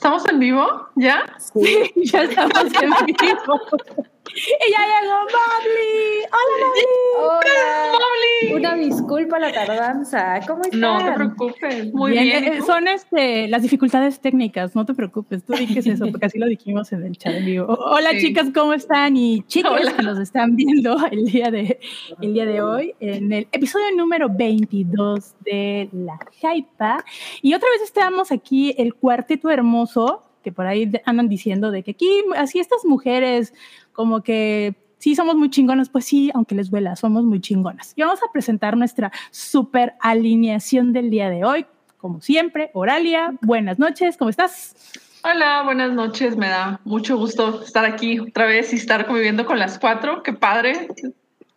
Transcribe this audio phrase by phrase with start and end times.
[0.00, 0.88] ¿Estamos en vivo?
[0.96, 1.36] ¿Ya?
[1.52, 4.06] Sí, ya estamos en vivo.
[4.68, 6.24] Y ya llegó Mobley.
[6.30, 6.84] Hola, Mobley.
[7.18, 7.92] Hola.
[7.92, 8.54] Mobley.
[8.54, 10.40] Una disculpa la tardanza.
[10.46, 10.78] ¿Cómo estás?
[10.78, 11.92] No te preocupes.
[11.92, 12.44] Muy bien.
[12.44, 15.44] Eh, son este, las dificultades técnicas, no te preocupes.
[15.44, 17.66] Tú dices eso, porque así lo dijimos en el chat en vivo.
[17.66, 19.16] Hola, chicas, ¿cómo están?
[19.16, 21.78] Y chicos que nos están viendo el día, de,
[22.20, 27.04] el día de hoy en el episodio número 22 de La Jaipa.
[27.42, 31.92] Y otra vez estamos aquí, el cuarteto hermoso, que por ahí andan diciendo de que
[31.92, 33.52] aquí, así estas mujeres
[33.92, 37.92] como que sí somos muy chingonas, pues sí, aunque les duela, somos muy chingonas.
[37.96, 41.66] Y vamos a presentar nuestra super alineación del día de hoy.
[41.96, 44.74] Como siempre, Oralia, buenas noches, ¿cómo estás?
[45.22, 49.58] Hola, buenas noches, me da mucho gusto estar aquí otra vez y estar conviviendo con
[49.58, 50.88] las cuatro, qué padre.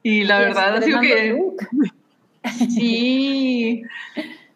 [0.01, 1.41] Y la verdad ha sido que...
[2.69, 3.83] Sí.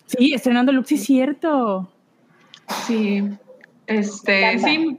[0.08, 1.90] Sí, estrenando look, sí es cierto.
[2.86, 3.24] Sí,
[3.88, 4.98] este, sí,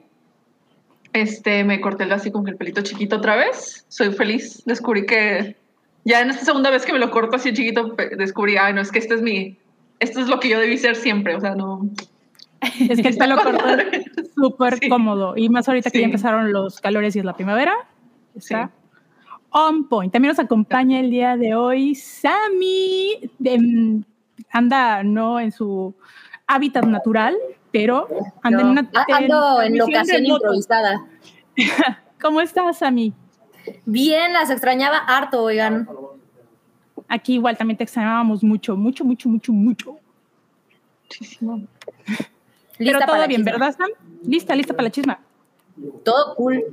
[1.12, 3.84] este, me corté el así con el pelito chiquito otra vez.
[3.88, 4.62] Soy feliz.
[4.66, 5.56] Descubrí que
[6.04, 8.90] ya en esta segunda vez que me lo corto así chiquito, descubrí, ay, no, es
[8.90, 9.56] que este es mi,
[10.00, 11.36] esto es lo que yo debí ser siempre.
[11.36, 11.88] O sea, no.
[12.90, 15.34] Es que el pelo corto es súper cómodo.
[15.36, 17.72] Y más ahorita que ya empezaron los calores y es la primavera.
[18.34, 18.72] Está
[19.50, 20.12] on point.
[20.12, 23.30] También nos acompaña el día de hoy Sammy.
[23.38, 24.02] De,
[24.50, 25.94] anda, no en su
[26.46, 27.36] hábitat natural,
[27.72, 28.08] pero
[28.42, 31.04] ando en una ando en locación improvisada.
[32.20, 33.12] ¿Cómo estás, Ami?
[33.84, 35.88] Bien, las extrañaba harto, oigan.
[37.08, 39.96] Aquí igual también te extrañábamos mucho, mucho, mucho, mucho, mucho.
[41.04, 41.62] Muchísimo.
[42.78, 43.90] Pero todo bien, ¿verdad, Sam?
[44.24, 45.20] Lista, lista para la chisma.
[46.04, 46.64] Todo cool.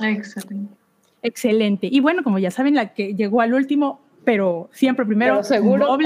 [0.00, 0.74] Excelente.
[1.22, 1.88] Excelente.
[1.90, 5.34] Y bueno, como ya saben, la que llegó al último, pero siempre primero.
[5.34, 5.98] Pero seguro.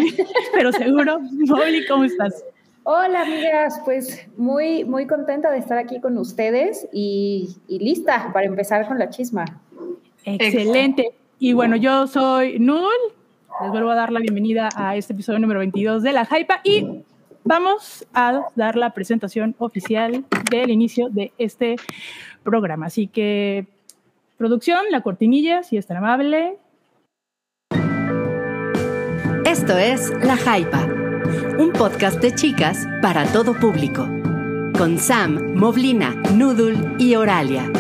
[0.55, 1.21] pero seguro.
[1.47, 2.45] Mobli, ¿cómo estás?
[2.83, 8.89] Hola amigas, pues muy, muy contenta de estar aquí con ustedes y, lista para empezar
[8.89, 9.45] con la chisma.
[10.25, 11.13] Excelente.
[11.39, 12.91] Y bueno, yo soy Nul,
[13.61, 17.03] les vuelvo a dar la bienvenida a este episodio número 22 de La Hypa y
[17.45, 21.77] vamos a dar la presentación oficial del inicio de este
[22.43, 22.87] programa.
[22.87, 23.67] Así que,
[24.39, 26.57] producción, la cortinilla, si es tan amable.
[29.45, 31.10] Esto es La Hypa
[31.59, 34.09] un podcast de chicas para todo público,
[34.77, 37.71] con Sam, Movlina, Noodle y Oralia.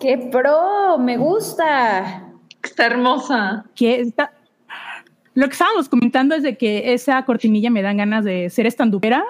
[0.00, 0.98] ¡Qué pro!
[0.98, 2.28] ¡Me gusta!
[2.62, 3.64] Está hermosa.
[3.74, 4.32] Que está...
[5.34, 9.24] Lo que estábamos comentando es de que esa cortinilla me dan ganas de ser estandupera,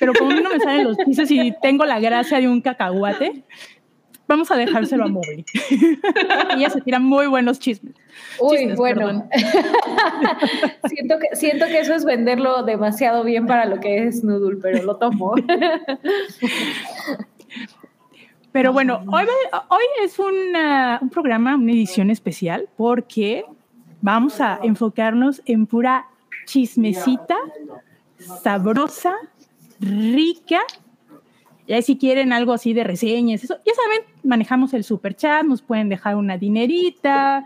[0.00, 3.44] pero como no me salen los pisos y tengo la gracia de un cacahuate,
[4.28, 5.44] Vamos a dejárselo a Mobley.
[6.56, 7.94] Ella se tira muy buenos chismes.
[8.40, 9.28] Uy, bueno.
[10.88, 14.82] siento, que, siento que eso es venderlo demasiado bien para lo que es Noodle, pero
[14.82, 15.34] lo tomo.
[18.52, 19.26] Pero bueno, hoy,
[19.68, 23.44] hoy es un programa, una edición especial, porque
[24.00, 26.06] vamos a enfocarnos en pura
[26.46, 27.36] chismecita,
[28.42, 29.14] sabrosa,
[29.78, 30.60] rica
[31.66, 35.62] y si quieren algo así de reseñas, eso, ya saben, manejamos el super chat, nos
[35.62, 37.44] pueden dejar una dinerita,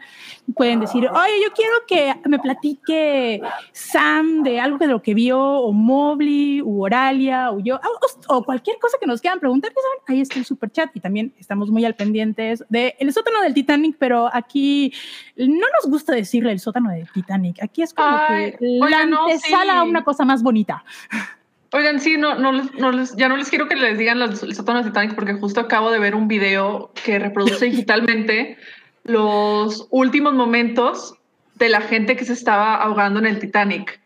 [0.55, 3.41] pueden decir, oye, yo quiero que me platique
[3.73, 7.81] Sam de algo de lo que vio, o Mobley, o Oralia, o yo,
[8.29, 11.01] o, cualquier cosa que nos quieran preguntar, ya saben, ahí está el super chat y
[11.01, 14.93] también estamos muy al pendientes del el sótano del Titanic, pero aquí
[15.37, 20.05] no nos gusta decirle el sótano del Titanic, aquí es como que la antesala una
[20.05, 20.85] cosa más bonita.
[21.73, 24.83] Oigan, sí, no, no, no ya no les quiero que les digan los, el sótano
[24.83, 28.57] de Titanic porque justo acabo de ver un video que reproduce digitalmente
[29.05, 31.15] los últimos momentos
[31.55, 34.01] de la gente que se estaba ahogando en el Titanic.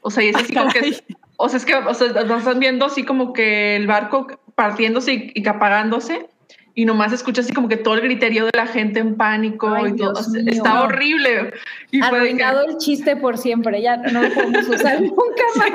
[0.00, 0.98] O sea, y es así como que,
[1.36, 5.32] o sea, es que, o sea, están viendo así como que el barco partiéndose y,
[5.34, 6.28] y apagándose
[6.76, 9.94] y nomás escucha así como que todo el griterío de la gente en pánico y
[9.94, 10.20] todo.
[10.46, 11.54] Está horrible.
[11.92, 15.70] Y Arruinado el chiste por siempre, ya no lo podemos usar nunca más.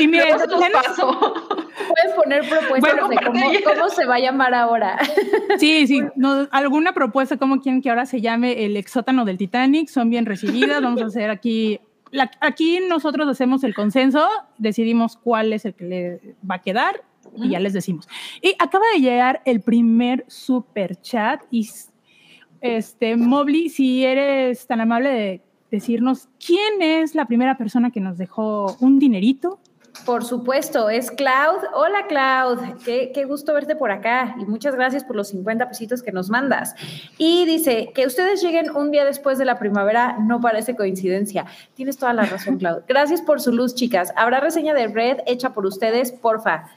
[0.00, 1.34] y mira, eso nos pasó.
[1.88, 4.98] Puedes poner propuestas de cómo, cómo, se va a llamar ahora.
[5.58, 9.88] Sí, sí, no, alguna propuesta, cómo quieren que ahora se llame el exótano del Titanic,
[9.88, 10.82] son bien recibidas.
[10.82, 11.80] Vamos a hacer aquí
[12.40, 14.28] aquí nosotros hacemos el consenso,
[14.58, 17.02] decidimos cuál es el que le va a quedar
[17.36, 18.08] y ya les decimos.
[18.42, 21.68] Y acaba de llegar el primer super chat y
[22.60, 28.18] este Mobley, si eres tan amable de decirnos quién es la primera persona que nos
[28.18, 29.60] dejó un dinerito.
[30.06, 31.64] Por supuesto, es Cloud.
[31.74, 36.02] Hola Cloud, qué, qué, gusto verte por acá y muchas gracias por los 50 pesitos
[36.02, 36.74] que nos mandas.
[37.18, 41.46] Y dice, que ustedes lleguen un día después de la primavera no parece coincidencia.
[41.74, 42.82] Tienes toda la razón, Cloud.
[42.88, 44.12] Gracias por su luz, chicas.
[44.16, 46.12] ¿Habrá reseña de Red hecha por ustedes?
[46.12, 46.70] Porfa.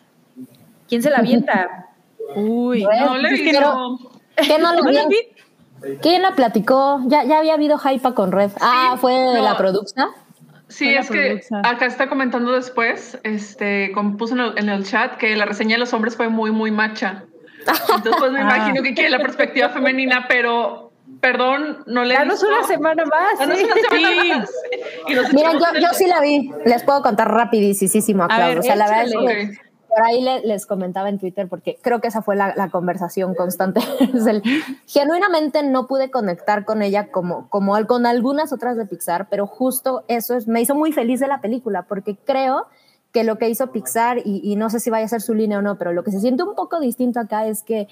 [0.93, 1.87] ¿Quién se la avienta?
[2.35, 3.97] Uy, no le ¿Qué no,
[4.35, 5.97] ¿qué no le vi?
[6.03, 7.01] ¿Quién la platicó?
[7.07, 8.51] Ya, ya había habido hype con Red.
[8.61, 10.09] Ah, fue de la producción.
[10.67, 15.45] Sí, es que acá está comentando después, este, como puso en el, chat, que la
[15.45, 17.23] reseña de los hombres fue muy, muy macha.
[17.57, 18.43] Entonces, pues me ah.
[18.43, 20.91] imagino que quiere la perspectiva femenina, pero
[21.21, 22.13] perdón, no le.
[22.13, 23.39] Danos una semana más.
[23.39, 25.33] Danos una semana más.
[25.33, 26.51] Miren, yo, yo, sí la vi.
[26.65, 30.65] Les puedo contar rapidísimo a, a o sea, la verdad es que por ahí les
[30.65, 33.81] comentaba en Twitter, porque creo que esa fue la, conversación constante.
[34.87, 40.03] genuinamente no pude conectar con ella como, como con algunas otras de Pixar, pero justo
[40.07, 42.67] eso es, me hizo muy feliz de la película, porque creo
[43.11, 45.59] que lo que hizo Pixar, y, y no sé si vaya a ser su línea
[45.59, 47.87] o no, pero lo que se siente un poco distinto acá es que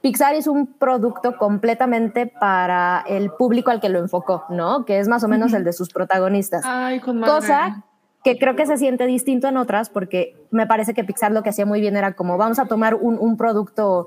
[0.00, 4.84] Pixar es un producto completamente para el público al que lo enfocó, ¿no?
[4.84, 6.62] Que es más o menos el de sus protagonistas.
[6.64, 7.84] Ay, con Cosa
[8.24, 11.50] que creo que se siente distinto en otras porque me parece que Pixar lo que
[11.50, 14.06] hacía muy bien era como vamos a tomar un, un producto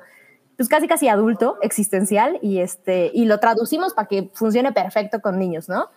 [0.58, 5.38] pues casi casi adulto, existencial, y, este, y lo traducimos para que funcione perfecto con
[5.38, 5.90] niños, ¿no?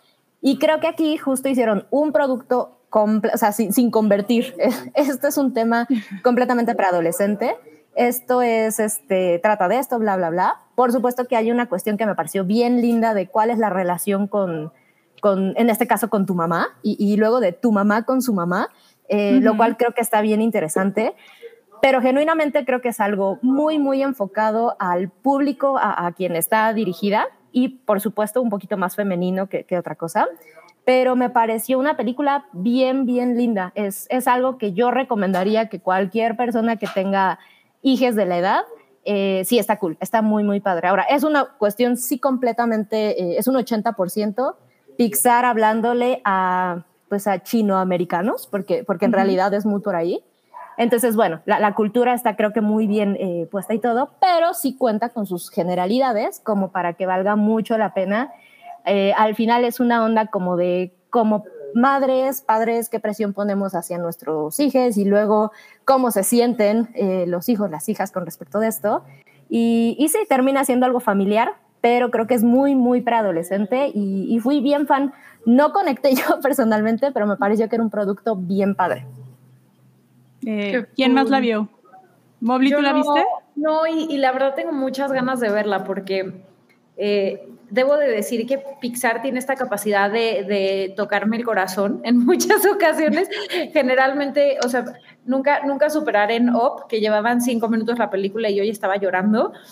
[0.42, 4.54] Y creo que aquí justo hicieron un producto o sea, sin, sin, convertir.
[4.94, 5.86] Este es un tema
[6.22, 7.56] completamente preadolescente.
[7.94, 10.60] Esto es, este, trata de esto, bla, bla, bla.
[10.74, 13.70] Por supuesto que hay una cuestión que me pareció bien linda de cuál es la
[13.70, 14.72] relación con,
[15.24, 18.68] en este caso con tu mamá, y, luego de tu mamá con su mamá,
[19.08, 21.14] eh, lo cual creo que está bien interesante.
[21.82, 27.26] Pero genuinamente creo que es algo muy, muy enfocado al público, a, quien está dirigida,
[27.52, 30.28] y por supuesto un poquito más femenino que, otra cosa.
[30.84, 33.72] Pero me pareció una película bien, bien linda.
[33.74, 37.38] Es, es algo que yo recomendaría que cualquier persona que tenga
[37.82, 38.62] hijos de la edad,
[39.04, 40.88] eh, sí está cool, está muy, muy padre.
[40.88, 44.56] Ahora, es una cuestión sí completamente, eh, es un 80%,
[45.00, 50.22] Pixar hablándole a, pues a chinoamericanos, porque, porque en realidad es muy por ahí.
[50.76, 54.76] Entonces, bueno, la, cultura está creo que muy bien eh, puesta y todo, pero sí
[54.76, 58.30] cuenta con sus generalidades como para que valga mucho la pena.
[58.84, 61.44] Eh, al final es una onda como de como
[61.74, 65.50] madres, padres, qué presión ponemos hacia nuestros hijos y luego
[65.86, 69.02] cómo se sienten eh, los hijos, las hijas con respecto de esto.
[69.48, 74.26] Y, y sí, termina siendo algo familiar, pero creo que es muy, muy preadolescente y,
[74.28, 75.12] y fui bien fan.
[75.46, 79.06] No conecté yo personalmente, pero me pareció que era un producto bien padre.
[80.46, 81.68] Eh, ¿Quién más la vio?
[82.40, 83.24] ¿Mobli, tú la viste?
[83.54, 86.32] No, y, y, la verdad tengo muchas ganas de verla porque
[86.96, 92.66] eh, debo de decir que Pixar tiene esta capacidad de, tocarme el corazón en muchas
[92.66, 93.28] ocasiones.
[93.72, 94.84] Generalmente, o sea,
[95.24, 98.96] nunca, nunca superar en Up, que llevaban cinco minutos la película y yo ya estaba
[98.96, 99.52] llorando.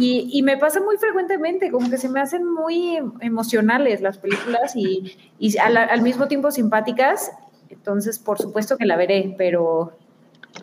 [0.00, 5.16] Y, me pasa muy frecuentemente, como que se me hacen muy emocionales las películas y,
[5.58, 7.32] al, mismo tiempo simpáticas.
[7.68, 9.92] Entonces, por supuesto que la veré, pero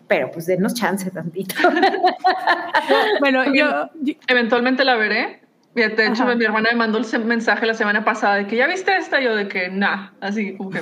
[0.08, 1.54] pero pues denos chance tantito.
[3.20, 3.90] bueno, yo
[4.26, 5.40] eventualmente la veré,
[5.82, 8.96] de hecho, mi hermana me mandó el mensaje la semana pasada de que ya viste
[8.96, 10.80] esta, yo de que nada, así como que.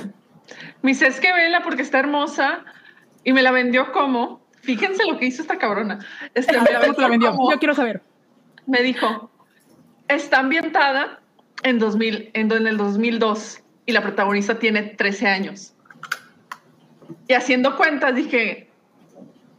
[0.81, 2.63] Me dice, es que vela porque está hermosa
[3.25, 4.45] y me la vendió como.
[4.61, 5.99] Fíjense lo que hizo esta cabrona.
[6.33, 7.35] Este, me la vendió?
[7.51, 8.01] Yo quiero saber.
[8.67, 9.29] Me dijo,
[10.07, 11.19] está ambientada
[11.63, 15.73] en, 2000, en, en el 2002 y la protagonista tiene 13 años.
[17.27, 18.69] Y haciendo cuentas dije,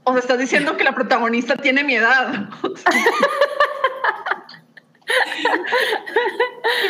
[0.05, 2.49] o sea, estás diciendo que la protagonista tiene mi edad.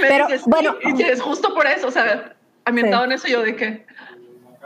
[0.00, 3.86] Pero bueno, es justo por eso, o sea, ambientado en eso yo de que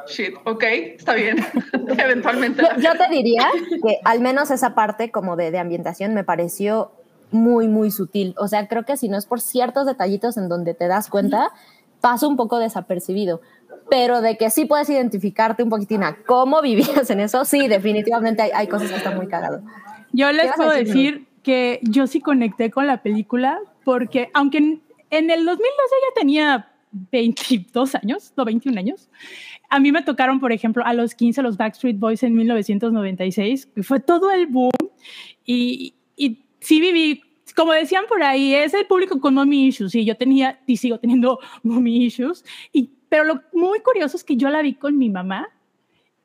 [0.08, 0.64] shit, ok,
[0.96, 1.44] está bien,
[1.98, 2.62] eventualmente.
[2.78, 3.48] Yo, te diría
[3.82, 6.92] que al menos esa parte como de, de, ambientación me pareció
[7.30, 8.34] muy, muy sutil.
[8.38, 11.50] O sea, creo que si no es por ciertos detallitos en donde te das cuenta,
[12.00, 13.40] pasa un poco desapercibido.
[13.88, 18.42] Pero de que sí puedes identificarte un poquitín a cómo vivías en eso, sí, definitivamente
[18.42, 19.62] hay, hay cosas que están muy cagadas.
[20.12, 25.44] Yo les puedo decir que yo sí conecté con la película porque aunque en, el
[25.44, 29.08] 2012 ya tenía 22 años, no 21 años,
[29.68, 33.82] a mí me tocaron, por ejemplo, a los 15 los Backstreet Boys en 1996, y
[33.82, 34.70] fue todo el boom
[35.44, 37.22] y, y sí viví,
[37.56, 40.98] como decían por ahí, es el público con mommy issues y yo tenía y sigo
[40.98, 45.08] teniendo mommy issues, y, pero lo muy curioso es que yo la vi con mi
[45.08, 45.48] mamá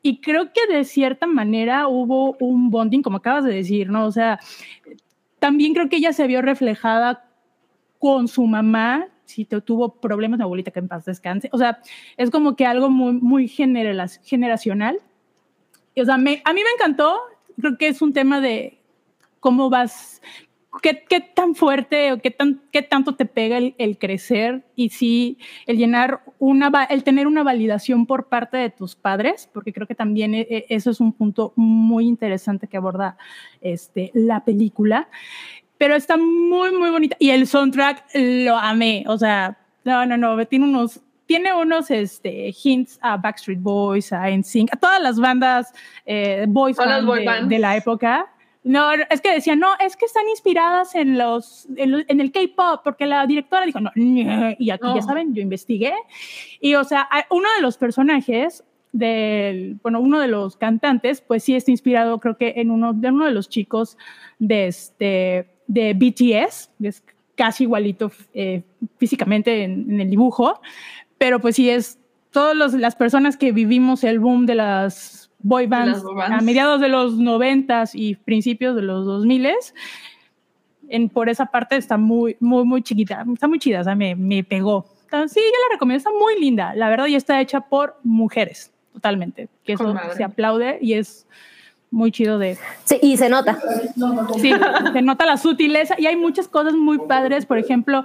[0.02, 4.06] y creo que de cierta manera hubo un bonding, como acabas de decir, ¿no?
[4.06, 4.38] O sea,
[5.38, 7.28] también creo que ella se vio reflejada
[7.98, 11.48] con su mamá, si tuvo problemas, mi abuelita que en paz descanse.
[11.52, 11.80] O sea,
[12.16, 14.98] es como que algo muy, generacional.
[15.96, 17.18] o sea, a mí me encantó.
[17.60, 18.78] Creo que es un tema de
[19.40, 20.20] cómo vas,
[20.82, 24.90] qué, qué tan fuerte o qué, tan, qué tanto te pega el, el, crecer y
[24.90, 29.86] sí, el llenar una, el tener una validación por parte de tus padres, porque creo
[29.86, 33.16] que también e, e, eso es un punto muy interesante que aborda
[33.60, 35.08] este, la película.
[35.78, 37.16] Pero está muy, muy bonita.
[37.18, 39.04] Y el soundtrack lo amé.
[39.08, 44.30] O sea, no, no, no, tiene unos, tiene unos este, hints a Backstreet Boys, a
[44.30, 45.72] NSYNC, a todas las bandas
[46.06, 48.26] eh, boys band de, de, la época.
[48.66, 52.80] No, es que decían, no, es que están inspiradas en los en, en el K-pop,
[52.82, 54.96] porque la directora dijo, no, y aquí No.
[54.96, 55.94] ya saben, yo investigué.
[56.60, 61.54] Y o sea, uno de los personajes del, bueno, uno de los cantantes, pues sí
[61.54, 63.96] está inspirado, creo que en uno de uno de los chicos
[64.40, 67.04] de este de BTS, es
[67.36, 68.62] casi igualito eh,
[68.98, 70.60] físicamente en, en el dibujo,
[71.18, 72.00] pero pues sí es
[72.32, 76.42] todas las personas que vivimos el boom de las boy bands, las boy bands.
[76.42, 79.48] a mediados de los noventas y principios de los 2000
[80.88, 84.14] en por esa parte está muy muy muy chiquita, está muy chida, o sea, me,
[84.14, 84.86] me pegó.
[85.04, 88.72] Entonces, sí, yo la recomiendo, está muy linda, la verdad, y está hecha por mujeres,
[88.92, 91.26] totalmente, que eso se aplaude y es
[91.90, 93.58] muy chido de, Sí, y se nota.
[94.40, 94.52] Sí,
[94.92, 97.46] se nota la sutileza y hay muchas cosas muy padres.
[97.46, 98.04] Por ejemplo,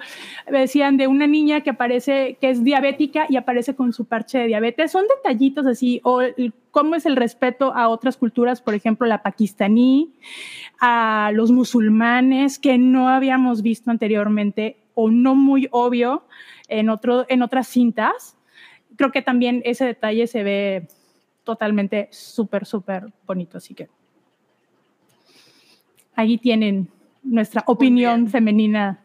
[0.50, 4.48] decían de una niña que aparece, que es diabética y aparece con su parche de
[4.48, 4.92] diabetes.
[4.92, 9.24] Son detallitos así, o el- cómo es el respeto a otras culturas, por ejemplo, la
[9.24, 10.14] pakistaní,
[10.80, 16.24] a los musulmanes, que no habíamos visto anteriormente o no muy obvio
[16.70, 18.38] en, otro, en otras cintas.
[18.96, 20.88] Creo que también ese detalle se ve
[21.44, 23.58] totalmente súper, súper bonito.
[23.58, 23.90] Así que
[26.16, 26.90] ahí tienen
[27.24, 29.00] nuestra opinión femenina,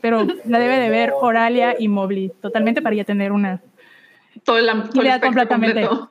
[0.00, 3.62] pero la debe de ver Oralia y Mobley, totalmente para ya tener una,
[4.44, 5.86] Todo el, todo Idea completamente.
[5.86, 6.10] completo.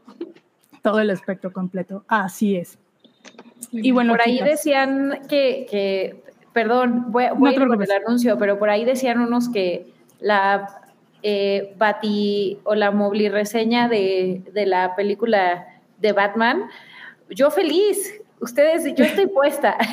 [0.82, 2.04] todo el espectro completo.
[2.08, 2.78] Así es.
[3.72, 8.38] Y bueno, por ahí chicas, decían que, que perdón, voy, a ir con el anuncio,
[8.38, 10.83] pero por ahí decían unos que la
[11.24, 15.66] eh, Bati o la Mobli reseña de, de la película
[15.98, 16.66] de Batman,
[17.30, 19.78] yo feliz, ustedes, yo estoy puesta.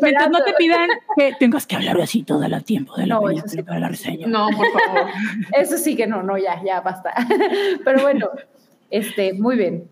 [0.00, 3.22] mientras no te pidan que tengas que hablar así todo el tiempo de la No,
[3.22, 3.62] película sí.
[3.62, 4.26] para la reseña.
[4.26, 5.10] No, por favor.
[5.52, 7.12] Eso sí que no, no, ya, ya basta.
[7.84, 8.28] Pero bueno,
[8.90, 9.84] este, muy bien.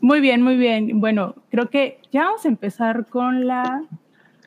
[0.00, 1.00] Muy bien, muy bien.
[1.00, 3.82] Bueno, creo que ya vamos a empezar con la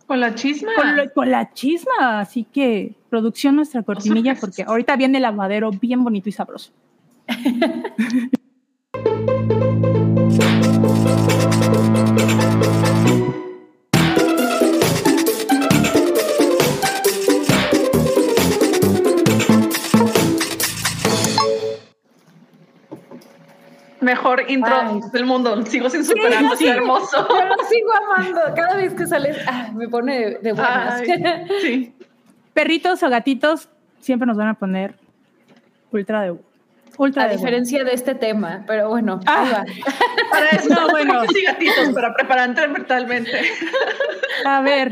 [0.06, 0.72] Con la chisma.
[0.76, 5.72] con, lo- con la chisma, así que producción nuestra cortinilla porque ahorita viene el lavadero
[5.72, 6.72] bien bonito y sabroso.
[24.00, 25.02] Mejor intro Ay.
[25.12, 25.66] del mundo.
[25.66, 26.56] Sigo sin superarlo.
[26.56, 26.64] sí.
[26.64, 27.28] Qué hermoso.
[27.28, 28.42] Yo lo sigo amando.
[28.56, 31.02] Cada vez que sales, ah, me pone de, de buenas.
[31.02, 31.08] Ay,
[31.62, 31.94] sí.
[32.58, 34.96] Perritos o gatitos siempre nos van a poner
[35.92, 36.36] ultra de
[36.98, 39.44] ultra A de diferencia de este tema, pero bueno, Ah.
[39.44, 39.66] ahí va.
[40.32, 41.22] Para eso, No, bueno.
[41.26, 43.32] y gatitos, para prepararte mentalmente.
[44.44, 44.92] A ver,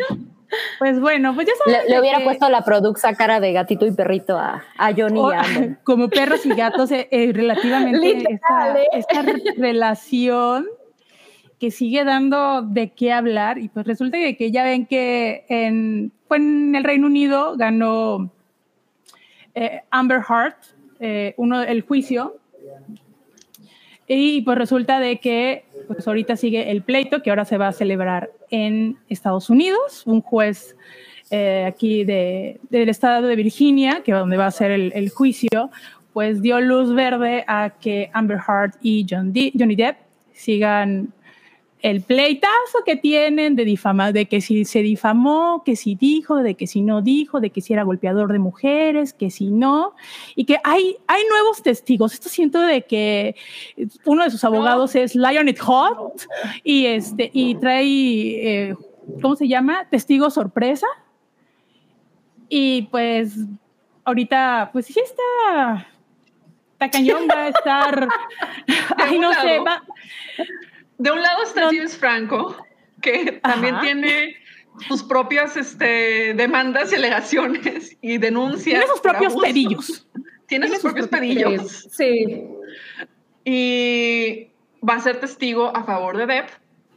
[0.77, 3.51] pues bueno, pues ya Le, saben le de hubiera que- puesto la produxa cara de
[3.53, 5.77] gatito y perrito a, a Johnny o- y a Amber.
[5.84, 8.88] como perros y gatos, eh, eh, relativamente Literal, esta, ¿eh?
[8.93, 10.67] esta re- relación
[11.72, 16.38] sigue dando de qué hablar y pues resulta que, que ya ven que en, fue
[16.38, 18.31] en el Reino Unido ganó
[19.53, 20.55] eh, Amber Heard
[21.00, 22.38] eh, uno, el juicio
[24.07, 27.74] y pues resulta de que pues ahorita sigue el pleito que ahora se va a
[27.74, 30.03] celebrar en Estados Unidos.
[30.05, 30.75] Un juez
[31.31, 35.72] eh, aquí de, del estado de Virginia, que donde va a ser el, juicio,
[36.13, 39.98] pues dio luz verde a que Amber Heard y John Johnny Depp
[40.34, 41.13] sigan
[41.86, 46.56] el pleitazo que tienen de difamar, de que si se difamó, que si dijo, de
[46.56, 49.94] que si no dijo, de que si era golpeador de mujeres, que si no,
[50.36, 52.15] y que hay, hay nuevos testigos.
[52.15, 53.36] Esto siento de que
[54.04, 56.27] uno de sus abogados es Lionel Hot
[56.63, 58.75] y, este, y trae, eh,
[59.22, 59.88] ¿cómo se llama?
[59.88, 60.88] Testigo sorpresa.
[62.50, 63.36] Y pues
[64.06, 65.88] ahorita, pues sí está,
[66.74, 68.08] está cañón, va a estar,
[68.98, 69.84] ay, no sé, va,
[70.98, 71.68] De un lado está No.
[71.68, 72.56] James Franco,
[73.02, 73.84] que también Ajá.
[73.84, 74.36] tiene
[74.88, 78.80] sus propias este, demandas y alegaciones y denuncias.
[78.80, 79.46] tiene sus propios abuso.
[79.46, 80.08] pedillos.
[80.48, 81.88] Tiene sus propios pedillos.
[81.92, 82.44] Sí.
[83.44, 84.48] Y
[84.88, 86.50] va a ser testigo a favor de Depp,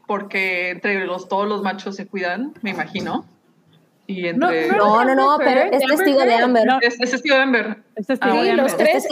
[0.07, 3.26] porque entre los, todos los machos se cuidan, me imagino.
[4.07, 4.69] Y entre.
[4.69, 6.67] No, no, no, pero es testigo de Amber.
[6.67, 6.78] No.
[6.81, 7.83] Es, es testigo de Amber.
[7.95, 8.57] Es testigo de Amber.
[8.64, 9.07] los tres,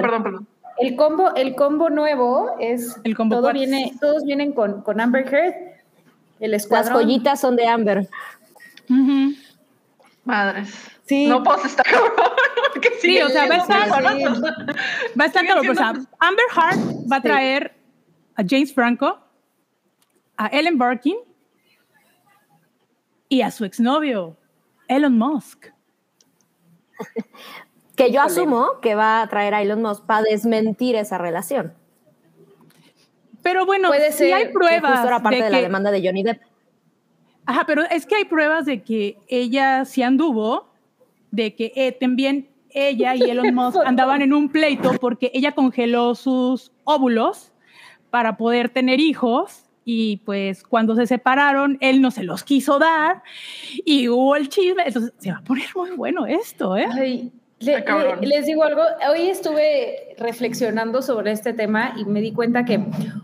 [0.00, 0.48] perdón, perdón.
[0.78, 5.26] El combo, el combo nuevo es El combo todo viene, todos vienen con, con Amber
[5.32, 5.54] Heard,
[6.40, 7.02] el Las escuadrón.
[7.02, 8.08] joyitas son de Amber.
[8.90, 9.34] Ujú.
[10.24, 10.74] Madres.
[11.06, 11.26] Sí.
[11.28, 12.12] No puedo estar cabrón.
[12.72, 14.24] Porque Sí, o sea, va a estar- sí.
[15.18, 17.74] Va a estar Sigue claro, o sea, siendo- Amber Heard va a traer
[18.34, 19.18] a James Franco,
[20.36, 21.16] a Ellen Barkin
[23.28, 24.36] y a su exnovio,
[24.88, 25.66] Elon Musk.
[27.96, 31.72] Que yo asumo que va a traer a Elon Musk para desmentir esa relación.
[33.42, 35.56] Pero bueno, Puede sí ser hay que Que pruebas justo era parte de de, la
[35.58, 36.40] que- demanda de Johnny Depp.
[37.46, 40.68] Ajá, pero es que hay pruebas de que ella sí anduvo,
[41.30, 46.14] de que eh, también ella y Elon Musk andaban en un pleito porque ella congeló
[46.16, 47.52] sus óvulos
[48.10, 53.22] para poder tener hijos y pues cuando se separaron él no se los quiso dar
[53.84, 56.86] y hubo el chisme, entonces se va a poner muy bueno esto, ¿eh?
[56.92, 57.76] Ay, le-
[58.20, 62.80] le- les digo algo, hoy estuve reflexionando sobre este tema y me di cuenta que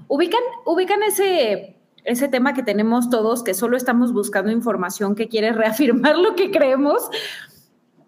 [0.08, 5.52] ubican, ubican ese, ese tema que tenemos todos, que solo estamos buscando información que quiere
[5.52, 7.08] reafirmar lo que creemos.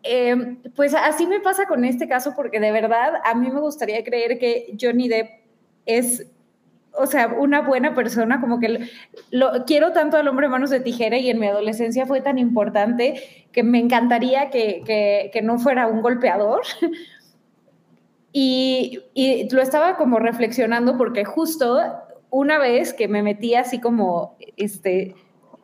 [0.03, 4.05] Eh, pues así me pasa con este caso, porque de verdad a mí me gustaría
[4.05, 5.29] creer que Johnny Depp
[5.87, 6.27] es,
[6.97, 8.89] o sea, una buena persona, como que
[9.31, 13.47] lo, quiero tanto al hombre manos de tijera y en mi adolescencia fue tan importante
[13.53, 14.83] que me encantaría que,
[15.33, 16.63] que- no fuera un golpeador.
[18.37, 21.81] Y, y lo estaba como reflexionando porque justo
[22.31, 25.15] una vez que me metí así como este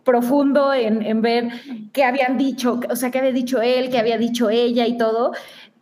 [0.05, 1.49] profundo en, en ver
[1.93, 5.33] qué habían dicho, o sea, qué había dicho él, qué había dicho ella y todo,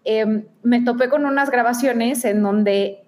[0.05, 3.05] eh, me topé con unas grabaciones en donde,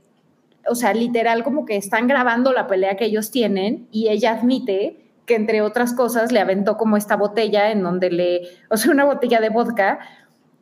[0.68, 4.96] o sea, literal como que están grabando la pelea que ellos tienen y ella admite
[5.26, 9.04] que entre otras cosas le aventó como esta botella en donde le, o sea, una
[9.04, 10.00] botella de vodka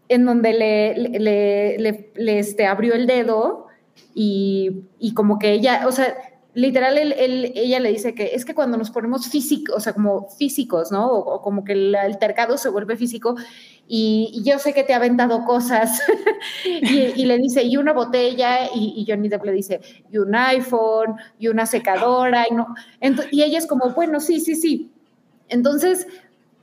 [0.09, 1.78] en donde le, le,
[2.14, 3.67] le- este, abrió el dedo
[4.14, 6.14] y, y como que ella, o sea,
[6.55, 10.90] literal ella le dice que es que cuando nos ponemos físicos, o sea, como físicos,
[10.90, 11.07] ¿no?
[11.09, 13.37] O, o como que el altercado se vuelve físico
[13.88, 16.02] y, yo sé que te ha aventado cosas
[16.64, 19.80] y, y le dice, y una botella y, y Johnny Depp le dice,
[20.12, 24.41] y un iPhone, y una secadora, y, no, Ento- y ella es como, bueno, sí,
[24.41, 24.93] sí, sí.
[25.49, 26.06] Entonces,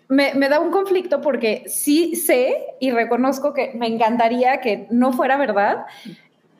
[0.07, 5.11] me, me da un conflicto porque sí sé y reconozco que me encantaría que no
[5.13, 5.85] fuera verdad,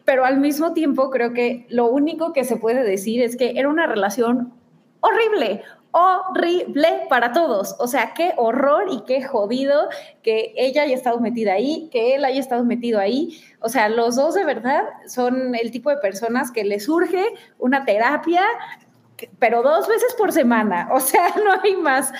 [0.05, 3.69] pero al mismo tiempo creo que lo único que se puede decir es que era
[3.69, 4.53] una relación
[5.01, 5.63] horrible,
[5.95, 7.75] horrible para todos.
[7.79, 9.87] O sea, qué horror y qué jodido
[10.23, 13.39] que ella haya estado metida ahí, que él haya estado metido ahí.
[13.61, 17.23] O sea, los dos de verdad son el tipo de personas que les surge
[17.59, 18.43] una terapia,
[19.39, 20.89] pero dos veces por semana.
[20.91, 22.11] O sea, no hay más.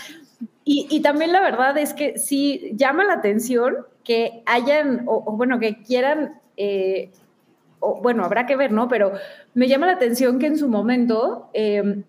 [0.63, 5.33] Y, y también la verdad es que sí llama la atención que hayan, o, o
[5.33, 7.11] bueno, que quieran, eh,
[7.81, 8.87] o, bueno, habrá que ver, ¿no?
[8.87, 9.11] Pero
[9.53, 12.03] me llama la atención que en su momento eh,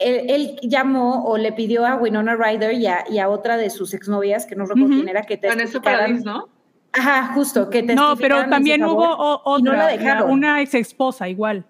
[0.00, 3.70] él, él llamó o le pidió a Winona Ryder y a, y a otra de
[3.70, 4.94] sus exnovias, que no recuerdo Ujú.
[4.96, 5.38] quién era, que.
[5.82, 6.48] Paradis, ¿no?
[6.92, 8.96] Ajá, justo, que No, testificaran pero también favor.
[8.96, 10.30] hubo o- y no otra, la dejaron.
[10.30, 11.64] una ex esposa igual.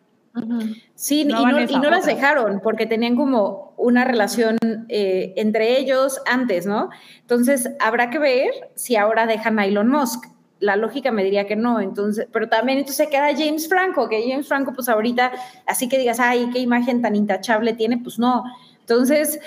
[0.94, 2.14] Sí, No y, no, y no las otra.
[2.14, 4.56] dejaron porque tenían como una relación
[4.88, 6.88] eh, entre ellos antes, ¿no?
[7.22, 10.24] Entonces, habrá que ver si ahora dejan a Elon Musk.
[10.60, 14.46] La lógica me diría que no, entonces, pero también entonces queda James Franco, que James
[14.46, 15.32] Franco, pues ahorita,
[15.66, 18.44] así que digas, ay, qué imagen tan intachable tiene, pues no.
[18.80, 19.40] Entonces,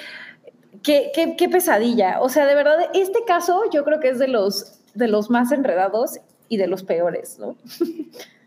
[0.82, 2.19] qué, qué, qué pesadilla.
[2.21, 5.52] O sea, de verdad, este caso yo creo que es de los, de los más
[5.52, 7.56] enredados y de los peores, ¿no?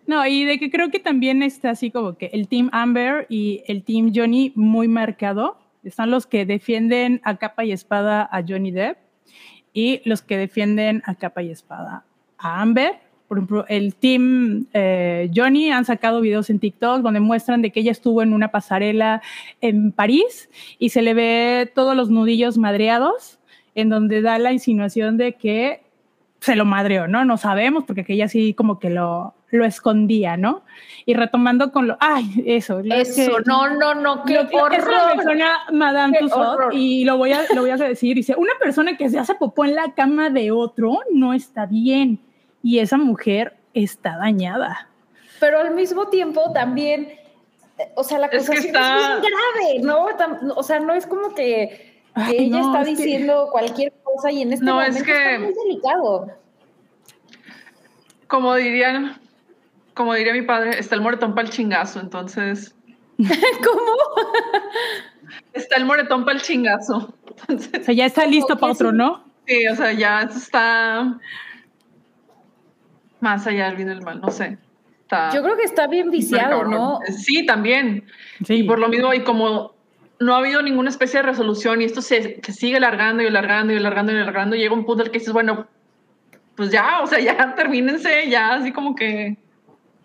[0.06, 3.64] No, y de que creo que también está así como que el Team Amber y
[3.66, 5.58] el Team Johnny muy marcado.
[5.82, 8.98] Están los que defienden a capa y espada a Johnny Depp
[9.72, 12.04] y los que defienden a capa y espada
[12.38, 12.94] a Amber.
[13.28, 17.80] Por ejemplo, el Team eh, Johnny han sacado videos en TikTok donde muestran de que
[17.80, 19.20] ella estuvo en una pasarela
[19.60, 23.40] en París y se le ve todos los nudillos madreados,
[23.74, 25.82] en donde da la insinuación de que
[26.38, 27.24] se lo madreó, ¿no?
[27.24, 30.62] No sabemos, porque aquella sí como que lo, lo escondía, ¿no?
[31.04, 32.78] Y retomando con lo, ay, eso.
[32.80, 35.16] es Eso, que- no, no, no, qué lo que- Eso lo horror.
[35.16, 36.72] menciona Madame horror.
[36.74, 38.14] y lo voy, a, lo voy a decir.
[38.14, 42.20] Dice, una persona que se hace popó en la cama de otro no está bien.
[42.66, 44.88] Y esa mujer está dañada.
[45.38, 47.12] Pero al mismo tiempo también,
[47.78, 50.54] eh, o sea, la Es que acusación es, está- muy grave, ¿no?
[50.56, 53.92] O sea, no es como que, que Ay, ella no, está es que- diciendo cualquier
[54.02, 56.26] cosa y en este No, es momento que- está muy delicado.
[58.26, 59.20] Como dirían,
[59.94, 62.74] como diría mi padre, está el moretón para el chingazo, entonces
[63.18, 63.92] ¿Cómo?
[65.52, 67.14] está el moretón para el chingazo.
[67.48, 68.94] Entonces, O sea, ya está listo ¿Qué para otro, es?
[68.94, 69.24] ¿no?
[69.46, 71.18] sí, o sea, ya está
[73.26, 74.56] más allá del bien y del mal, no sé.
[75.02, 76.64] Está Yo creo que está bien viciado.
[76.64, 77.00] ¿no?
[77.18, 78.04] Sí, también.
[78.44, 78.54] Sí.
[78.54, 79.72] Y por lo mismo, y como
[80.20, 83.72] no ha habido ninguna especie de resolución y esto se, se sigue alargando y alargando
[83.72, 85.66] y alargando y alargando, llega un punto en el que dices, bueno,
[86.54, 89.36] pues ya, o sea, ya termínense, ya así como que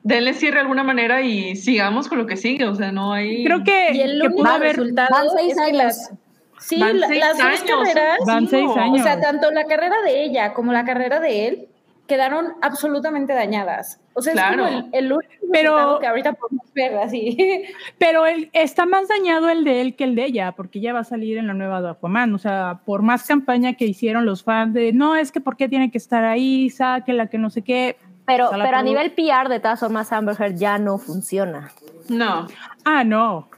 [0.04, 3.44] denle cierre de alguna manera y sigamos con lo que sigue, o sea, no hay...
[3.46, 4.76] Creo que, Y el que único haber.
[4.76, 5.78] resultado van seis años.
[5.78, 6.14] las,
[6.60, 9.00] sí, Van seis las dos años, carreras, Van seis años.
[9.00, 11.68] o sea, tanto la carrera de ella como la carrera de él
[12.08, 14.00] quedaron absolutamente dañadas.
[14.14, 14.66] O sea, Claro.
[14.66, 17.38] es como el, el único Pero- que ahorita podemos ver así.
[17.98, 21.00] Pero el, está más dañado el de él que el de ella, porque ella va
[21.00, 22.34] a salir en la nueva de Aquaman.
[22.34, 25.70] O sea, por más campaña que hicieron los fans de no, es que por qué
[25.70, 27.96] tiene que estar ahí, sáquela, que no sé qué.
[28.26, 31.72] Pero, la pero a nivel PR, de todas formas, Amber Heard ya no funciona.
[32.10, 32.48] No.
[32.86, 33.50] Ah, no.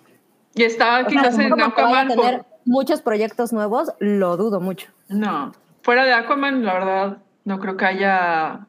[0.55, 4.89] Y estaba O sea, quizás en Aquaman por- tener muchos proyectos nuevos, lo dudo mucho.
[5.09, 5.51] No.
[5.81, 8.67] Fuera de Aquaman, la verdad, no creo que haya...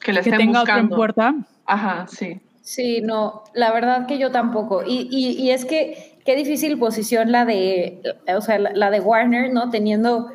[0.00, 0.96] Que le Que estén tenga otra en buscando.
[0.96, 1.34] puerta.
[1.64, 2.40] Ajá, sí.
[2.62, 4.82] Sí, no, la verdad que yo tampoco.
[4.84, 8.00] Y, y, y es que qué difícil posición la de,
[8.36, 9.70] o sea, la, la de Warner, ¿no?
[9.70, 10.32] Teniendo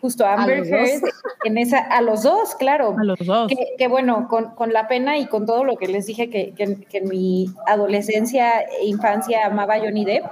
[0.00, 1.02] justo a Amber Heard
[1.44, 2.96] en esa, a los dos, claro.
[2.98, 3.48] A los dos.
[3.48, 6.52] Que, que bueno, con, con la pena y con todo lo que les dije que,
[6.54, 10.24] que, que en mi adolescencia e infancia amaba Johnny Depp,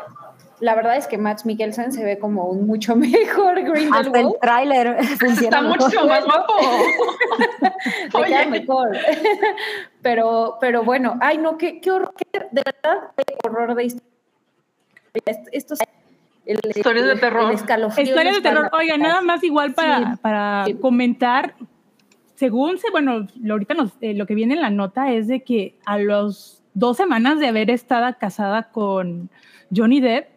[0.61, 4.35] la verdad es que Max Mikkelsen se ve como un mucho mejor Hasta el Grindelwald.
[4.41, 5.81] tráiler funciona Está mejor.
[5.83, 6.55] mucho más guapo.
[8.21, 8.97] Le queda mejor.
[10.03, 14.07] pero, pero bueno, ay no, qué, qué horror, qué- de verdad, qué horror de historia.
[15.27, 15.79] Est- Estos
[16.47, 17.49] el, Historias de terror.
[17.51, 18.71] el escalofrío en Historia la de terror.
[18.73, 20.19] Oiga, nada más igual para, Sí.
[20.23, 20.75] para Sí.
[20.75, 21.55] comentar.
[22.35, 25.43] Según se, bueno, lo- ahorita nos- eh, lo que viene en la nota es de
[25.43, 29.29] que a los dos semanas de haber estado casada con
[29.75, 30.29] Johnny Depp,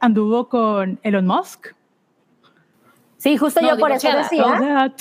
[0.00, 1.68] anduvo con Elon Musk.
[3.16, 4.92] Sí, justo No, yo por eso decía.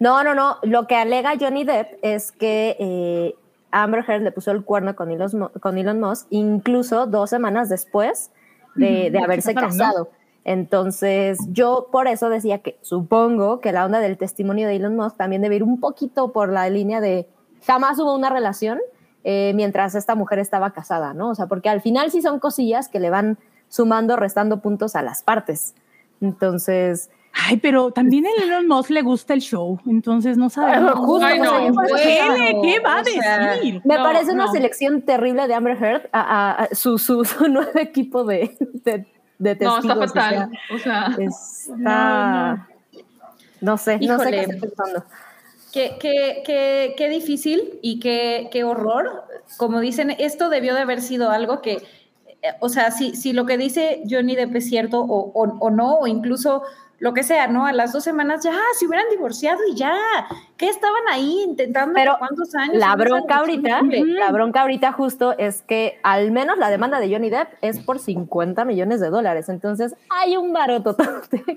[0.00, 0.58] No, no, no.
[0.62, 3.34] Lo que alega Johnny Depp es que eh,
[3.70, 8.30] Amber Heard le puso el cuerno con Elon, con Elon Musk, incluso dos semanas después
[8.74, 10.10] de, de se haberse casado.
[10.44, 15.16] Entonces, yo por eso decía que supongo que la onda del testimonio de Elon Musk
[15.16, 17.28] también debe ir un poquito por la línea de
[17.66, 18.78] jamás hubo una relación
[19.24, 21.30] eh, mientras esta mujer estaba casada, ¿no?
[21.30, 23.36] O sea, porque al final sí son cosillas que le van
[23.68, 25.74] sumando, restando puntos a las partes.
[26.20, 30.92] Entonces, Ay, pero también a Elon Musk le gusta el show, entonces no sabemos.
[30.94, 33.80] Justo, Ay, o sea, no, ¿Qué, estaba- le- qué va a o sea, decir?
[33.84, 34.52] Me No, parece una no.
[34.52, 39.06] selección terrible de Amber Heard a, a- a su, su, su nuevo equipo de, de,
[39.38, 39.84] de no, testigos.
[39.84, 40.50] está o sea, fatal.
[40.74, 42.68] O sea, está...
[43.60, 45.04] No, sé, no sé qué estoy pensando.
[45.72, 49.24] Qué, qué, qué, qué difícil y qué, qué horror.
[49.58, 51.82] Como dicen, esto debió de haber sido algo que,
[52.60, 55.98] o sea, si, si lo que dice Johnny Depp es cierto o, o, o no,
[55.98, 56.62] o incluso
[57.00, 57.64] lo que sea, ¿no?
[57.64, 59.94] A las dos semanas ya se hubieran divorciado y ya.
[60.56, 61.94] ¿Qué estaban ahí intentando?
[61.94, 62.76] Pero ¿Cuántos años?
[62.76, 67.30] La bronca ahorita, la bronca ahorita justo es que al menos la demanda de Johnny
[67.30, 69.48] Depp es por 50 millones de dólares.
[69.48, 70.96] Entonces hay un baroto.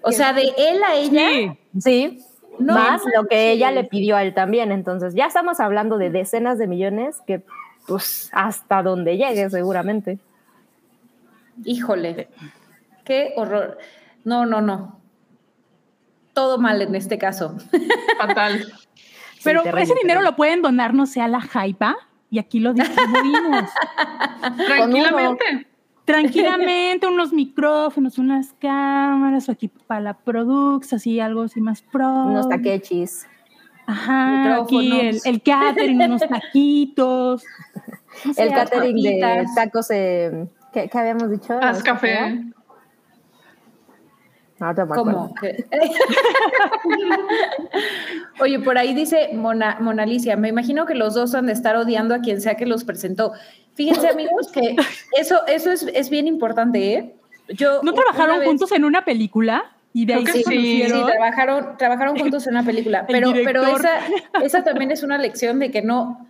[0.03, 1.55] O sea, de él a ella.
[1.73, 2.19] Sí, sí,
[2.59, 4.71] No más lo que ella le pidió a él también.
[4.71, 7.43] Entonces ya estamos hablando de decenas de millones que
[7.87, 10.19] pues hasta donde llegue seguramente.
[11.63, 12.29] Híjole,
[13.03, 13.77] qué horror.
[14.23, 14.99] No, no, no.
[16.33, 17.57] Todo mal en este caso.
[18.17, 18.71] fatal.
[19.43, 20.31] pero terrible, ese dinero terrible.
[20.31, 21.97] lo pueden donar, no sé, a la Jaipa
[22.29, 23.69] y aquí lo distribuimos.
[24.67, 25.67] Tranquilamente.
[26.05, 32.25] Tranquilamente, unos micrófonos, unas cámaras, o aquí para la Produx, así algo así más pro.
[32.25, 33.27] Unos taquechis.
[33.85, 34.91] Ajá, aquí
[35.23, 37.43] el, catering, unos taquitos.
[38.25, 41.59] El sea, catering de tacos, eh, ¿qué, qué habíamos dicho?
[41.61, 42.43] Haz café.
[44.59, 44.85] No, te.
[44.85, 45.33] ¿Cómo?
[48.39, 51.75] Oye, por ahí dice Mona, Mona Alicia, me imagino que los dos han de estar
[51.75, 53.33] odiando a quien sea que los presentó.
[53.73, 54.75] Fíjense, amigos, que
[55.19, 57.15] eso, eso es, es bien importante, ¿eh?
[57.49, 59.63] Yo, ¿No trabajaron vez- juntos en una película?
[59.93, 63.99] Y de ahí sí, Sí, trabajaron, trabajaron juntos en una película, El pero, pero esa,
[64.41, 66.27] esa también es una lección de que no,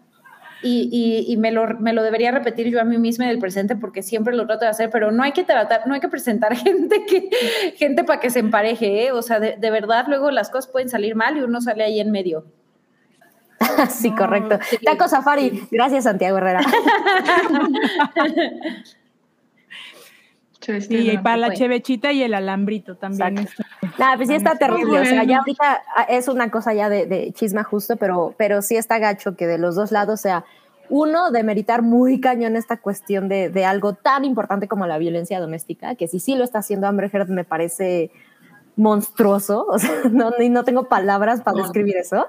[0.63, 3.39] y, y, y me, lo, me lo debería repetir yo a mí misma en el
[3.39, 6.09] presente porque siempre lo trato de hacer, pero no hay que tratar, no hay que
[6.09, 7.29] presentar gente que,
[7.77, 9.11] gente para que se empareje, ¿eh?
[9.11, 11.99] o sea, de, de verdad luego las cosas pueden salir mal y uno sale ahí
[11.99, 12.45] en medio.
[13.89, 14.59] sí, correcto.
[14.83, 15.67] Taco Safari.
[15.71, 16.61] Gracias, Santiago Herrera.
[20.61, 23.39] Sí, y para la chevechita y el alambrito también.
[23.39, 23.63] Exacto.
[23.97, 24.99] Nada, pues sí está terrible.
[24.99, 28.61] O sea, ya ahorita ah, es una cosa ya de, de chisma justo, pero, pero
[28.61, 30.45] sí está gacho que de los dos lados sea
[30.89, 35.39] uno de meritar muy cañón esta cuestión de, de algo tan importante como la violencia
[35.39, 38.11] doméstica, que si sí lo está haciendo Amber Heard me parece
[38.75, 42.27] monstruoso, o sea, no, no tengo palabras para describir eso.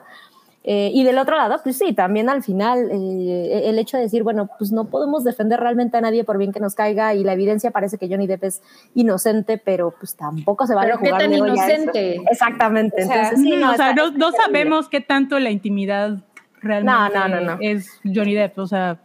[0.64, 4.22] Eh, y del otro lado, pues sí, también al final eh, el hecho de decir,
[4.22, 7.32] bueno, pues no podemos defender realmente a nadie por bien que nos caiga y la
[7.32, 8.62] evidencia parece que Johnny Depp es
[8.94, 11.18] inocente, pero pues tampoco se va a jugar.
[11.18, 12.20] ¿Qué tan inocente?
[12.30, 13.02] Exactamente.
[13.02, 16.18] O sea, Entonces, sí, no, o sea, no, no sabemos qué tanto la intimidad
[16.60, 18.98] realmente no, no, no, es Johnny Depp, o sea.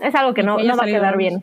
[0.00, 1.42] Es algo que no, no va a quedar bien.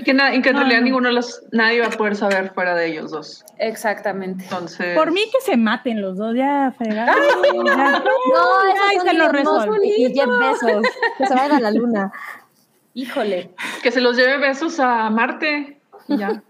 [0.00, 3.10] Y que, en realidad ninguno de los, nadie va a poder saber fuera de ellos
[3.10, 3.44] dos.
[3.58, 4.44] Exactamente.
[4.44, 4.96] Entonces.
[4.96, 7.14] Por mí que se maten los dos, ya fregados.
[7.54, 8.62] no,
[8.94, 9.86] eso se lo resuelve.
[9.86, 10.82] Y Jeff Besos,
[11.18, 12.12] que se vayan a la luna.
[12.94, 13.50] Híjole.
[13.82, 15.78] Que se los lleve besos a Marte.
[16.08, 16.42] Ya.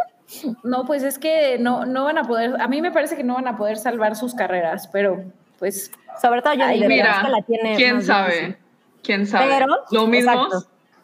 [0.63, 3.35] No, pues es que no, no van a poder, a mí me parece que no
[3.35, 5.25] van a poder salvar sus carreras, pero
[5.59, 5.91] pues.
[6.23, 7.77] Sobre todo yo mira, que la tiene.
[7.77, 8.59] ¿Quién sabe?
[9.03, 9.47] ¿Quién sabe?
[9.49, 10.49] Pero, lo mismo.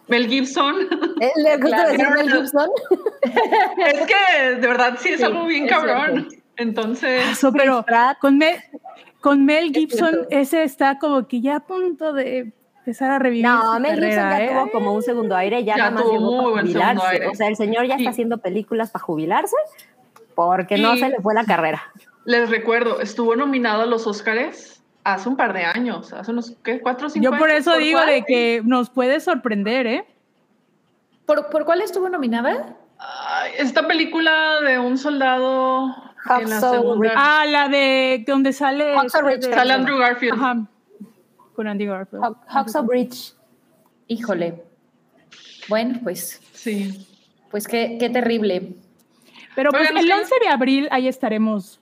[0.09, 0.77] Mel Gibson.
[1.37, 2.69] ¿Le gusta decir Mel Gibson?
[3.79, 6.29] es que de verdad sí es algo bien cabrón.
[6.57, 7.45] Entonces.
[7.45, 7.85] Ah, pero
[8.21, 8.57] con Mel,
[9.21, 13.45] con Mel Gibson, ese está como que ya a punto de empezar a revivir.
[13.45, 14.51] No, Mel Gibson ya ¿eh?
[14.53, 17.27] tuvo como un segundo aire, ya, nada más llegó para jubilarse.
[17.27, 19.57] O sea, el señor ya está haciendo películas para jubilarse
[20.37, 21.83] porque no se le fue la carrera.
[22.25, 24.76] Les recuerdo, estuvo nominado a los Óscares
[25.07, 26.81] hace un par de años, hace unos, ¿qué?
[26.81, 30.05] ¿Cuatro o cinco Yo por eso digo de que nos puede sorprender, ¿eh?
[31.25, 32.77] ¿Por, ¿por cuál estuvo nominada?
[33.59, 35.95] esta película de un soldado
[36.41, 37.13] en la segunda...
[37.15, 38.95] Ah, la de donde sale...
[38.95, 40.35] Este sale Andrew Garfield.
[40.35, 40.67] Ajá.
[41.55, 42.25] Con Andy Garfield.
[42.85, 43.35] Bridge.
[44.09, 44.65] Híjole.
[45.69, 46.41] Bueno, pues...
[46.53, 47.07] Sí.
[47.51, 48.75] Pues qué, qué terrible.
[49.55, 51.81] Pero pues el 11 de abril ahí estaremos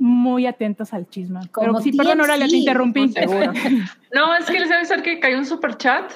[0.00, 1.40] muy atentos al chisme.
[1.54, 3.12] Pero sí, perdón, ahora les interrumpí.
[4.14, 6.10] no, es que les voy a avisar que cayó un super chat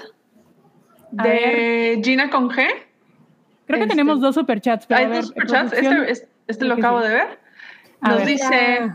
[1.10, 2.66] de Gina con G.
[3.66, 4.90] Creo que tenemos dos superchats.
[4.90, 5.72] Hay dos superchats.
[5.72, 7.38] Este, este lo acabo de ver.
[8.00, 8.94] Nos dice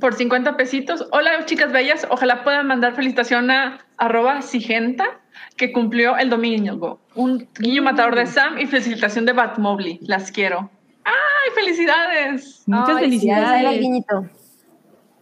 [0.00, 1.06] por 50 pesitos.
[1.10, 2.06] Hola, chicas bellas.
[2.10, 5.20] Ojalá puedan mandar felicitación a arroba Sigenta,
[5.56, 7.00] que cumplió el domingo.
[7.14, 9.98] Un guiño matador de Sam y felicitación de Batmobile.
[10.02, 10.70] Las quiero.
[11.08, 12.62] ¡Ay, felicidades!
[12.66, 14.04] Muchas felicidades.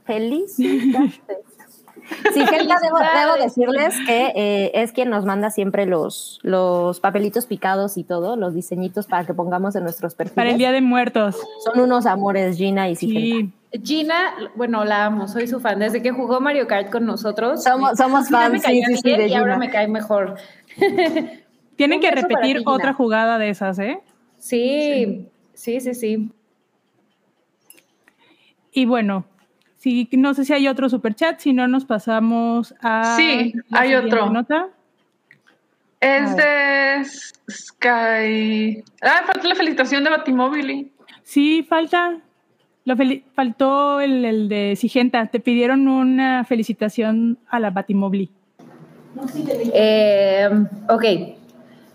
[0.04, 1.20] Felicidades.
[2.32, 7.96] Sí, Helga, debo, decirles que eh, es quien nos manda siempre los, los papelitos picados
[7.96, 10.36] y todo, los diseñitos para que pongamos en nuestros perfiles.
[10.36, 11.36] Para el Día de Muertos.
[11.64, 13.52] Son unos amores, Gina y sí.
[13.82, 15.80] Gina, bueno, la amo, soy su fan.
[15.80, 17.62] Desde que jugó Mario Kart con nosotros.
[17.64, 20.36] Somos, somos fans, sí, sí, y ahora me cae mejor.
[21.76, 24.00] Tienen que repetir otra jugada de esas, ¿eh?
[24.38, 25.28] sí.
[25.56, 26.30] Sí, sí, sí.
[28.72, 29.24] Y bueno,
[29.78, 33.16] si, no sé si hay otro super chat, si no nos pasamos a...
[33.16, 34.28] Sí, hay otro.
[34.28, 34.68] Nota.
[35.98, 37.02] Es de
[37.50, 38.84] Sky...
[39.00, 40.92] Ah, falta la felicitación de Batimóvil.
[41.22, 42.18] Sí, falta.
[42.84, 42.94] Lo
[43.34, 45.26] faltó el, el, de Sigenta.
[45.26, 48.30] Te pidieron una felicitación a la Batimóvil.
[49.72, 50.50] Eh,
[50.90, 51.04] ok.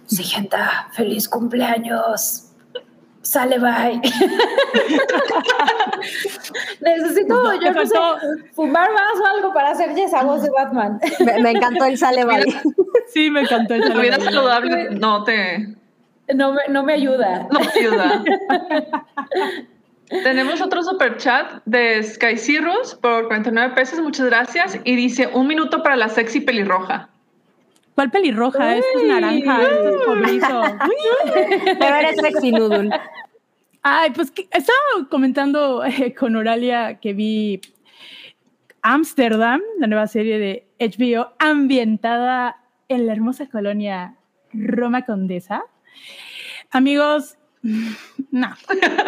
[0.07, 2.50] Sigenta, feliz cumpleaños.
[3.21, 4.01] Sale, bye.
[6.81, 7.95] Necesito, yo no sé,
[8.53, 10.99] fumar más o algo para hacer esa voz de Batman.
[11.41, 12.45] Me, encantó el sale, bye.
[13.13, 14.09] Sí, me encantó el sale, bye.
[14.09, 15.75] vida saludable no te...
[16.33, 17.47] No me, no me ayuda.
[17.51, 18.23] No me ayuda.
[20.23, 24.79] Tenemos otro super chat de Sky Cirrus por 49 pesos, muchas gracias.
[24.83, 27.09] Y dice, un minuto para la sexy pelirroja.
[28.01, 28.77] ¿Cuál pelirroja?
[28.77, 30.61] Esto es naranja, esto es cobrizo.
[31.79, 32.89] Pero eres sexy noodle.
[33.83, 37.61] Ay, pues estaba comentando eh, con Oralia que vi
[38.81, 44.15] Amsterdam, la nueva serie de HBO, ambientada en la hermosa colonia
[44.51, 45.65] Roma Condesa.
[46.71, 48.55] Amigos, no,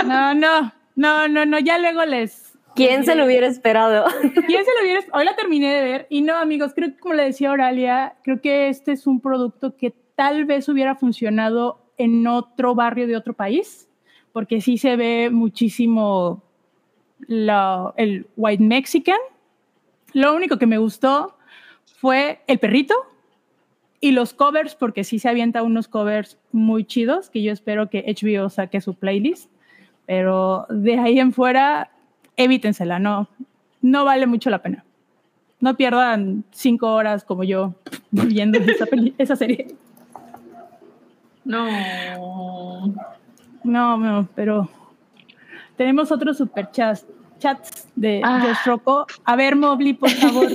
[0.06, 2.43] no, no, no, no, no, ya luego les
[2.76, 4.06] ¿Quién se lo hubiera esperado?
[4.22, 7.14] ¿Quién se lo hubiera Hoy la terminé de ver y no, amigos, creo que como
[7.14, 12.26] le decía Oralia, creo que este es un producto que tal vez hubiera funcionado en
[12.28, 13.88] otro barrio de otro país,
[14.32, 16.44] porque sí se ve muchísimo
[17.28, 19.18] el white mexican.
[20.14, 21.38] Lo único que me gustó
[22.00, 22.96] fue el perrito
[24.00, 28.04] y los covers, porque sí se avienta unos covers muy chidos, que yo espero que
[28.06, 29.50] HBO saque su playlist.
[30.06, 31.93] Pero de ahí en fuera,
[32.38, 33.28] evítensela, no,
[33.82, 34.84] no vale mucho la pena.
[35.60, 37.74] No pierdan cinco horas como yo
[38.12, 38.86] viendo esa,
[39.18, 39.76] esa serie.
[41.46, 42.94] No.
[43.64, 44.70] No, no, pero
[45.78, 47.06] tenemos otros super chats,
[47.40, 48.54] chats de ah.
[48.66, 49.06] Rocco.
[49.24, 50.48] A ver, Mobley, por favor.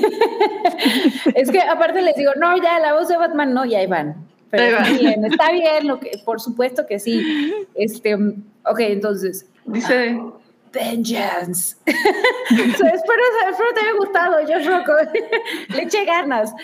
[1.35, 4.27] es que aparte les digo, no, ya la voz de Batman, no, ya van.
[4.51, 7.23] Pero está bien, está bien, lo que, por supuesto que sí.
[7.75, 9.49] Este, ok, entonces.
[9.67, 10.19] Dice
[10.79, 11.77] vengeance.
[11.87, 14.93] espero, espero te haya gustado, yo Rocco.
[15.75, 16.55] Le eché ganas.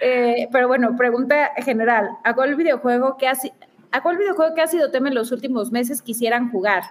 [0.00, 2.10] Eh, pero bueno, pregunta general.
[2.24, 3.34] ¿A cuál videojuego que ha,
[3.90, 6.82] ¿a cuál videojuego que ha sido tema en los últimos meses quisieran jugar?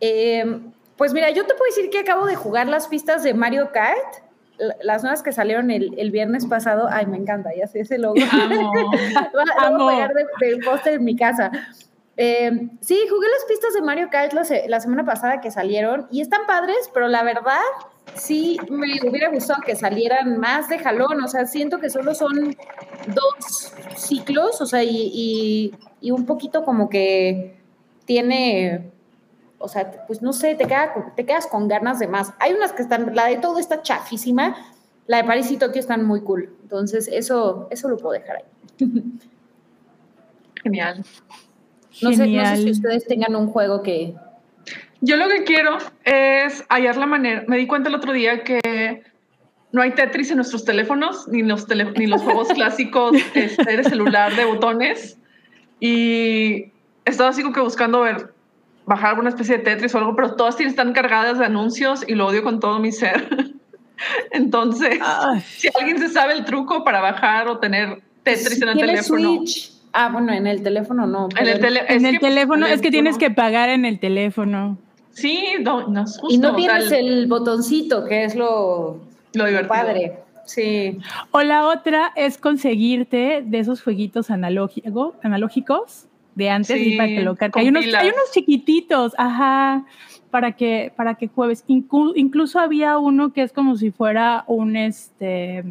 [0.00, 0.60] Eh,
[0.96, 4.26] pues mira, yo te puedo decir que acabo de jugar las pistas de Mario Kart
[4.82, 8.14] las nuevas que salieron el, viernes pasado, ay, me encanta, ya sé ese logo.
[8.32, 8.72] Amo.
[9.58, 9.88] Amo.
[9.90, 11.50] a de, de póster en mi casa.
[12.18, 16.46] Eh, sí, jugué las pistas de Mario Kart la, semana pasada que salieron y están
[16.46, 17.60] padres, pero la verdad
[18.14, 22.56] sí me hubiera gustado que salieran más de jalón, o sea, siento que solo son
[23.08, 27.58] dos ciclos, o sea, y, un poquito como que
[28.06, 28.92] tiene
[29.58, 30.66] o sea, pues no sé, te,
[31.16, 32.32] te quedas con ganas de más.
[32.38, 34.54] Hay unas que están, la de todo está chafísima,
[35.06, 36.54] la de París y Tokio están muy cool.
[36.62, 38.44] Entonces, eso, eso lo puedo dejar ahí.
[40.62, 41.04] Genial.
[42.02, 44.14] No, Sé, no sé si ustedes tengan un juego que...
[45.00, 47.44] Yo lo que quiero es hallar la manera.
[47.46, 49.02] Me di cuenta el otro día que
[49.72, 54.34] no hay Tetris en nuestros teléfonos, ni los, ni los juegos clásicos este, de celular
[54.34, 55.18] de botones.
[55.80, 56.72] Y
[57.04, 58.34] estaba así como que buscando ver
[58.86, 62.26] bajar alguna especie de Tetris o algo, pero todas están cargadas de anuncios y lo
[62.26, 63.28] odio con todo mi ser.
[64.30, 64.98] Entonces,
[65.46, 69.36] si alguien se sabe el truco para bajar o tener Tetris en el teléfono.
[69.38, 69.75] Switch.
[69.98, 71.30] Ah, bueno, en el teléfono no.
[71.38, 74.76] En el, teléfono es que tienes que pagar en el teléfono.
[75.12, 76.34] Sí, no, no es justo.
[76.34, 79.00] Y no tienes el botoncito, que es lo,
[79.32, 80.18] lo padre.
[80.44, 80.98] Sí.
[81.30, 87.22] O la otra es conseguirte de esos jueguitos analógico, analógicos de antes y para que
[87.22, 89.86] lo Hay unos, hay unos chiquititos, ajá,
[90.30, 91.64] para que, para que jueves.
[91.66, 95.64] incluso había uno que es como si fuera un, este,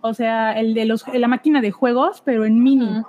[0.00, 3.02] o sea, el de los, la máquina de juegos, pero en mini.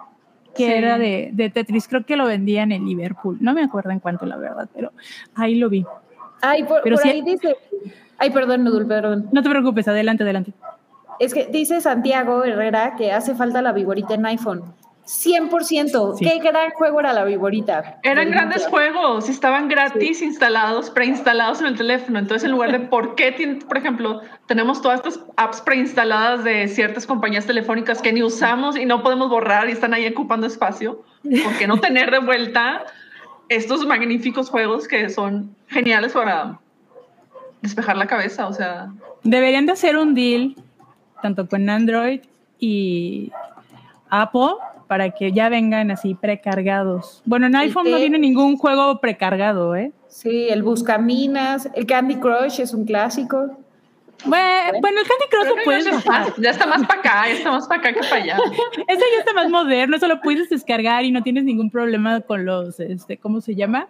[0.55, 3.99] Que era de, de, Tetris, creo que lo vendían en Liverpool, no me acuerdo en
[3.99, 4.91] cuánto la verdad, pero
[5.35, 5.85] ahí lo vi.
[6.41, 7.55] Ay, por, pero ahí dice,
[8.17, 9.29] ay, perdón, Nudul, perdón.
[9.31, 10.53] No te preocupes, adelante, adelante.
[11.19, 14.63] Es que dice Santiago Herrera que hace falta la vigorita en iPhone.
[15.09, 16.19] 100%.
[16.19, 17.99] Qué gran juego era la Viborita.
[18.03, 22.19] Eran grandes juegos, estaban gratis instalados, preinstalados en el teléfono.
[22.19, 27.07] Entonces, en lugar de por qué, por ejemplo, tenemos todas estas apps preinstaladas de ciertas
[27.07, 31.57] compañías telefónicas que ni usamos y no podemos borrar y están ahí ocupando espacio, ¿por
[31.57, 32.85] qué no tener de vuelta
[33.49, 36.59] estos magníficos juegos que son geniales para
[37.63, 38.47] despejar la cabeza?
[38.47, 38.89] O sea,
[39.23, 40.55] deberían de hacer un deal
[41.23, 42.21] tanto con Android
[42.59, 43.31] y
[44.11, 44.53] Apple
[44.89, 47.21] para que ya vengan así precargados.
[47.23, 49.91] Bueno, en iPhone no viene ningún juego precargado, ¿eh?
[50.07, 53.55] Sí, el Buscaminas, el Candy Crush es un clásico.
[54.25, 56.33] Bueno, el Candy Crush lo puedes bajar.
[56.39, 58.37] Ya está más para acá, ya está más para acá que para allá.
[58.87, 62.45] Ese ya está más moderno, eso lo puedes descargar y no tienes ningún problema con
[62.45, 63.89] los, este, ¿cómo se llama?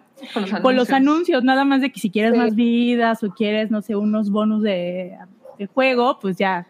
[0.60, 1.42] Con los anuncios.
[1.42, 5.16] nada más de que si quieres más vidas o quieres, no sé, unos bonus de,
[5.58, 6.66] de juego, pues ya.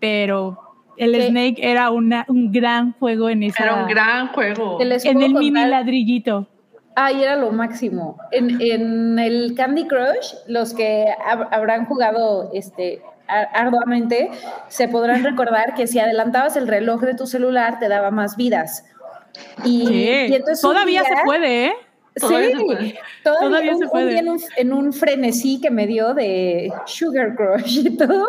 [0.00, 0.63] Pero
[0.96, 3.62] el Snake era una, un gran juego en esa.
[3.62, 4.78] Era un gran juego.
[4.80, 6.48] En el mini ladrillito.
[6.96, 8.18] Ay, era lo máximo.
[8.30, 11.06] En, en, el Candy Crush, los que
[11.50, 14.30] habrán jugado este, arduamente
[14.68, 18.84] se podrán recordar que si adelantabas el reloj de tu celular te daba más vidas.
[19.64, 21.72] Y, entonces todavía se puede, ¿eh?
[22.16, 24.18] Sí, todavía, se puede.
[24.56, 28.28] en, un, frenesí que me dio de Sugar Crush y todo,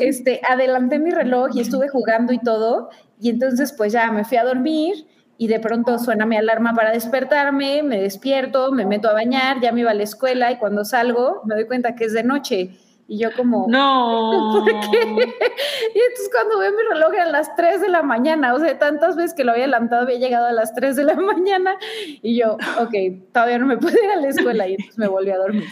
[0.00, 4.36] este, adelanté mi reloj y estuve jugando y todo, y entonces pues ya me fui
[4.36, 5.06] a dormir
[5.38, 9.72] y de pronto suena mi alarma para despertarme, me despierto, me meto a bañar, ya
[9.72, 12.70] me iba a la escuela y cuando salgo me doy cuenta que es de noche
[13.08, 14.64] y yo como, no.
[14.64, 14.98] ¿por qué?
[14.98, 19.16] Y entonces cuando veo mi reloj a las 3 de la mañana, o sea, tantas
[19.16, 21.76] veces que lo había adelantado, había llegado a las 3 de la mañana
[22.22, 22.94] y yo, ok,
[23.32, 25.64] todavía no me puedo ir a la escuela y entonces me volví a dormir.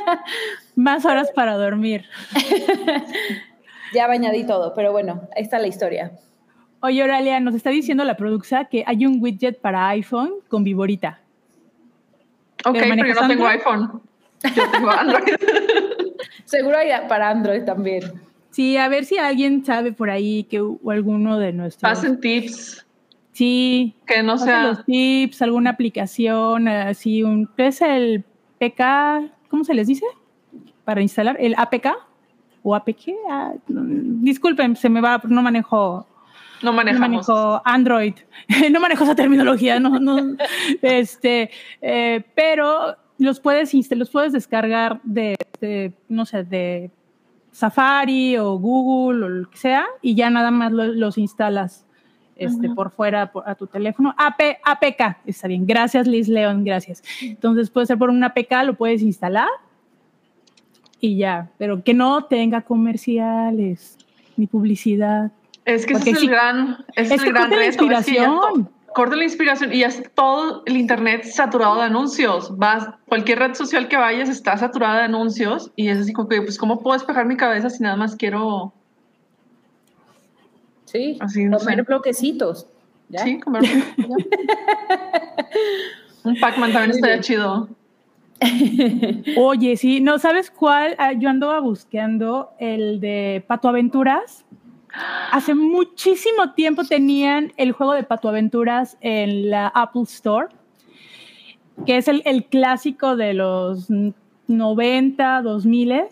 [0.76, 2.06] Más horas para dormir.
[3.92, 6.12] ya bañadí todo, pero bueno, ahí está la historia.
[6.80, 11.20] Oye, Oralia, nos está diciendo la producción que hay un widget para iPhone con Viborita.
[12.64, 14.02] Ok, pero yo no tengo iPhone.
[14.54, 15.36] Yo tengo Android.
[16.44, 18.02] Seguro hay para Android también.
[18.50, 21.90] Sí, a ver si alguien sabe por ahí que o alguno de nuestros.
[21.90, 22.86] Pasen tips.
[23.32, 23.94] Sí.
[24.06, 24.64] Que no sea.
[24.64, 27.48] los tips, alguna aplicación, así un.
[27.56, 28.24] ¿Qué es el
[28.58, 29.30] PK?
[29.48, 30.04] ¿Cómo se les dice?
[30.84, 31.36] Para instalar.
[31.40, 31.88] ¿El APK?
[32.62, 33.08] ¿O APK?
[33.28, 36.06] Ah, disculpen, se me va, no manejo.
[36.62, 37.26] No manejamos.
[37.26, 38.14] No manejo Android.
[38.70, 40.36] no manejo esa terminología, no, no.
[40.82, 45.36] este, eh, pero los puedes, los puedes descargar de,
[46.08, 46.90] no sé, de
[47.50, 51.86] Safari o Google o lo que sea, y ya nada más los instalas
[52.36, 54.14] este, por fuera a tu teléfono.
[54.16, 55.66] AP, APK, está bien.
[55.66, 57.02] Gracias, Liz León, gracias.
[57.20, 59.48] Entonces puede ser por una APK, lo puedes instalar
[61.00, 63.98] y ya, pero que no tenga comerciales
[64.36, 65.32] ni publicidad.
[65.64, 67.64] Es que ese es el gran, es, es el gran reto.
[67.64, 68.70] inspiración.
[68.94, 72.56] Corta la inspiración y ya todo el internet saturado de anuncios.
[72.56, 76.42] Vas, cualquier red social que vayas está saturada de anuncios y es así como que,
[76.42, 78.72] pues, ¿cómo puedo despejar mi cabeza si nada más quiero
[80.92, 82.66] Sí, comer bloquecitos.
[83.24, 83.62] Sí, comer
[86.24, 87.68] Un Pac-Man también estaría chido.
[89.36, 90.94] Oye, sí, no sabes cuál.
[90.98, 94.46] Ah, yo andaba buscando el de Pato Aventuras.
[95.30, 100.48] Hace muchísimo tiempo tenían el juego de Pato Aventuras en la Apple Store,
[101.86, 103.88] que es el, el clásico de los
[104.46, 106.02] 90, 2000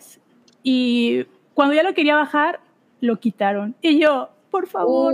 [0.63, 2.59] y cuando ya lo quería bajar,
[2.99, 3.75] lo quitaron.
[3.81, 5.13] Y yo, por favor.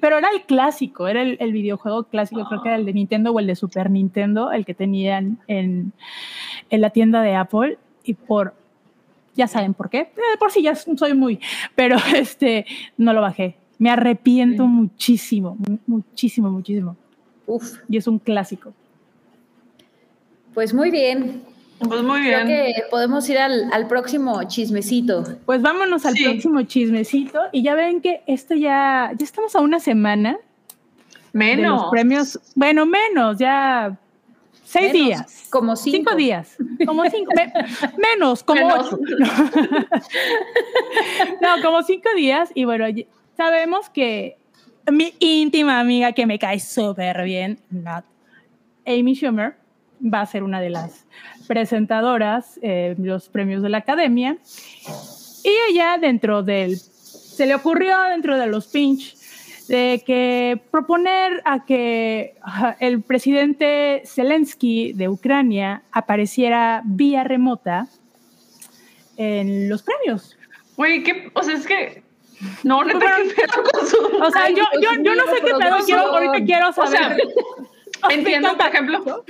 [0.00, 3.40] Pero era el clásico, era el, videojuego clásico, creo que era el de Nintendo o
[3.40, 5.92] el de Super Nintendo, el que tenían en,
[6.70, 7.78] la tienda de Apple.
[8.04, 8.54] Y por,
[9.34, 11.40] ya saben por qué, eh, por si ya soy muy,
[11.74, 12.66] pero este,
[12.96, 13.56] no lo bajé.
[13.78, 15.56] Me arrepiento muchísimo,
[15.86, 16.96] muchísimo, muchísimo.
[17.46, 17.78] Uf.
[17.88, 18.74] Y es un clásico.
[20.52, 21.42] Pues muy bien.
[21.78, 22.44] Pues muy bien.
[22.44, 25.24] Creo que podemos ir al, próximo chismecito.
[25.46, 27.40] Pues vámonos al próximo chismecito.
[27.52, 30.36] Y ya ven que esto ya, ya estamos a una semana.
[31.32, 31.82] Menos.
[31.82, 33.96] los premios, bueno, menos, ya
[34.70, 35.48] seis días.
[35.50, 35.96] Como cinco.
[35.96, 36.56] Cinco días.
[36.86, 37.32] Como cinco.
[37.98, 38.98] menos, como ocho.
[41.40, 42.52] no, como cinco días.
[42.54, 42.86] Y bueno,
[43.36, 44.38] sabemos que
[44.90, 47.58] mi íntima amiga que me cae súper bien,
[48.86, 49.56] Amy Schumer,
[50.02, 51.04] va a ser una de las
[51.46, 54.38] presentadoras eh, los premios de la academia.
[55.42, 59.16] Y ella dentro del, se le ocurrió dentro de los pinch
[59.70, 62.34] de que proponer a que
[62.80, 67.86] el presidente Zelensky de Ucrania apareciera vía remota
[69.16, 70.36] en los premios.
[70.76, 71.30] Güey, ¿qué?
[71.34, 72.02] O sea, es que
[72.64, 73.96] no, neta, ¿qué pedo con su...
[74.20, 76.88] O sea, yo, yo, yo no sé qué pedo, quiero, ahorita quiero saber.
[76.88, 79.24] O sea, entiendo, por ejemplo,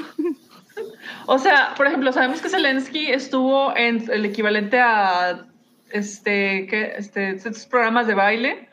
[1.26, 5.44] o sea, por ejemplo, sabemos que Zelensky estuvo en el equivalente a
[5.90, 6.94] este, ¿qué?
[6.96, 8.69] este estos programas de baile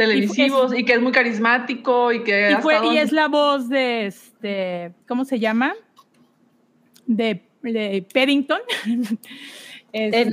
[0.00, 5.26] televisivos y, que es muy carismático y que y, es la voz de este, ¿cómo
[5.26, 5.74] se llama?
[7.06, 8.60] De, de Paddington.
[9.92, 10.30] Este,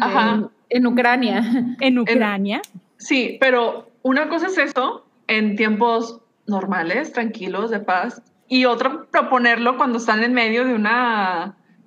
[0.69, 1.75] en, Ucrania.
[1.79, 2.61] En Ucrania.
[2.97, 9.75] sí, pero una cosa es eso en tiempos normales, tranquilos, de paz, y otro proponerlo
[9.77, 10.87] cuando están en medio de un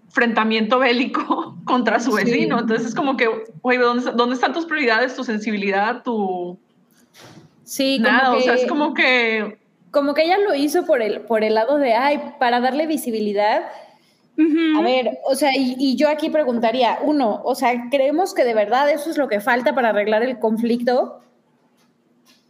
[0.05, 2.59] enfrentamiento bélico contra su vecino.
[2.59, 3.29] Entonces es como que,
[3.63, 6.59] oye, ¿dónde, están tus prioridades, tu sensibilidad, tu...
[7.71, 9.57] Sí, Nada, o sea, es como que...
[9.93, 13.63] Como que ella lo hizo por el, por el lado de, ay, para darle visibilidad.
[14.77, 18.55] A ver, o sea, y, y, yo aquí preguntaría, uno, o sea, ¿creemos que de
[18.55, 21.21] verdad eso es lo que falta para arreglar el conflicto?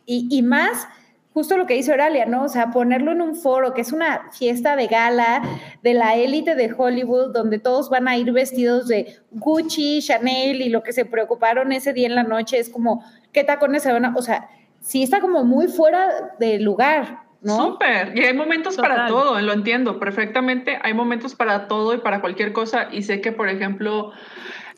[0.07, 0.89] Y, y más
[1.35, 2.45] justo lo que dice Oralia, ¿no?
[2.45, 5.43] O sea, ponerlo en un foro, que es una fiesta de gala
[5.83, 10.71] de la élite de Hollywood, donde todos van a ir vestidos de Gucci, Chanel y
[10.71, 14.07] lo que se preocuparon ese día en la noche es como, ¿qué tacones se van
[14.07, 14.15] a...?
[14.17, 14.49] O sea,
[14.81, 17.73] sí está como muy fuera de lugar, ¿no?
[17.73, 22.21] Súper, y hay momentos para todo, lo entiendo perfectamente, hay momentos para todo y para
[22.21, 24.13] cualquier cosa, y sé que, por ejemplo,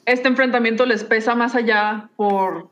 [0.04, 2.68] este enfrentamiento les pesa más allá por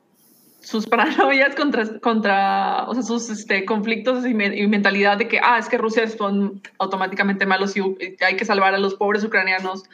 [0.61, 5.68] sus paranoias contra, contra o sea, sus este, conflictos y, mentalidad de que, ah, es
[5.68, 7.81] que Rusia son automáticamente malos y,
[8.24, 9.85] hay que salvar a los pobres ucranianos.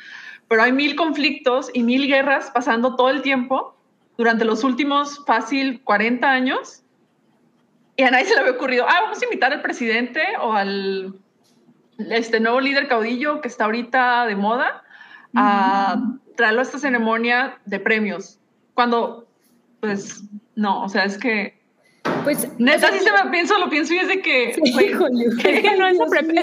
[0.48, 3.74] Pero hay mil conflictos y mil guerras pasando todo el tiempo
[4.16, 6.82] durante los últimos fácil 40 años
[7.96, 11.14] y a nadie se le había ocurrido, ah, vamos a invitar al presidente o al
[11.98, 14.82] este nuevo líder caudillo que está ahorita de moda
[15.34, 16.02] a
[16.36, 18.38] traerlo a esta ceremonia de premios.
[18.74, 19.26] Cuando,
[19.80, 20.22] pues,
[20.54, 21.58] no, o sea, es que.
[22.24, 22.48] Pues.
[22.58, 24.50] Neta, si se me pienso, lo pienso y es de que.
[24.50, 25.98] es que no es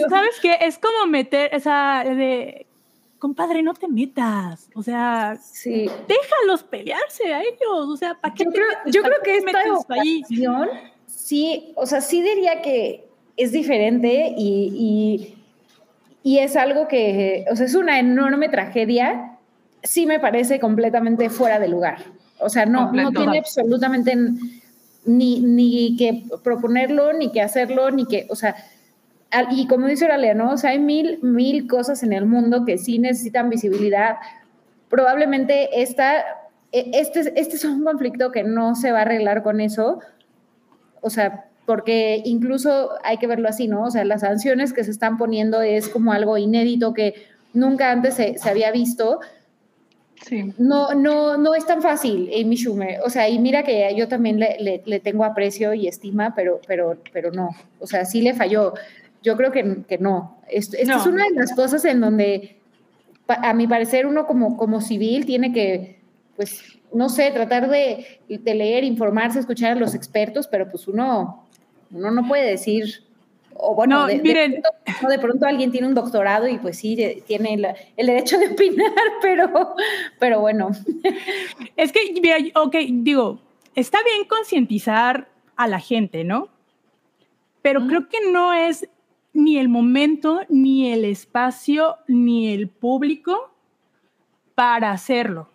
[0.09, 0.57] ¿Sabes qué?
[0.61, 2.03] Es como meter esa.
[2.03, 2.67] de.
[3.19, 4.69] Compadre, no te metas.
[4.75, 5.89] O sea, sí.
[6.07, 7.87] déjalos pelearse a ellos.
[7.87, 10.69] O sea, ¿para qué yo creo, yo creo que esta ocasión,
[11.33, 13.07] sí, o sea, sí diría que
[13.37, 15.35] es diferente y,
[16.23, 19.39] y, y es algo que, o sea, es una enorme tragedia.
[19.81, 21.97] Sí me parece completamente fuera de lugar.
[22.37, 24.15] O sea, no, no tiene absolutamente
[25.05, 28.55] ni, ni que proponerlo, ni que hacerlo, ni que, o sea,
[29.49, 30.51] y como dice Oralia, ¿no?
[30.51, 34.17] O sea, hay mil, mil cosas en el mundo que sí necesitan visibilidad.
[34.87, 36.19] Probablemente esta,
[36.71, 39.99] e, este, este es un conflicto que no se va a arreglar con eso.
[41.03, 43.83] O sea, porque incluso hay que verlo así, ¿no?
[43.83, 47.13] O sea, las sanciones que se están poniendo es como algo inédito que
[47.53, 49.19] nunca antes se, se había visto.
[50.27, 50.53] Sí.
[50.57, 52.99] No, no, no es tan fácil, Amy Schumer.
[53.05, 56.59] O sea, y mira que yo también le, le, le tengo aprecio y estima, pero,
[56.65, 57.49] pero, pero no.
[57.79, 58.73] O sea, sí le falló.
[59.21, 60.37] Yo creo que, que no.
[60.49, 61.01] Esto, esta No.
[61.01, 62.57] es una de las cosas en donde,
[63.27, 65.99] a mi parecer, uno como, como civil tiene que,
[66.35, 66.61] pues,
[66.93, 71.45] no sé, tratar de, de leer, informarse, escuchar a los expertos, pero pues uno,
[71.91, 73.03] uno no puede decir,
[73.55, 74.51] o bueno, No, de, de miren.
[74.61, 74.69] pronto,
[75.03, 77.53] no, de pronto alguien tiene un doctorado y pues sí, de- tiene
[77.97, 78.91] el derecho de opinar,
[79.21, 79.75] pero,
[80.19, 80.71] pero bueno.
[81.75, 83.39] Es que, mira, ok, digo,
[83.75, 86.47] está bien concientizar a la gente, ¿no?
[87.61, 88.89] Pero creo que no es
[89.33, 93.51] ni el momento, ni el espacio, ni el público
[94.53, 95.49] para hacerlo.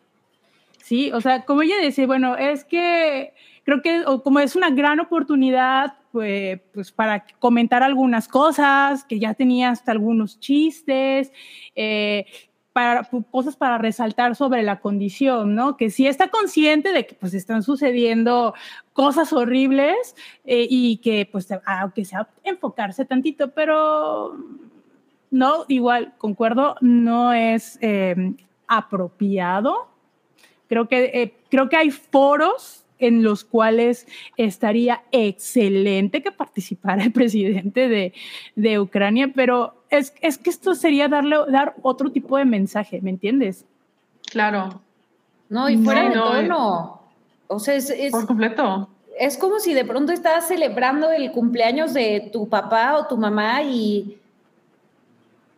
[0.89, 5.01] Sí, o sea, como ella decía, bueno, es que creo que como es una gran
[5.01, 11.31] oportunidad, pues, pues para comentar algunas cosas, que ya tenía hasta algunos chistes,
[11.77, 12.25] eh,
[12.73, 15.77] para, cosas para resaltar sobre la condición, ¿no?
[15.77, 18.55] Que sí está consciente de que pues están sucediendo
[18.95, 20.17] cosas horribles
[20.47, 24.39] eh, y que pues aunque sea enfocarse tantito, pero
[25.31, 28.33] no, igual, concuerdo, no es eh,
[28.67, 29.98] apropiado.
[30.69, 34.07] Creo que, eh, creo que hay foros en los cuales
[34.37, 38.13] estaría excelente que participara el presidente de,
[38.57, 43.11] de Ucrania, pero es, es que esto sería darle, dar otro tipo de mensaje, ¿me
[43.11, 43.65] entiendes?
[44.31, 44.81] Claro,
[45.49, 47.01] No, y fuera No, de no, tono.
[47.47, 48.89] O sea, es, es, por completo.
[49.19, 53.63] es como si de pronto estás celebrando el cumpleaños de tu papá o tu mamá
[53.63, 54.19] y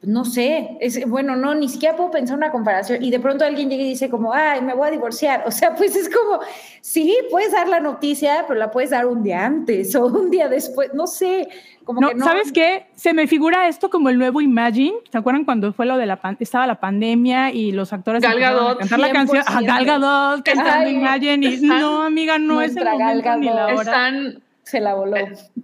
[0.02, 3.68] no sé, es, bueno, no, ni siquiera puedo pensar una comparación y de pronto alguien
[3.68, 5.44] llega y dice como, ay, me voy a divorciar.
[5.46, 6.40] O sea, pues es como,
[6.80, 10.48] sí, puedes dar la noticia, pero la puedes dar un día antes o un día
[10.48, 11.48] después, no sé,
[11.84, 12.24] como No, que no.
[12.24, 12.86] ¿sabes qué?
[12.94, 14.94] Se me figura esto como el nuevo Imagine.
[15.12, 18.32] ¿Se acuerdan cuando fue lo de la pan- estaba la pandemia y los actores Gal
[18.34, 19.66] empezaron a Gadot, cantar la canción a 100%.
[19.66, 23.54] Gal Gadot cantando Imagine y están- no, amiga, no es el Gal momento ni la
[23.66, 23.78] Gadot.
[23.78, 23.82] hora.
[23.82, 25.16] Están, Se la voló.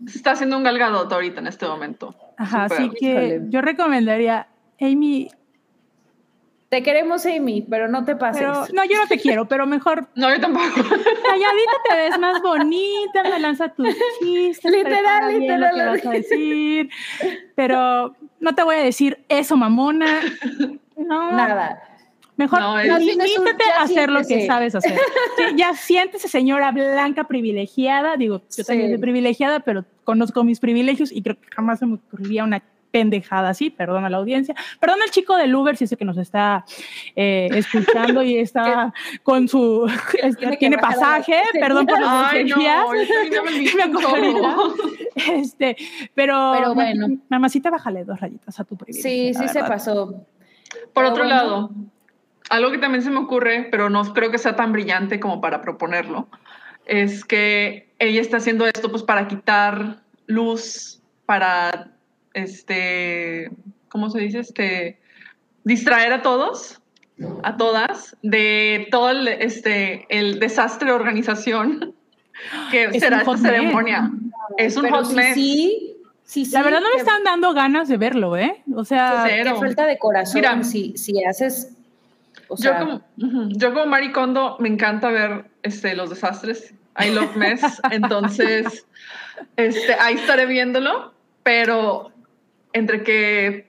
[0.07, 2.15] se está haciendo un galgadot ahorita en este momento.
[2.37, 3.41] Ajá, así que Híjole.
[3.49, 4.49] yo recomendaría,
[4.81, 5.31] Amy,
[6.69, 8.41] Te queremos, Amy, pero no te pases.
[8.43, 10.67] pero no, yo no te quiero, pero mejor No, yo tampoco.
[10.75, 13.89] calladita te ves más bonita, me lanza tus
[14.21, 15.71] chistes, Literal, literal.
[15.79, 16.91] lo que vas a decir,
[17.55, 20.21] pero no te voy a decir eso, mamona.
[20.97, 21.86] No, Nada.
[22.37, 24.93] Mejor No, es- limítate a hacer lo que sabes hacer.
[25.39, 28.17] Sí, ya siéntese, señora blanca privilegiada.
[28.17, 31.95] Digo, yo también soy privilegiada, pero conozco mis privilegios y creo que jamás se me
[31.95, 33.71] ocurriría una pendejada así.
[33.71, 34.55] Perdón a la audiencia.
[34.81, 36.65] Perdón al chico del Uber si es que nos está
[37.15, 39.91] eh, escuchando y está con su.
[40.23, 41.41] este, tiene pasaje.
[41.61, 42.67] Perdón por las Ay, no, me.
[45.41, 45.77] Este,
[46.15, 47.07] pero, Pero bueno.
[47.29, 49.11] mamacita, bájale dos rayitas a tu privilegio.
[49.11, 50.07] Sí, sí se pasó.
[50.07, 50.27] Por
[50.95, 51.37] Pero otro bueno.
[51.37, 51.71] lado,
[52.51, 55.63] algo que también se me ocurre, pero no creo que sea tan brillante como para
[55.63, 56.29] proponerlo,
[56.87, 61.91] es que ella está haciendo esto pues para quitar luz, para,
[62.35, 63.51] este,
[63.89, 64.41] ¿cómo se dice?
[64.41, 65.01] Este,
[65.65, 66.81] distraer a todos,
[67.43, 71.95] a todas, de todo el, este, el desastre de organización
[72.71, 74.11] que Es será esta ceremonia.
[74.59, 75.35] Es un Pero hot sí, mess.
[75.35, 78.63] sí, sí, sí, La verdad no me están dando ganas de verlo, ¿eh?
[78.75, 80.63] O sea, que falta de corazón Mira.
[80.63, 81.76] si, si haces.
[82.49, 86.75] O yo, como, yo como maricondo me encanta ver este, los desastres.
[86.99, 87.81] I love mess.
[87.91, 88.87] Entonces,
[89.57, 92.13] este, ahí estaré viéndolo, pero
[92.73, 93.69] entre que...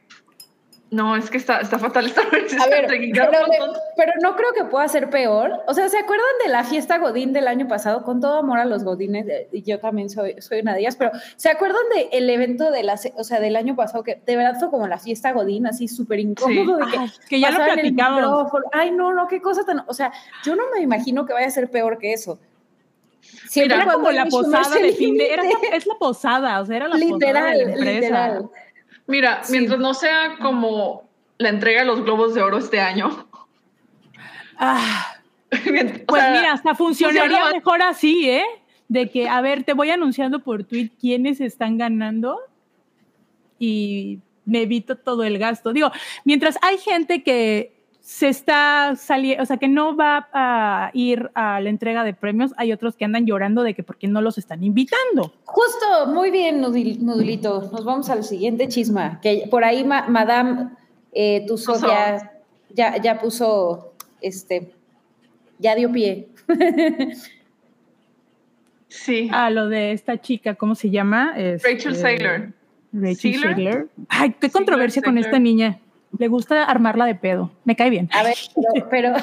[0.89, 2.61] No, es que está, está fatal esta versión.
[2.63, 3.01] A ver, pero,
[3.47, 3.57] le-
[3.97, 5.51] pero no creo que pueda ser peor.
[5.67, 8.03] O sea, ¿se acuerdan de la fiesta Godín del año pasado?
[8.03, 10.95] Con todo amor a los Godines, eh, y yo también soy, soy una de ellas,
[10.95, 11.81] pero ¿se acuerdan
[12.11, 14.97] del evento de la, o sea, del año pasado que de verdad fue como la
[14.97, 16.77] fiesta Godín, así súper incómodo?
[16.77, 18.51] de que Ay, que ya lo platicamos.
[18.71, 19.83] Ay, no, no, qué cosa tan.
[19.87, 20.13] O sea,
[20.45, 22.39] yo no me imagino que vaya a ser peor que eso.
[23.49, 25.33] Siempre Era como la posada de fin de...
[25.33, 27.91] Era es la posada, o sea, era la posada Literal, de la empresa.
[27.99, 28.49] literal.
[29.07, 29.53] Mira, Sí.
[29.53, 33.27] mientras no sea como la entrega de los globos de oro este año.
[34.57, 35.15] Ah,
[36.07, 38.43] pues sea, mira, hasta funcionaría funciona- mejor así, ¿eh?
[38.89, 42.39] De que, a ver, te voy anunciando por tweet quiénes están ganando
[43.59, 45.73] y me evito todo el gasto.
[45.73, 45.91] Digo,
[46.23, 47.76] mientras hay gente que
[48.09, 52.53] se está saliendo, o sea, que no va a ir a la entrega de premios,
[52.55, 55.33] hay otros que andan llorando de que por qué no los están invitando.
[55.43, 57.69] Justo, muy bien, Nudil- Nudulito.
[57.69, 59.19] Nos vamos al siguiente chisma.
[59.21, 60.69] Que por ahí, ma- Madame
[61.11, 62.31] eh, Tussauds ya,
[62.73, 63.91] ya, ya puso,
[64.21, 64.71] este,
[65.59, 66.29] ya dio pie.
[68.89, 69.29] Sí.
[69.33, 71.33] a lo de esta chica, ¿cómo se llama?
[71.35, 72.53] Este, Rachel Saylor.
[72.93, 73.89] Rachel Saylor.
[74.07, 75.79] Ay, qué Saylor, controversia con esta niña.
[76.19, 77.51] Le gusta armarla de pedo.
[77.65, 78.09] Me cae bien.
[78.13, 79.15] A ver, pero, pero,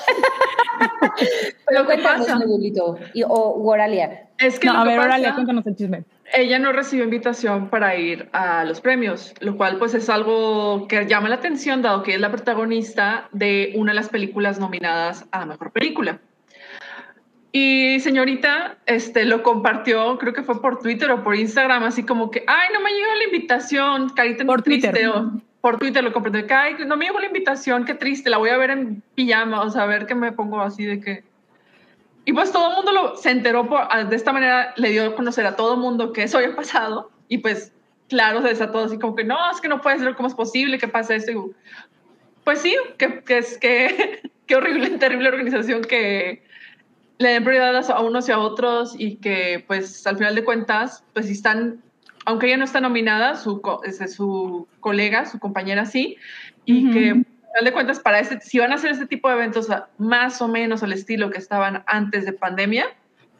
[1.68, 2.38] pero Lo que pasa-
[3.14, 4.28] y, o Oralia.
[4.38, 6.04] Es que No, a que ver, pasa- cuéntanos el chisme.
[6.32, 11.06] ella no recibió invitación para ir a los premios, lo cual pues es algo que
[11.06, 15.46] llama la atención dado que es la protagonista de una de las películas nominadas a
[15.46, 16.18] Mejor Película.
[17.52, 22.28] Y señorita, este, lo compartió, creo que fue por Twitter o por Instagram, así como
[22.32, 25.12] que, ay, no me llegó la invitación, carita Por triste", Twitter.
[25.64, 28.58] Por Twitter lo que, ay, no me llegó la invitación, qué triste, la voy a
[28.58, 31.24] ver en pijama, o sea, a ver qué me pongo así de que...
[32.26, 35.06] Y pues todo el mundo lo, se enteró por, ah, de esta manera, le dio
[35.06, 37.72] a conocer a todo el mundo que eso había pasado y pues
[38.10, 40.76] claro, se desató así como que no, es que no puede ser, ¿cómo es posible
[40.76, 41.32] que pase esto?
[42.44, 46.42] Pues sí, que, que es que qué horrible, terrible organización que
[47.16, 51.02] le den prioridad a unos y a otros y que pues al final de cuentas,
[51.14, 51.82] pues si están,
[52.24, 56.16] aunque ella no está nominada, su, ese, su colega, su compañera sí,
[56.64, 57.24] y que
[57.58, 59.68] al de cuentas, para este, si van a hacer este tipo de eventos
[59.98, 62.86] más o menos al estilo que estaban antes de pandemia,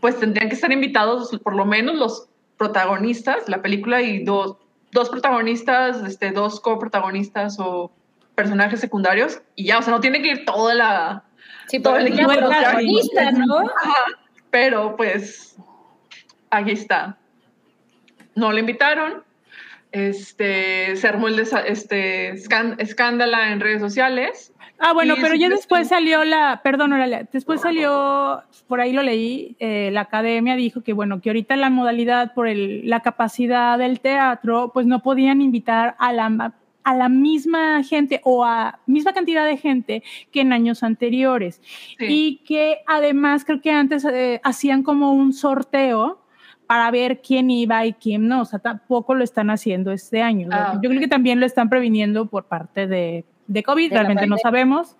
[0.00, 4.56] pues tendrían que estar invitados por lo menos los protagonistas de la película y dos,
[4.92, 7.90] dos protagonistas, este, dos coprotagonistas o
[8.34, 11.24] personajes secundarios y ya, o sea, no tiene que ir toda la...
[11.66, 13.70] Sí, Todo el equipo es de protagonista, ¿no?
[14.50, 15.56] Pero pues
[16.50, 17.18] aquí está.
[18.34, 19.22] No le invitaron.
[19.92, 24.52] Este, se armó el este, escán- escándala en redes sociales.
[24.80, 29.02] Ah, bueno, pero ya sí, después salió la, perdón, Oralia, después salió, por ahí lo
[29.02, 33.78] leí, eh, la academia dijo que, bueno, que ahorita la modalidad por el, la capacidad
[33.78, 39.12] del teatro, pues no podían invitar a la, a la misma gente o a misma
[39.12, 41.62] cantidad de gente que en años anteriores.
[41.96, 42.06] Sí.
[42.08, 46.18] Y que además creo que antes eh, hacían como un sorteo
[46.66, 50.48] para ver quién iba y quién no, o sea, tampoco lo están haciendo este año.
[50.50, 54.26] Ah, Yo creo que también lo están previniendo por parte de, de COVID, De realmente
[54.26, 54.96] no sabemos,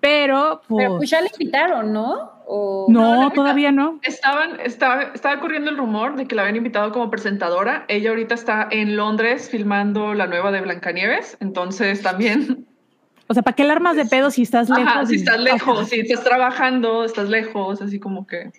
[0.00, 2.32] pero pues, Pero pues ya le invitaron, ¿no?
[2.46, 3.98] O- no, no, todavía no.
[4.02, 7.84] Estaban, estaba, estaba corriendo el rumor de que la habían invitado como presentadora.
[7.88, 12.66] Ella ahorita está en Londres filmando la nueva de Blancanieves, entonces también,
[13.26, 14.86] O sea, ¿para qué alarmas de pedo si estás lejos?
[14.86, 15.84] ajá, si estás lejos, Ajá.
[15.84, 18.50] si estás trabajando, estás lejos, así como que...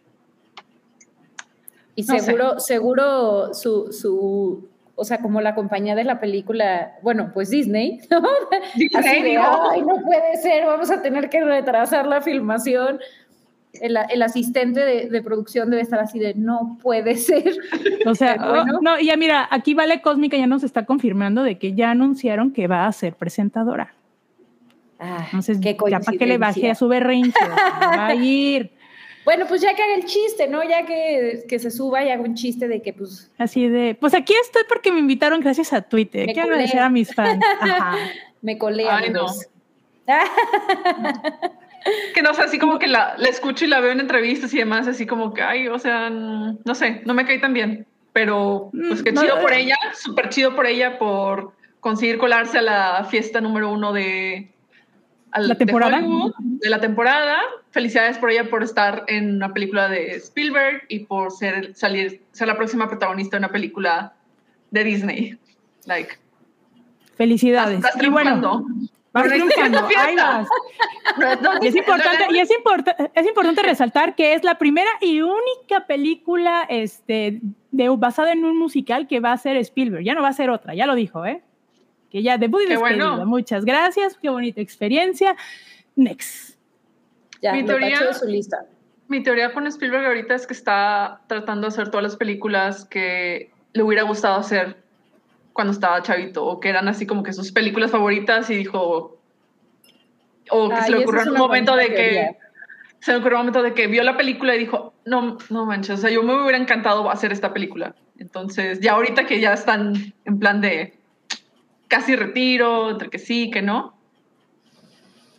[2.00, 2.20] Y No sé.
[2.22, 8.00] seguro, seguro su, su, o sea, como la compañía de la película, bueno, pues Disney,
[8.10, 8.22] ¿no?
[8.76, 9.70] Disney, Así de, ¿no?
[9.70, 13.00] ay, no puede ser, vamos a tener que retrasar la filmación.
[13.74, 17.54] El, el asistente de, de producción debe estar así de, no puede ser.
[18.08, 18.78] O sea, bueno.
[18.78, 22.54] oh, no, ya mira, aquí Vale Cósmica ya nos está confirmando de que ya anunciaron
[22.54, 23.94] que va a ser presentadora.
[25.00, 28.72] Ah, Entonces, qué ya para que le baje a su berrinche, va a ir.
[29.30, 30.68] Bueno, pues ya que haga el chiste, ¿no?
[30.68, 34.16] Ya que, que se suba y haga un chiste de que, pues, Así de, pues
[34.16, 36.26] aquí estoy porque me invitaron gracias a Twitter.
[36.26, 36.54] Quiero colé.
[36.54, 37.40] agradecer a mis fans.
[37.62, 37.96] Ajá.
[38.42, 39.46] me colé, Ay, amigos.
[42.16, 44.58] Que no sé, así como que la, la escucho y la veo en entrevistas y
[44.58, 47.86] demás, así como que, ay, o sea, no sé, no me cae tan bien.
[48.12, 49.62] Pero, pues qué Mm, no, chido por eh.
[49.62, 54.50] ella, súper chido por ella por conseguir colarse a la fiesta número uno de,
[55.32, 56.02] al- ¿La de temporada?
[56.40, 57.38] De la temporada.
[57.72, 62.48] Felicidades por ella por estar en una película de Spielberg y por ser, salir, ser
[62.48, 64.14] la próxima protagonista de una película
[64.72, 65.38] de Disney.
[65.86, 66.18] Like,
[67.16, 67.78] Felicidades.
[67.84, 68.66] estás y bueno,
[69.12, 69.80] vas es triunfando.
[69.80, 70.06] una fiesta.
[70.08, 70.48] Ahí vas.
[71.18, 74.90] No, no, Y es importante, y es, importa- es importante resaltar que es la primera
[75.02, 80.04] y única película este, de, basada en un musical que va a ser Spielberg.
[80.04, 81.42] Ya no va a ser otra, ya lo dijo, ¿eh?
[82.10, 83.10] Que ya debut y Qué despedida.
[83.12, 83.26] bueno.
[83.26, 85.36] Muchas gracias, qué bonita experiencia.
[85.96, 86.58] Next.
[87.42, 88.66] Ya, Mi teoría- de su lista.
[89.08, 93.52] Mi teoría con Spielberg ahorita es que está tratando de hacer todas las películas que
[93.74, 94.78] le hubiera gustado hacer
[95.54, 99.20] cuando estaba chavito, o que eran así como que sus películas favoritas y dijo,
[100.52, 102.38] o que Ay, se le ocurrió un momento de que, teoría.
[103.00, 106.00] se le ocurrió un momento de que vio la película y dijo, no, no manches,
[106.00, 107.96] o sea, yo me hubiera encantado hacer esta película.
[108.20, 110.99] Entonces, ya ahorita que ya están en plan de
[111.90, 113.94] casi retiro, entre que sí, que no.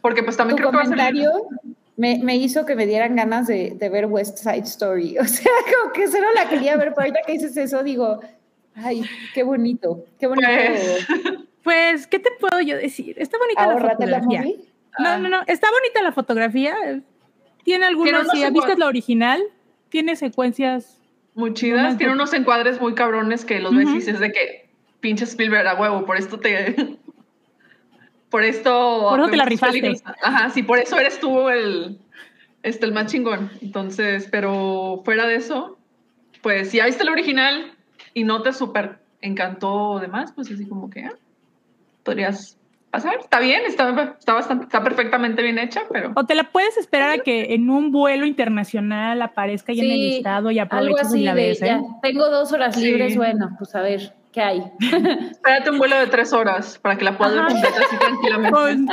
[0.02, 1.24] Porque pues también Tu creo que va a salir...
[1.26, 1.48] comentario
[1.96, 5.16] me, me hizo que me dieran ganas de, de ver West Side Story.
[5.20, 8.20] O sea, como que solo la quería ver, pero ahorita que dices eso, digo,
[8.74, 10.48] ay, qué bonito, qué bonito.
[10.48, 11.06] Pues,
[11.62, 13.16] Pues, ¿qué te puedo yo decir?
[13.18, 14.44] Está bonita la fotografía.
[14.98, 16.74] No, no, no, está bonita la fotografía.
[17.64, 19.42] Tiene algunos, unos si viste la original,
[19.90, 20.96] tiene secuencias.
[21.34, 21.98] muy chidas.
[21.98, 23.94] Tiene unos encuadres muy cabrones que los ves Ujú.
[23.96, 24.59] y dices de que
[25.00, 26.96] pinche Spielberg a huevo, por esto te.
[28.30, 29.08] Por esto.
[29.10, 29.80] Por eso te la rifaste.
[29.80, 30.04] películas.
[30.22, 31.98] Ajá, sí, por eso eres tú el,
[32.62, 33.50] este, el más chingón.
[33.60, 35.76] Entonces, pero fuera de eso,
[36.40, 37.72] pues si ya viste el original
[38.14, 41.14] y no te súper encantó o demás, pues así como que ah,
[42.04, 42.56] podrías
[42.92, 43.16] pasar.
[43.18, 46.12] Está bien, está, está, bastante, está perfectamente bien hecha, pero...
[46.14, 49.96] O te la puedes esperar a que en un vuelo internacional aparezca ya en el
[49.96, 51.66] Sí, listado y Algo aprovechas así y la de, ves, ¿eh?
[51.66, 52.84] ya, tengo dos horas Sí.
[52.84, 54.62] libres, bueno, pues a ver, ¿qué hay?
[55.30, 58.50] Espérate un vuelo de tres horas para que la puedas ver completa así tranquilamente.
[58.56, 58.88] Con-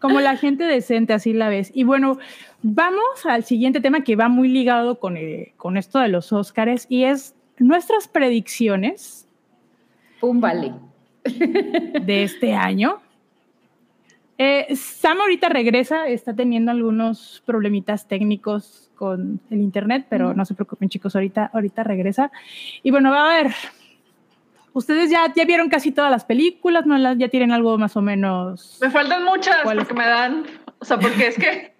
[0.00, 1.70] como la gente decente, así la ves.
[1.74, 2.18] Y bueno,
[2.62, 6.86] vamos al siguiente tema que va muy ligado con, eh, con esto de los Óscares
[6.88, 9.28] y es nuestras predicciones
[10.18, 10.72] Pum, vale.
[11.24, 13.00] de este año.
[14.38, 20.54] Eh, Sam ahorita regresa, está teniendo algunos problemitas técnicos con el internet, pero no se
[20.54, 22.32] preocupen chicos, ahorita, ahorita regresa.
[22.82, 23.52] Y bueno, va a ver,
[24.72, 26.96] ustedes ya, ya vieron casi todas las películas, ¿no?
[26.98, 28.78] Las- ya tienen algo más o menos...
[28.80, 30.46] Me faltan muchas porque me dan,
[30.78, 31.74] o sea, porque es que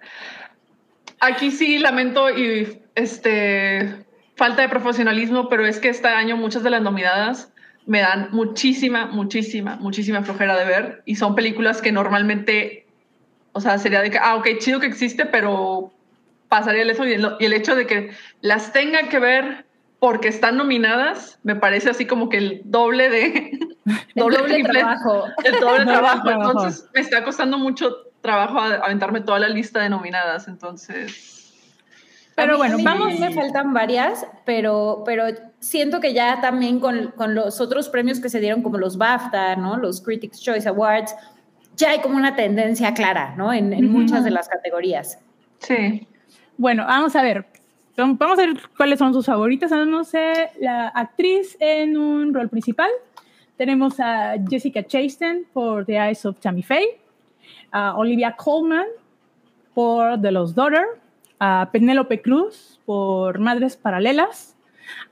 [1.21, 4.05] aquí sí lamento y este
[4.37, 7.53] falta de profesionalismo, pero es que este año muchas de las nominadas
[7.87, 12.87] me dan muchísima, muchísima, muchísima flojera de ver y son películas que normalmente,
[13.53, 15.93] o sea, sería de que, ah, ok, chido que existe, pero
[16.49, 18.11] pasaría el eso y el, y el hecho de que
[18.41, 19.67] las tenga que ver
[20.01, 23.51] porque están nominadas, me parece así como que el doble de...
[24.15, 25.25] El doble triple- trabajo.
[25.45, 26.31] el doble Doble trabajo.
[26.31, 27.91] Entonces me está costando mucho
[28.21, 30.47] trabajo aventarme toda la lista de nominadas.
[30.49, 31.55] Entonces,
[32.35, 35.25] Pero A mí- bueno, a mí vamos- Me faltan varias, pero, pero
[35.61, 39.57] siento que ya también con, con los otros premios que se dieron, como los BAFTA,
[39.57, 39.77] ¿no?
[39.79, 41.15] Los Critics' Choice Awards,
[41.77, 43.53] ya hay como una tendencia clara, ¿no?
[43.53, 45.19] En, muchas de las categorías.
[45.59, 46.07] sí.
[46.59, 47.47] Bueno, vamos a ver.
[47.97, 49.71] Vam- Vamos a ver cuáles son sus favoritas.
[49.71, 52.91] No sé, la actriz en un rol principal.
[53.57, 56.99] Tenemos a Jessica Chastain por The Eyes of Tammy Faye,
[57.73, 58.87] a Olivia Colman
[59.75, 60.87] por The Lost Daughter,
[61.39, 64.57] a Penélope Cruz por Madres Paralelas,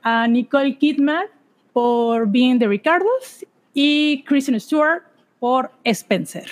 [0.03, 1.27] a Nicole Kidman
[1.73, 5.03] por Being the Ricardos y Kristen Stewart
[5.39, 6.51] por Spencer.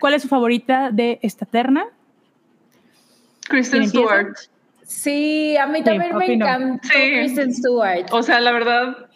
[0.00, 1.86] ¿Cuál es su favorita de esta terna?
[3.48, 4.50] Kristen ¿Quién empieza?
[4.84, 6.46] Sí, a mí también me opino.
[6.46, 7.10] encantó Sí.
[7.12, 9.08] Kristen Stewart, O sea, la verdad,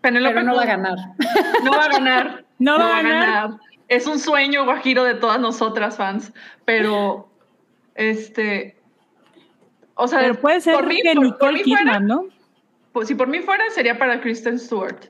[0.00, 0.98] Penélope pero no va a Cruz ganar.
[1.64, 2.44] No va a ganar.
[2.58, 3.50] No va a ganar.
[3.88, 6.32] Es un sueño guajiro de todas nosotras fans,
[6.64, 7.28] pero
[7.94, 8.76] este,
[9.94, 12.24] o sea, Pero puede ser por mí- que por- por Nicole mí Kidman, fuera- ¿no?
[12.92, 15.04] pues, si por mí fuera sería para Kristen Stewart.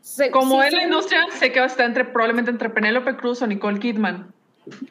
[0.00, 0.84] Se- Como sí, en la sí.
[0.86, 4.32] industria, sé que va a estar entre, probablemente entre Penélope Cruz o Nicole Kidman.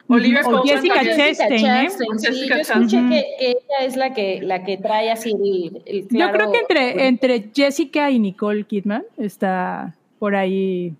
[0.08, 1.04] Olivia O Colman Jessica.
[1.04, 1.60] Chastain.
[1.60, 5.32] Chastain, sí, Jessica yo escuché que, que ella es la que, la que trae así
[5.32, 10.94] el, el Yo claro- creo que entre, entre Jessica y Nicole Kidman está por ahí.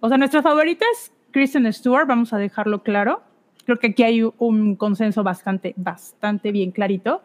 [0.00, 3.22] O sea, nuestra favorita es Kristen Stewart, vamos a dejarlo claro.
[3.64, 7.22] Creo que aquí hay un consenso bastante, bastante bien clarito.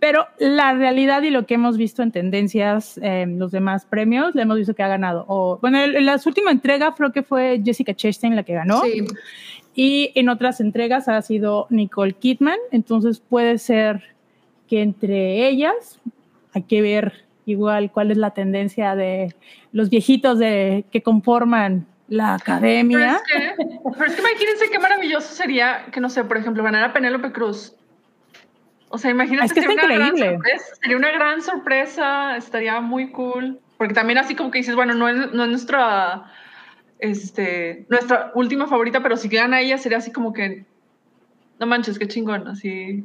[0.00, 4.42] Pero la realidad y lo que hemos visto en tendencias en los demás premios, le
[4.42, 5.24] hemos visto que ha ganado.
[5.28, 8.82] O, bueno, en en la última entrega creo que fue Jessica Chastain la que ganó.
[8.82, 9.06] Sí.
[9.74, 14.02] Y en otras entregas ha sido Nicole Kidman, entonces puede ser
[14.68, 16.00] que entre ellas
[16.52, 19.34] hay que ver igual cuál es la tendencia de
[19.72, 23.16] los viejitos de, que conforman la Pero academia.
[23.16, 23.64] es, que,
[23.98, 27.74] pero es que imagínense qué maravilloso sería que, no sé, por ejemplo, ganara Penélope Cruz.
[28.90, 33.10] O sea, imagínate, Es que sería una, gran sorpresa, sería una gran sorpresa, estaría muy
[33.10, 33.58] cool.
[33.76, 36.30] Porque también así como que dices, bueno, no es, no es nuestra,
[36.98, 40.64] este, nuestra última favorita, pero si gana ella sería así como que,
[41.58, 43.04] no manches, qué chingón, así.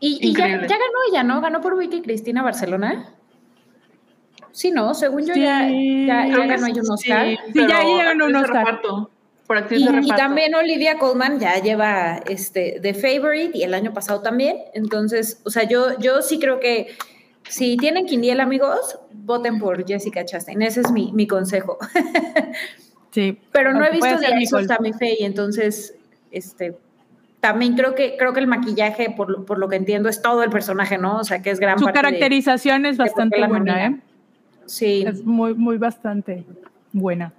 [0.00, 1.40] Y, y ya, ya ganó ella, ¿no?
[1.40, 3.14] Ganó por Vicky Cristina Barcelona.
[4.52, 7.26] Sí, no, según yo ya, Sí, ya, ganó ella un Oscar.
[7.26, 8.56] Sí, Sí, ya- ya ganó un Oscar.
[8.64, 9.10] reparto,
[9.46, 13.74] por actriz Y, de y también Olivia Colman ya lleva este The Favorite y el
[13.74, 14.56] año pasado también.
[14.74, 16.96] Entonces, o sea, yo, yo sí creo que
[17.48, 20.62] si tienen quiniela, amigos, voten por Jessica Chastain.
[20.62, 21.78] Ese es mi, mi consejo.
[23.10, 24.66] Sí, Pero no he visto of Nicole.
[24.66, 25.94] Tammy Faye, entonces,
[26.30, 26.76] este,
[27.40, 30.42] también creo que, creo que el maquillaje, por, lo- por lo que entiendo, es todo
[30.42, 31.16] el personaje, ¿no?
[31.20, 33.86] O sea, que es gran Su parte de- caracterización es de bastante buena.
[33.86, 33.96] ¿eh?
[34.66, 35.02] Sí.
[35.06, 36.44] Es muy, muy bastante
[36.92, 37.32] buena.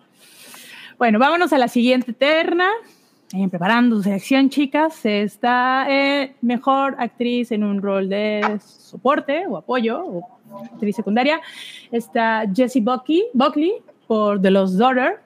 [0.97, 2.69] Bueno, vámonos a la siguiente terna.
[3.29, 5.05] Preparando su selección, chicas.
[5.05, 10.39] Está eh, mejor actriz en un rol de soporte o apoyo, o
[10.73, 11.41] actriz secundaria.
[11.91, 13.73] Está Jessie Buckley, Buckley
[14.07, 15.19] por The Lost Daughter.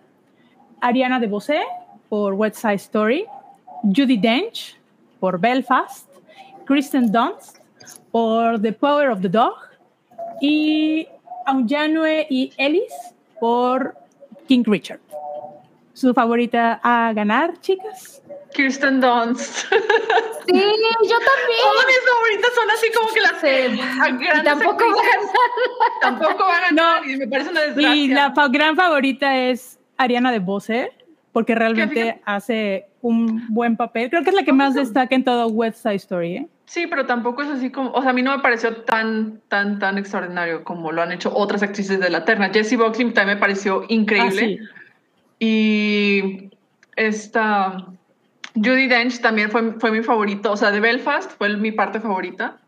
[0.82, 1.60] Ariana DeBose
[2.10, 3.26] por West Side Story.
[3.84, 4.76] Judy Dench
[5.20, 6.10] por Belfast.
[6.66, 7.60] Kristen Dunst
[8.12, 9.54] por The Power of the Dog.
[10.42, 11.08] Y
[11.46, 13.96] Aunjanue y Ellis por
[14.48, 15.00] King Richard.
[15.94, 18.22] ¿Su favorita a ganar, chicas?
[18.54, 19.66] Kirsten Dunst.
[20.48, 21.62] Sí, yo también.
[21.62, 24.40] Todas mis favoritas son así como que las Sí.
[24.42, 25.32] Y tampoco va a ganar.
[26.02, 27.10] Tampoco va a ganar No.
[27.10, 27.96] y me parece una desgracia.
[27.96, 30.92] Y la fa- gran favorita es Ariana de Bose,
[31.32, 34.10] porque realmente hace un buen papel.
[34.10, 36.38] Creo que es la que más destaca en todo West Side Story.
[36.38, 36.48] ¿eh?
[36.66, 39.80] Sí, pero tampoco es así como, o sea, a mí no me pareció tan, tan,
[39.80, 42.50] tan extraordinario como lo han hecho otras actrices de la terna.
[42.50, 44.60] Jessie Buckley también me pareció increíble.
[44.60, 44.81] Ah, sí.
[45.44, 46.52] Y
[46.96, 47.88] esta
[48.54, 52.60] Judy Dench también fue, fue mi favorito, o sea, de Belfast fue mi parte favorita.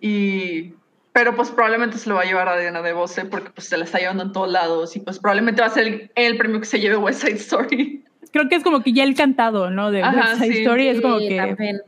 [0.00, 0.74] Y,
[1.12, 3.76] pero pues probablemente se lo va a llevar a Diana de Bose porque pues se
[3.76, 6.58] la está llevando en todos lados y pues probablemente va a ser el, el premio
[6.58, 8.04] que se lleve West Side Story.
[8.32, 9.92] Creo que es como que ya el cantado, ¿no?
[9.92, 11.82] De Ajá, West Side sí, Story es como que también.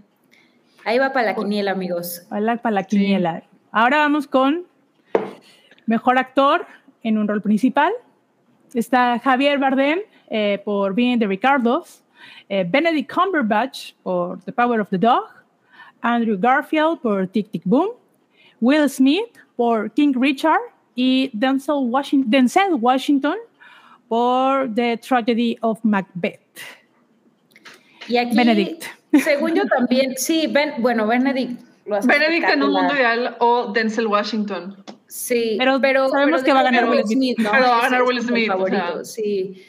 [0.85, 2.25] Ahí va para la quiniela, amigos.
[2.31, 3.43] Para para la quiniela.
[3.73, 4.65] Ahora vamos con
[5.87, 6.67] mejor actor
[7.03, 7.93] en un rol principal.
[8.75, 10.01] Está Javier Bardem
[10.31, 12.03] eh, por Being the Ricardos,
[12.49, 15.25] eh, Benedict Cumberbatch por The Power of the Dog,
[16.03, 17.91] Andrew Garfield por Tic Tic Boom,
[18.61, 20.61] Will Smith por King Richard
[20.95, 23.37] y Denzel Washington, Denzel Washington
[24.09, 26.41] por The Tragedy of Macbeth.
[28.09, 28.85] Y aquí, Benedict.
[29.25, 34.07] según yo también, sí, ben, bueno, Benedict lo Benedict en un mundo ideal o Denzel
[34.07, 34.77] Washington.
[35.09, 37.39] Sí, Pero pero, sabemos pero que va a ganar Will Smith.
[37.39, 37.51] ¿no?
[37.51, 39.05] Pero va a ganar Will mi Smith, o favorito, sea.
[39.05, 39.63] sí.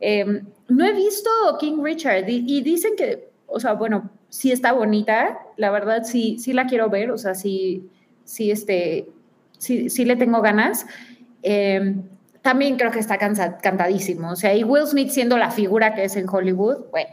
[0.00, 1.30] Eh, no he visto
[1.60, 6.38] King Richard y, y dicen que, o sea, bueno, sí está bonita, la verdad sí,
[6.38, 7.86] sí la quiero ver, o sea, sí,
[8.24, 9.08] sí, este,
[9.58, 10.86] sí, sí le tengo ganas.
[11.42, 11.96] Eh,
[12.42, 16.04] también creo que está cansa- cantadísimo, o sea, y Will Smith siendo la figura que
[16.04, 17.10] es en Hollywood, bueno,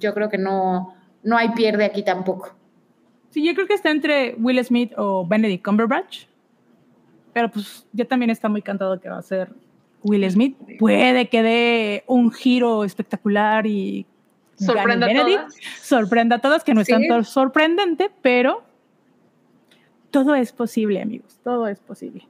[0.00, 2.54] yo creo que no, no hay pierde aquí tampoco.
[3.30, 6.24] Sí, yo creo que está entre Will Smith o Benedict Cumberbatch.
[7.32, 9.50] Pero pues ya también está muy cantado que va a ser
[10.02, 10.56] Will Smith.
[10.78, 14.06] Puede que dé un giro espectacular y
[14.56, 15.54] Sorprenda a todas.
[15.80, 16.92] Sorprenda a todos, que no es Sí.
[16.92, 18.62] tanto sorprendente, pero
[20.10, 21.38] todo es posible, amigos.
[21.42, 22.28] Todo es posible.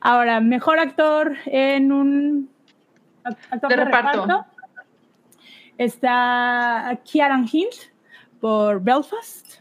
[0.00, 2.50] Ahora, mejor actor en un
[3.24, 4.44] ac- actor De reparto.
[5.78, 7.72] Está Kieran Hint
[8.40, 9.60] por Belfast,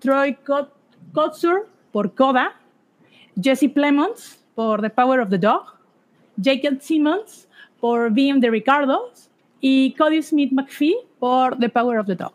[0.00, 0.72] Troy Kot-
[1.12, 2.56] Kotsur por Coda,
[3.40, 5.76] Jesse Plemons por The Power of the Dog,
[6.42, 7.48] Jacob Simmons
[7.80, 9.30] por Being the Ricardos
[9.60, 12.32] y Cody Smith McPhee por The Power of the Dog.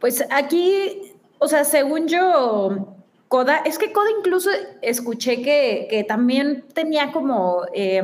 [0.00, 2.94] Pues aquí, o sea, según yo,
[3.28, 4.50] Coda, es que Coda incluso
[4.80, 8.02] escuché que, que también tenía como eh,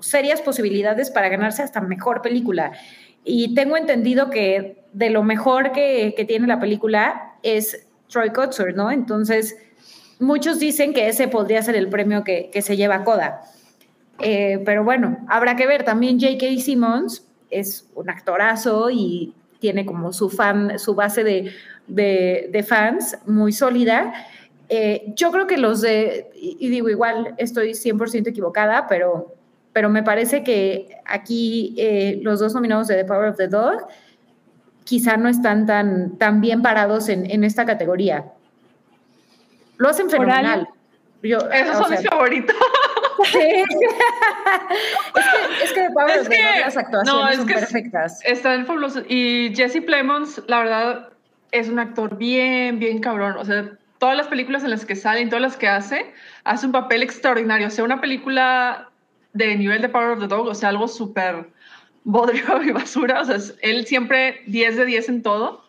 [0.00, 2.72] serias posibilidades para ganarse hasta mejor película.
[3.24, 8.74] Y tengo entendido que de lo mejor que, que tiene la película es Troy Kotsur,
[8.74, 8.90] ¿no?
[8.90, 9.56] Entonces,
[10.18, 13.42] muchos dicen que ese podría ser el premio que, se lleva Coda.
[14.20, 15.84] Eh, pero bueno, habrá que ver.
[15.84, 16.60] También J.K.
[16.60, 21.52] Simmons es un actorazo y tiene como su fan, su base de,
[21.86, 24.12] de, fans muy sólida.
[24.68, 29.34] Eh, yo creo que los de, y, y digo igual, estoy 100% equivocada, pero,
[29.72, 33.86] pero me parece que aquí eh, los dos nominados de The Power of the Dog
[34.84, 38.32] quizá no están tan, tan bien parados en, en esta categoría.
[39.78, 40.68] Lo hacen fenomenal.
[41.22, 42.54] Yo, Esos son sea, mis favoritos.
[43.24, 43.38] Sí.
[43.38, 48.20] es que, es que The Power Es que- las actuaciones no, es son que perfectas.
[48.24, 49.02] Está el fabuloso.
[49.08, 51.08] Y Jesse Plemons, la verdad,
[51.52, 53.36] es un actor bien, bien cabrón.
[53.38, 56.12] O sea, todas las películas en las que sale y todas las que hace,
[56.44, 57.68] hace un papel extraordinario.
[57.68, 58.90] O sea, una película
[59.32, 61.48] de nivel de Power of the Dog, o sea, algo súper
[62.04, 63.22] bodrio y basura.
[63.22, 65.64] O sea, él siempre 10 de 10 en todo.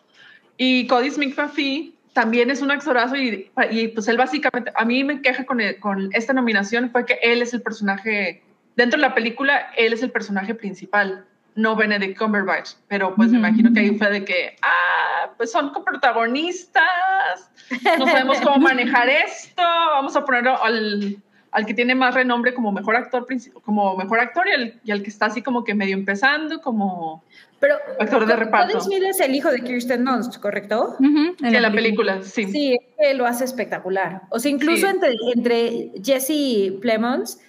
[0.58, 5.04] Y Cody Smith McPhee también es un actorazo y, y pues él básicamente, a mí
[5.04, 8.42] me queja con, el- con esta nominación fue que él es el personaje,
[8.74, 13.36] dentro de la película, él es el personaje principal, no Benedict Cumberbatch, pero pues me
[13.38, 17.50] imagino que ahí fue de que, ah, pues son coprotagonistas,
[17.98, 21.18] no sabemos cómo manejar esto, vamos a ponerlo al,
[21.52, 23.26] al que tiene más renombre como mejor actor,
[23.62, 27.22] como mejor actor y al, y al que está así como que medio empezando, como
[27.58, 28.80] Pero actor de reparto.
[28.80, 30.96] Smith es el hijo de Kirsten Dunst, ¿correcto?
[31.00, 32.44] Ujú, en la película, sí.
[32.44, 34.22] Sí, él lo hace espectacular.
[34.30, 34.92] O sea, incluso Sí.
[34.92, 37.40] entre, entre Jesse Plemons,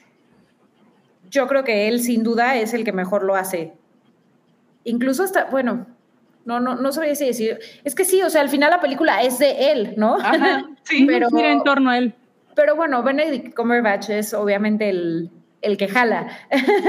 [1.29, 3.73] yo creo que él sin duda es el que mejor lo hace.
[4.85, 5.85] Incluso hasta, bueno,
[6.45, 7.59] no, no, no sabría si decir.
[7.83, 10.15] Es que sí, o sea, al final la película es de él, ¿no?
[10.15, 11.05] Ajá, sí.
[11.05, 12.13] pero- Gira en torno a él.
[12.55, 15.29] Pero bueno, Benedict Cumberbatch es obviamente el,
[15.61, 16.27] el que jala.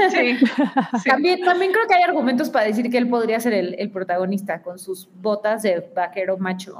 [0.09, 0.37] Sí,
[1.03, 1.09] sí.
[1.09, 4.61] También, también creo que hay argumentos para decir que él podría ser el, el protagonista
[4.61, 6.77] con sus botas de vaquero macho.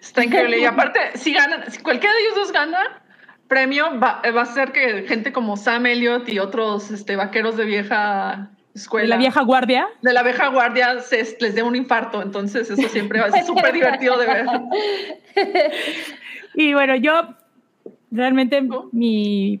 [0.00, 0.58] Está increíble.
[0.58, 3.02] Y aparte, si ganan, si cualquiera de ellos dos gana,
[3.48, 7.64] premio va, va a ser que gente como Sam Elliott y otros este, vaqueros de
[7.64, 9.04] vieja escuela.
[9.04, 9.88] De la vieja guardia.
[10.02, 13.44] De la vieja guardia se, les dé un infarto, entonces eso siempre va a ser
[13.46, 14.46] súper divertido de ver.
[16.54, 17.34] Y bueno, yo
[18.10, 19.60] realmente mi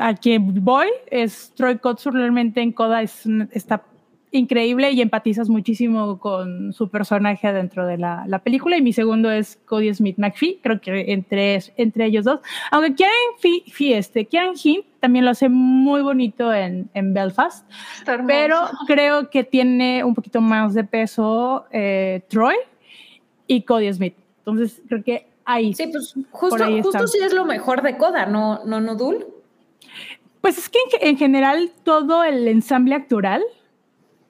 [0.00, 3.82] a quien voy es Troy Kotsur, realmente en Coda es, está
[4.30, 8.76] increíble y empatizas muchísimo con su personaje dentro de la, la, película.
[8.76, 12.40] Y mi segundo es Cody Smith McPhee, creo que entre, entre ellos dos.
[12.70, 17.66] Aunque Kieran Fieste, Kieran Hint también lo hace muy bonito en, en Belfast,
[18.26, 22.56] pero creo que tiene un poquito más de peso eh, Troy
[23.46, 24.14] y Cody Smith.
[24.38, 25.74] Entonces creo que ahí.
[25.74, 29.37] Sí, pues justo, justo sí es lo mejor de Coda, ¿no, no Nudul?
[30.40, 33.42] Pues es que en, en general todo el ensamble actoral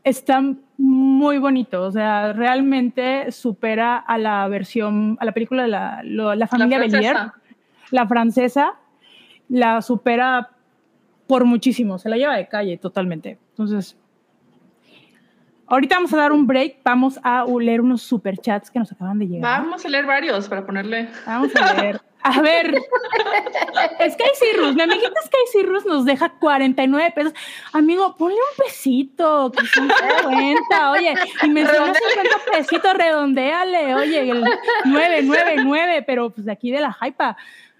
[0.04, 0.42] está
[0.78, 6.46] muy bonito, o sea, realmente supera a la versión, a la película de la, la
[6.46, 7.16] familia Bellier,
[7.90, 8.74] la francesa,
[9.48, 10.50] la supera
[11.26, 13.38] por muchísimo, se la lleva de calle totalmente.
[13.50, 13.96] Entonces,
[15.66, 19.26] ahorita vamos a dar un break, vamos a leer unos superchats que nos acaban de
[19.26, 19.62] llegar.
[19.62, 21.08] Vamos a leer varios para ponerle.
[21.26, 22.00] Vamos a leer.
[22.28, 22.74] A ver,
[24.10, 27.32] Sky Cirrus, mi amiguita Sky Cirrus nos deja 49 pesos.
[27.72, 29.80] Amigo, ponle un pesito, que se
[30.22, 34.44] cuenta, oye, y me suena 50 pesitos, redondéale, oye, el
[34.84, 37.36] 999, pero pues de aquí de la hypa.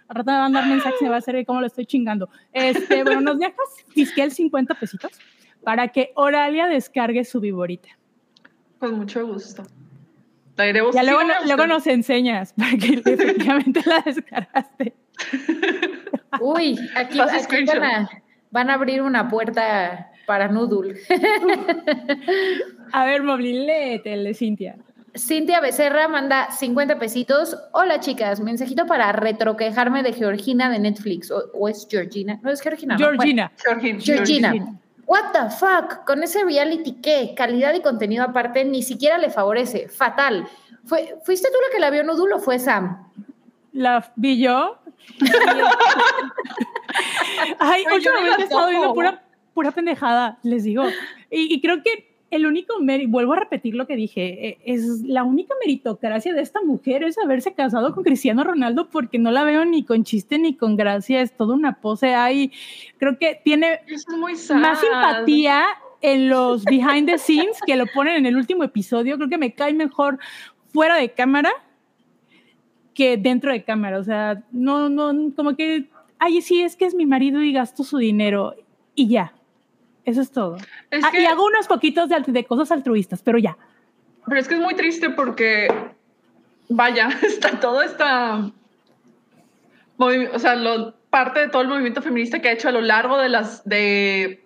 [0.08, 1.84] Al rato me van a mandar mensajes y me va a hacer cómo lo estoy
[1.84, 2.30] chingando.
[2.52, 5.12] Este, bueno, nos dejas disquel 50 pesitos
[5.62, 7.88] para que Oralia descargue su viborita.
[8.78, 9.64] Con mucho gusto.
[10.58, 14.94] Ya luego, luego nos enseñas para que efectivamente la descargaste.
[16.40, 17.18] Uy, aquí,
[18.50, 20.98] van, a, abrir una puerta para Noodle.
[22.92, 24.76] a ver, Moblin, léetele, Cintia.
[25.16, 27.56] Cintia Becerra manda 50 pesitos.
[27.72, 31.30] Hola chicas, mensajito para retroquejarme de Georgina de Netflix.
[31.30, 32.38] ¿O, es Georgina?
[32.42, 32.96] No es Georgina.
[32.96, 33.52] Georgina.
[33.56, 34.00] Georgina.
[34.00, 34.78] Georgina.
[35.08, 36.04] What the fuck?
[36.04, 37.32] Con ese reality qué?
[37.34, 39.88] Calidad y contenido aparte ni siquiera le favorece.
[39.88, 40.46] Fatal.
[40.84, 43.08] ¿Fue, ¿Fuiste tú la que la vio Nudul o fue Sam?
[43.72, 44.78] La vi yo.
[47.58, 49.22] Ay, últimamente he estado viendo pura,
[49.54, 50.84] pura pendejada, les digo.
[51.30, 55.02] Y, y creo que el único mérito, vuelvo a repetir lo que dije, e, es
[55.02, 59.44] la única meritocracia de esta mujer es haberse casado con Cristiano Ronaldo porque no la
[59.44, 62.52] veo ni con chiste ni con gracia, es toda una pose ahí.
[62.98, 63.80] Creo que tiene
[64.54, 65.64] más simpatía
[66.00, 69.16] en los behind the scenes que lo ponen en el último episodio.
[69.16, 70.18] Creo que me cae mejor
[70.72, 71.50] fuera de cámara
[72.94, 73.98] que dentro de cámara.
[73.98, 77.84] O sea, no, no, como que, ay, sí, es que es mi marido y gasto
[77.84, 78.54] su dinero
[78.94, 79.32] y ya
[80.08, 80.56] eso es todo.
[80.90, 83.56] Ah, y hago unos poquitos de, de, cosas altruistas, pero ya.
[84.26, 85.68] Pero es que es muy triste porque,
[86.70, 88.50] vaya, está todo esta.
[89.98, 93.18] O sea, lo, parte de todo el movimiento feminista que ha hecho a lo largo
[93.18, 93.68] de las.
[93.68, 94.42] de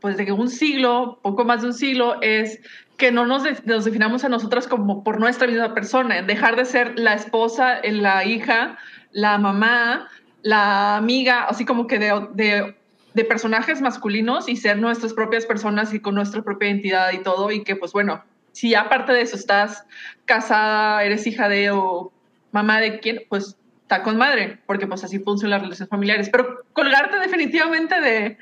[0.00, 2.60] pues de un siglo, poco más de un siglo, es
[2.98, 6.98] que no nos, nos definamos a nosotras como por nuestra misma persona, dejar de ser
[6.98, 8.78] la esposa, la hija,
[9.10, 10.08] la mamá,
[10.42, 12.77] la amiga, así como que de, de
[13.18, 17.50] de personajes masculinos y ser nuestras propias personas y con nuestra propia identidad y todo,
[17.50, 19.84] y que pues bueno, si aparte de eso estás
[20.24, 22.12] casada, eres hija de o
[22.52, 26.62] mamá de quién, pues está con madre, porque pues así funcionan las relaciones familiares, pero
[26.72, 28.38] colgarte definitivamente de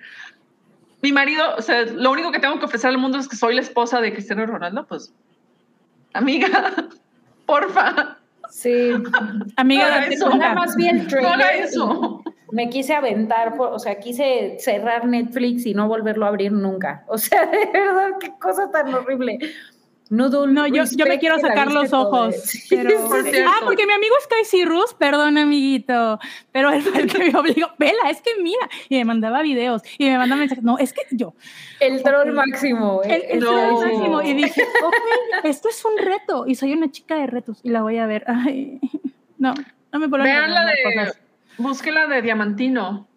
[1.00, 3.54] mi marido, o sea, lo único que tengo que ofrecer al mundo es que soy
[3.54, 5.14] la esposa de Cristiano Ronaldo, pues
[6.12, 6.86] amiga,
[7.46, 8.18] porfa.
[8.50, 8.90] Sí,
[9.56, 10.28] amiga, eso.
[10.36, 11.08] más bien
[11.62, 12.22] eso
[12.52, 17.04] me quise aventar, o sea, quise cerrar Netflix y no volverlo a abrir nunca.
[17.16, 19.38] O sea, de verdad, qué cosa tan horrible.
[20.10, 22.34] no, yo, yo me quiero sacar los ojos.
[22.70, 22.90] Pero,
[23.48, 26.18] ah, porque mi amigo Sky Cyrus, perdón, amiguito,
[26.52, 29.82] pero él fue el que me obligó, vela, es que mira, y me mandaba videos
[29.98, 30.62] y me mandaba mensajes.
[30.62, 31.34] No, es que yo.
[31.80, 33.02] El troll máximo.
[33.02, 34.22] El, el troll máximo.
[34.22, 37.82] Y dije, ok, esto es un reto y soy una chica de retos y la
[37.82, 38.24] voy a ver.
[38.26, 38.78] Ay,
[39.38, 39.54] no,
[39.92, 40.74] no me puedo Vean la de.
[40.84, 41.25] Cosas.
[41.58, 43.08] Búsquela de Diamantino.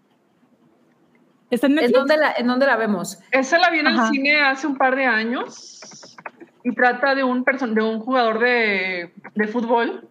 [1.49, 3.19] en, dónde la, ¿En dónde la vemos?
[3.31, 6.15] Esa la vi en el cine hace un par de años
[6.63, 10.07] y trata de un, de un jugador de, de fútbol.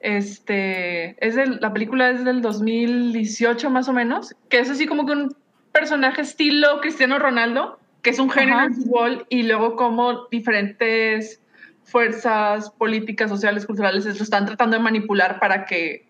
[0.00, 5.12] Este, es la película es del 2018 más o menos, que es así como que
[5.12, 5.36] un
[5.72, 11.42] personaje estilo Cristiano Ronaldo, que es un género de fútbol, y luego como diferentes
[11.82, 16.05] fuerzas políticas, sociales, culturales lo están tratando de manipular para que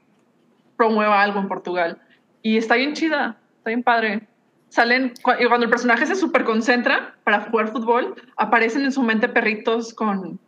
[0.77, 1.99] promueva algo en Portugal.
[2.43, 4.22] Y está bien chida, está bien padre.
[4.68, 9.29] Salen, y cuando el personaje se super concentra para jugar fútbol, aparecen en su mente
[9.29, 10.39] perritos con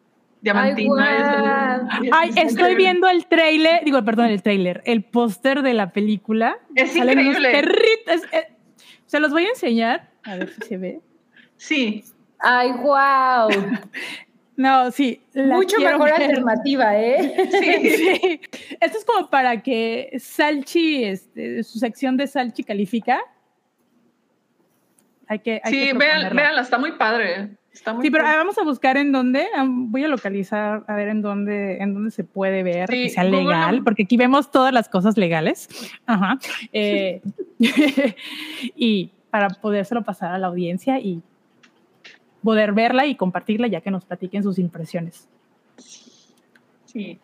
[0.40, 1.88] diamantina.
[2.12, 6.58] Ay, estoy viendo el trailer, digo, perdón, el trailer, el póster de la película.
[6.74, 7.50] Es increíble.
[7.50, 8.52] Perritos, eh,
[9.06, 11.00] se los voy a enseñar, a ver si se ve.
[11.56, 12.04] Sí.
[12.38, 13.48] Ay, wow.
[14.58, 15.22] No, sí.
[15.36, 17.48] Mucho mejor alternativa, ¿eh?
[17.48, 18.40] Sí, sí.
[18.80, 23.20] Esto es como para que Salchi, este, su sección de Salchi califica.
[25.28, 25.60] Hay que.
[25.62, 27.56] Hay sí, véanla, está muy padre.
[27.70, 29.46] sí, pero vamos a buscar en dónde.
[29.64, 33.84] Voy a localizar, a ver en dónde, en dónde se puede ver que sea legal,
[33.84, 35.68] porque aquí vemos todas las cosas legales.
[36.04, 36.36] Ajá.
[36.72, 37.22] Eh,
[38.76, 41.22] y para podérselo pasar a la audiencia y
[42.42, 45.28] poder verla y compartirla ya que nos platiquen sus impresiones.
[46.86, 47.18] Sí.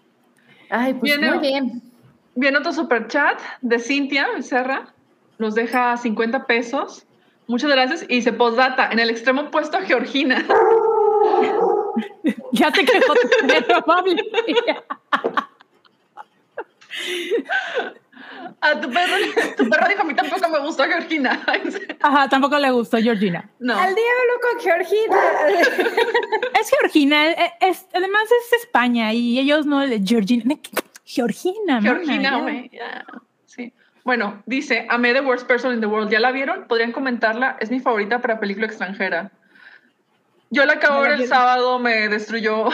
[0.70, 1.82] Ay, pues viene, muy bien.
[2.34, 4.92] Viene otro super chat de Cintia Becerra.
[5.38, 7.06] Nos deja 50 pesos.
[7.46, 8.06] Muchas gracias.
[8.08, 10.44] Y se postdata en el extremo opuesto a Georgina.
[12.52, 13.46] ya te quejó tu
[18.60, 19.14] A tu perro,
[19.56, 21.42] tu perro dijo, a mí tampoco me gustó Georgina.
[22.00, 23.50] Ajá, tampoco le gustó Georgina.
[23.58, 23.74] No.
[23.74, 25.16] Al diablo con Georgina.
[26.60, 30.56] es Georgina, e, es, además es España y ellos no, Georgina.
[31.04, 32.70] Georgina, Georgina, güey,
[33.46, 33.72] Sí.
[34.04, 36.10] Bueno, dice, amé The Worst Person in the World.
[36.10, 36.66] ¿Ya la vieron?
[36.66, 37.56] ¿Podrían comentarla?
[37.60, 39.30] Es mi favorita para película extranjera.
[40.50, 42.68] Yo la acabo el sábado, me destruyó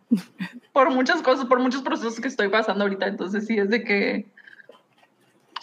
[0.72, 3.06] por muchas cosas, por muchos procesos que estoy pasando ahorita.
[3.06, 4.26] Entonces sí, es de que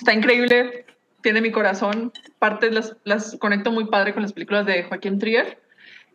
[0.03, 0.85] está increíble,
[1.21, 2.11] tiene mi corazón.
[2.37, 5.61] Parte las, las conecto muy padre con las películas de Joaquín Trier.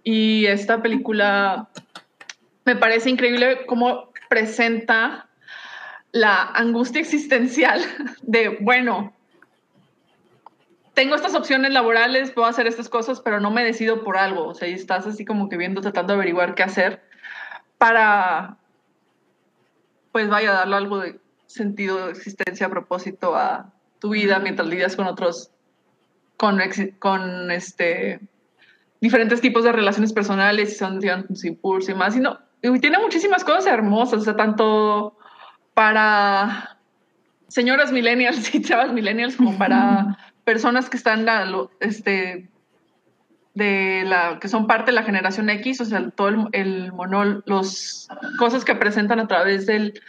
[0.05, 1.71] Y esta película
[2.67, 5.29] me parece increíble cómo presenta
[6.13, 7.81] la angustia existencial
[8.23, 9.15] de, bueno,
[10.93, 14.49] tengo estas opciones laborales, puedo hacer estas cosas, pero no me decido por algo.
[14.49, 17.03] O sea, y estás así como que viendo, tratando de averiguar qué hacer
[17.79, 18.59] para,
[20.13, 24.97] pues vaya darle algo de sentido de existencia a propósito a tu vida mientras lidias
[24.97, 25.51] con otros,
[26.37, 26.61] con,
[26.99, 28.21] con este,
[29.01, 32.17] diferentes tipos de relaciones personales y son tus impulsos y más.
[32.17, 35.17] Y, no, y tiene muchísimas cosas hermosas, o sea, tanto
[35.75, 36.79] para
[37.49, 41.27] señoras millennials y chavas millennials como para personas que están
[41.81, 42.49] este,
[43.55, 47.43] de la que son parte de la generación X, o sea, todo el, el monol,
[47.47, 50.01] los cosas que presentan a través del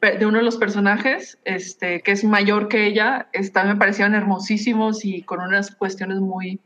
[0.00, 5.04] de uno de los personajes, este, que es mayor que ella, está, me parecían hermosísimos
[5.04, 6.60] y con unas cuestiones muy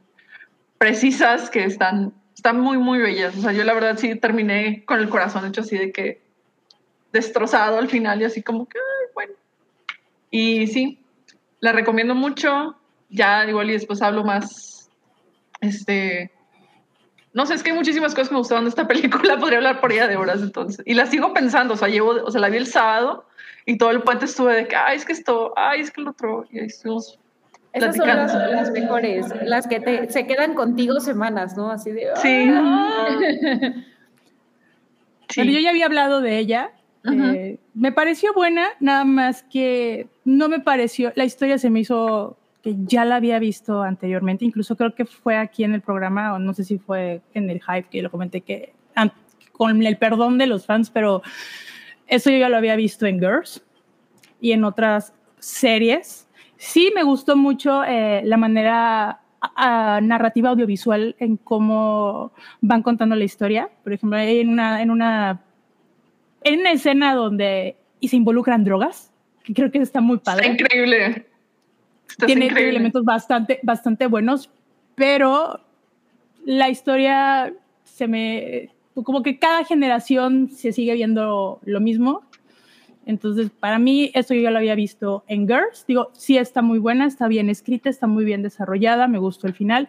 [0.78, 3.36] precisas que están, están muy, muy bellas.
[3.36, 6.20] O sea, yo la verdad sí terminé con el corazón hecho así de que
[7.12, 8.78] destrozado al final y así como que,
[9.14, 9.34] bueno.
[10.30, 10.98] Y sí,
[11.60, 12.76] la recomiendo mucho.
[13.08, 14.88] Ya igual y después hablo más,
[15.60, 16.30] este,
[17.32, 19.80] no sé, es que hay muchísimas cosas que me gustaron de esta película, podría hablar
[19.80, 20.84] por ella de horas entonces.
[20.86, 23.24] Y la sigo pensando, o sea, llevo, o sea, la vi el sábado
[23.66, 26.08] y todo el puente estuve de que, ay, es que esto, ay, es que el
[26.08, 27.18] otro, y ahí estuvimos
[27.72, 31.70] esas son las, mejores, las que te, se quedan contigo semanas, ¿no?
[31.70, 32.08] Así de.
[32.16, 32.50] Sí.
[35.28, 35.52] sí.
[35.52, 36.72] yo ya había hablado de ella.
[37.04, 41.12] Eh, me pareció buena, nada más que no me pareció.
[41.14, 45.36] La historia se me hizo que ya la había visto anteriormente, incluso creo que fue
[45.36, 48.42] aquí en el programa, o no sé si fue en el hype que lo comenté,
[48.42, 48.74] que
[49.52, 51.22] con el perdón de los fans, pero
[52.06, 53.62] eso yo ya lo había visto en Girls
[54.40, 56.26] y en otras series.
[56.56, 59.20] Sí me gustó mucho eh, la manera
[60.02, 62.32] narrativa audiovisual en cómo
[62.62, 63.70] van contando la historia.
[63.82, 65.42] Por ejemplo, en una, en una,
[66.42, 69.12] en una escena donde y se involucran drogas,
[69.44, 70.48] que creo que está muy padre.
[70.48, 71.29] increíble
[72.26, 74.50] tiene, elementos bastante, bastante buenos,
[74.94, 75.61] pero
[76.44, 77.52] la historia
[77.84, 78.70] se me.
[78.94, 82.22] como que cada generación se sigue viendo lo mismo.
[83.06, 85.84] Entonces, para mí, eso yo ya lo había visto en Girls.
[85.86, 89.54] Digo, sí está muy buena, está bien escrita, está muy bien desarrollada, me gustó el
[89.54, 89.88] final,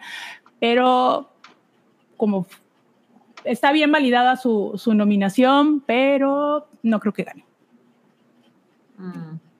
[0.60, 1.30] pero
[2.18, 2.48] como
[3.43, 7.45] está bien validada su, su nominación, pero no creo que gane.
[8.98, 9.51] Mm.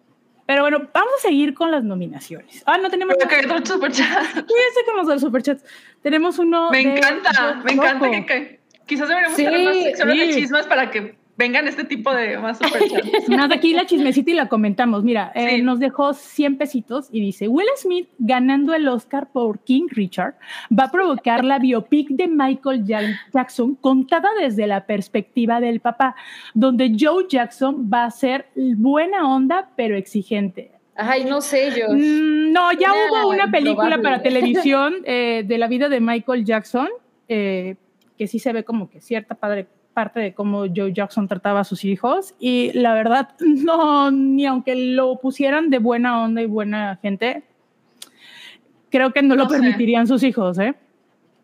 [0.52, 2.62] Pero bueno, vamos a seguir con las nominaciones.
[2.66, 3.16] Ah, no tenemos.
[3.18, 4.26] Pero que otro superchat.
[4.36, 5.64] Sí, que los superchats.
[6.02, 6.70] Tenemos uno.
[6.72, 11.68] Me encanta, me encanta que, quizás deberíamos tener más secciones de chismes para que vengan
[11.68, 13.28] este tipo de más superchats.
[13.28, 15.04] Nada, aquí la chismecita y la comentamos.
[15.04, 19.88] Mira, eh, nos dejó 100 pesitos y dice, Will Smith ganando el Oscar por King
[19.90, 20.36] Richard
[20.72, 26.16] va a provocar la biopic de Michael Jackson contada desde la perspectiva del papá,
[26.54, 30.70] donde Joe Jackson va a ser buena onda pero exigente.
[30.96, 31.88] Ay, no sé yo.
[31.90, 36.90] Mm, no, ya hubo una película para televisión eh, de la vida de Michael Jackson,
[37.28, 37.78] eh,
[38.16, 41.64] que sí se ve como que cierta padre parte de cómo Joe Jackson trataba a
[41.64, 46.98] sus hijos y la verdad, no, ni aunque lo pusieran de buena onda y buena
[47.02, 47.44] gente,
[48.90, 50.76] creo que no, lo permitirían sus hijos, ¿eh?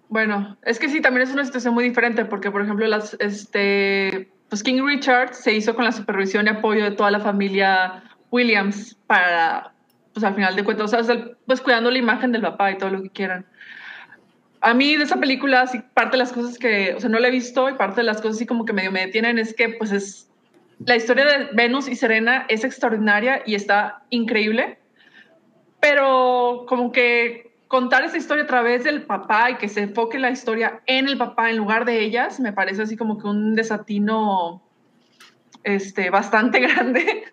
[0.10, 4.30] Bueno, es que sí, también es una situación muy diferente porque, por ejemplo, las, este,
[4.49, 8.98] pues King Richard se hizo con la supervisión y apoyo de toda la familia Williams
[9.07, 9.74] para,
[10.14, 12.90] pues al final de cuentas, o sea, pues cuidando la imagen del papá y todo
[12.91, 13.45] lo que quieran.
[14.68, 15.64] A mí de esa película,
[15.94, 18.18] parte de las cosas que, o sea, no la he visto y parte de las
[18.18, 20.30] cosas así como que medio me detienen es que, pues es,
[20.85, 24.77] la historia de Venus y Serena es extraordinaria y está increíble,
[25.80, 30.31] pero como que contar esa historia a través del papá y que se enfoque la
[30.31, 34.61] historia en el papá en lugar de ellas, me parece así como que un desatino
[35.64, 37.23] este, bastante grande.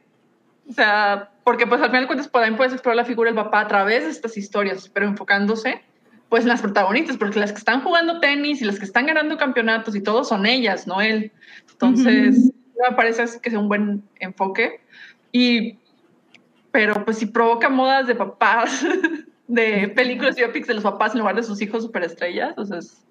[0.71, 3.63] o sea, porque pues al final de cuentas también puedes explorar la figura del papá
[3.63, 5.83] a través de estas historias, pero enfocándose
[6.29, 9.95] pues las protagonistas, porque las que están jugando tenis y las que están ganando campeonatos
[9.95, 11.33] y todo son ellas, no él.
[11.71, 12.53] Entonces,
[12.91, 14.81] me parece que es un buen enfoque.
[15.33, 15.79] Y,
[16.71, 18.85] pero pues si provoca modas de papás
[19.47, 22.57] de películas biopics de los papás en lugar de sus hijos superestrellas.
[22.57, 23.05] O sea, es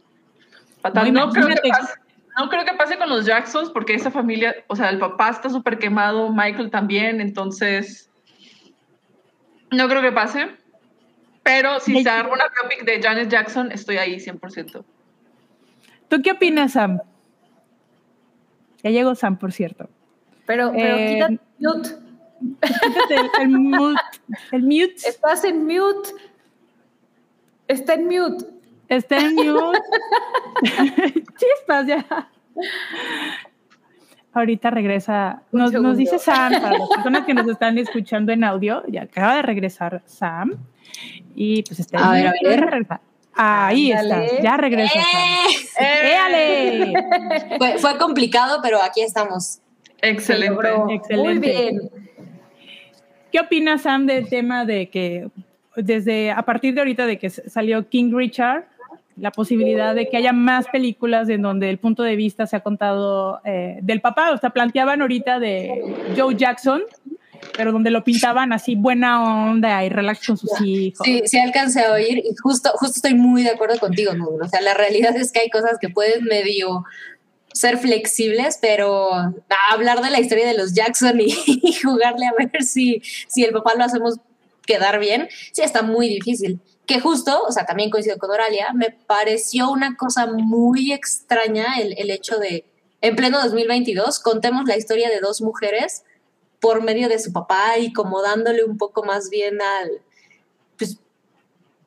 [0.82, 1.14] fatal.
[1.14, 1.94] No, creo que pase,
[2.38, 5.50] no creo que pase con los Jacksons porque esa familia, o sea, el papá está
[5.50, 8.10] súper quemado, Michael también, entonces
[9.72, 10.63] no creo que pase.
[11.44, 14.84] Pero si se haga una biopic de Janet Jackson, estoy ahí 100%.
[16.08, 17.00] ¿Tú qué opinas, Sam?
[18.82, 19.90] Ya llegó Sam, por cierto.
[20.46, 21.90] Pero, pero eh, quítate mute.
[23.10, 24.02] el, el, mute.
[24.52, 24.96] El mute.
[25.08, 26.10] Estás en mute.
[27.68, 28.46] Está en mute.
[28.90, 29.80] Está en mute.
[31.38, 32.30] Chispas, ya.
[34.34, 35.44] Ahorita regresa.
[35.52, 39.36] Nos, nos, dice Sam, para las personas que nos están escuchando en audio, ya acaba
[39.36, 40.58] de regresar Sam.
[41.36, 42.88] Y pues está a ver, a ver.
[43.36, 45.86] Ahí está, ya regresa Sam.
[45.86, 46.94] ¡Eh!
[47.58, 49.60] Fue, fue, complicado, pero aquí estamos.
[50.02, 50.70] Excelente.
[50.90, 51.18] Excelente.
[51.18, 51.92] Muy bien.
[53.32, 55.28] ¿Qué opinas, Sam, del tema de que
[55.76, 58.66] desde a partir de ahorita de que salió King Richard,
[59.16, 62.60] la posibilidad de que haya más películas en donde el punto de vista se ha
[62.62, 66.82] contado eh, del papá, o sea, planteaban ahorita de Joe Jackson,
[67.56, 71.06] pero donde lo pintaban así buena onda y relax con sus hijos.
[71.06, 74.28] Sí, sí alcancé a oír y justo, justo estoy muy de acuerdo contigo, ¿no?
[74.28, 76.84] O sea, la realidad es que hay cosas que pueden medio
[77.54, 79.10] ser flexibles, pero
[79.72, 83.76] hablar de la historia de los Jackson y, jugarle a ver si, si el papá
[83.76, 84.16] lo hacemos
[84.66, 86.60] quedar bien, sí está muy difícil.
[86.86, 91.96] Que justo, o sea, también coincido con Oralia, me pareció una cosa muy extraña el,
[91.98, 92.66] el hecho de,
[93.02, 96.04] en pleno 2022, contemos la historia de dos mujeres
[96.64, 100.02] por medio de su papá y como dándole un poco más bien al,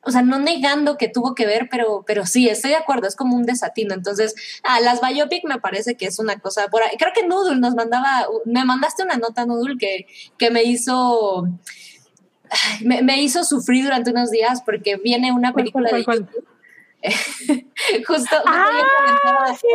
[0.03, 3.15] o sea, no negando que tuvo que ver, pero, pero sí, estoy de acuerdo, es
[3.15, 3.95] como un desatino.
[3.95, 6.95] Entonces, a las biopic me parece que es una cosa por ahí.
[6.95, 10.05] Creo que Noodle nos mandaba, me mandaste una nota, Noodle, que,
[10.37, 11.49] que me hizo...
[12.81, 16.05] Me, hizo sufrir durante unos días porque viene una película de
[18.07, 19.67] justo, ah, sí,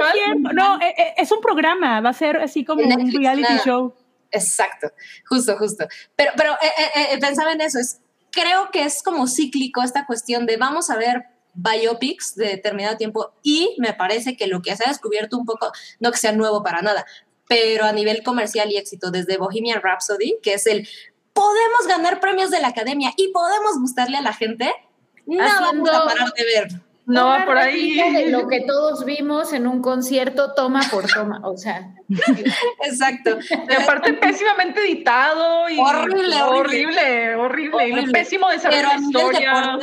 [0.54, 3.94] no eh, eh, es un programa va a ser así como un reality show
[4.32, 4.90] exacto
[5.28, 5.86] justo justo
[6.16, 8.00] pero pero eh, pensaba en eso es
[8.32, 13.34] creo que es como cíclico esta cuestión de vamos a ver biopics de determinado tiempo
[13.42, 16.62] y me parece que lo que se ha descubierto un poco, no que sea nuevo
[16.62, 17.04] para nada,
[17.46, 20.88] pero a nivel comercial y éxito desde Bohemian Rhapsody, que es el
[21.32, 24.72] podemos ganar premios de la academia y podemos gustarle a la gente,
[25.26, 26.68] no vamos a parar de ver.
[27.06, 27.96] No va por ahí.
[27.96, 31.90] De lo que todos vimos en un concierto toma por toma, o sea.
[32.84, 33.38] Exacto.
[33.50, 38.12] Y aparte pésimamente editado y horrible, horrible, horrible, horrible.
[38.12, 39.78] pésimo desarrollo de historia.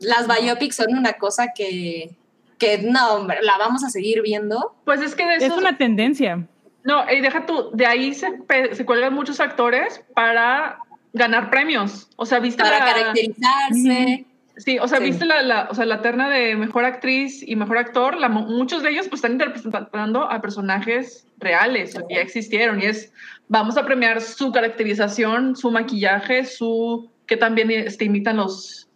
[0.00, 2.16] las biopics son una cosa que,
[2.56, 4.74] que no, hombre, la vamos a seguir viendo.
[4.84, 6.46] Pues es que de eso, es una tendencia.
[6.84, 8.28] No, y deja tú, de ahí se,
[8.72, 10.78] se cuelgan muchos actores para
[11.12, 12.08] ganar premios.
[12.16, 14.24] O sea, viste para caracterizarse.
[14.58, 17.78] Sí, o sea, viste la, la, o sea, la terna de mejor actriz y mejor
[17.78, 22.86] actor, la, muchos de ellos pues están interpretando a personajes reales, que ya existieron, y
[22.86, 23.12] es,
[23.46, 28.88] vamos a premiar su caracterización, su maquillaje, su, que también este, imitan los,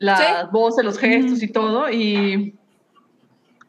[0.00, 2.56] las voces, los gestos y todo, y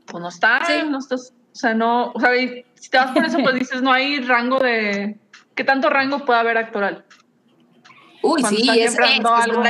[0.07, 2.31] pues no está, no estás, o sea, no, o sea,
[2.73, 5.19] si te vas por eso, pues dices, no hay rango de,
[5.53, 7.05] ¿qué tanto rango puede haber actoral?
[8.23, 9.69] Uy, sí, es, es, es una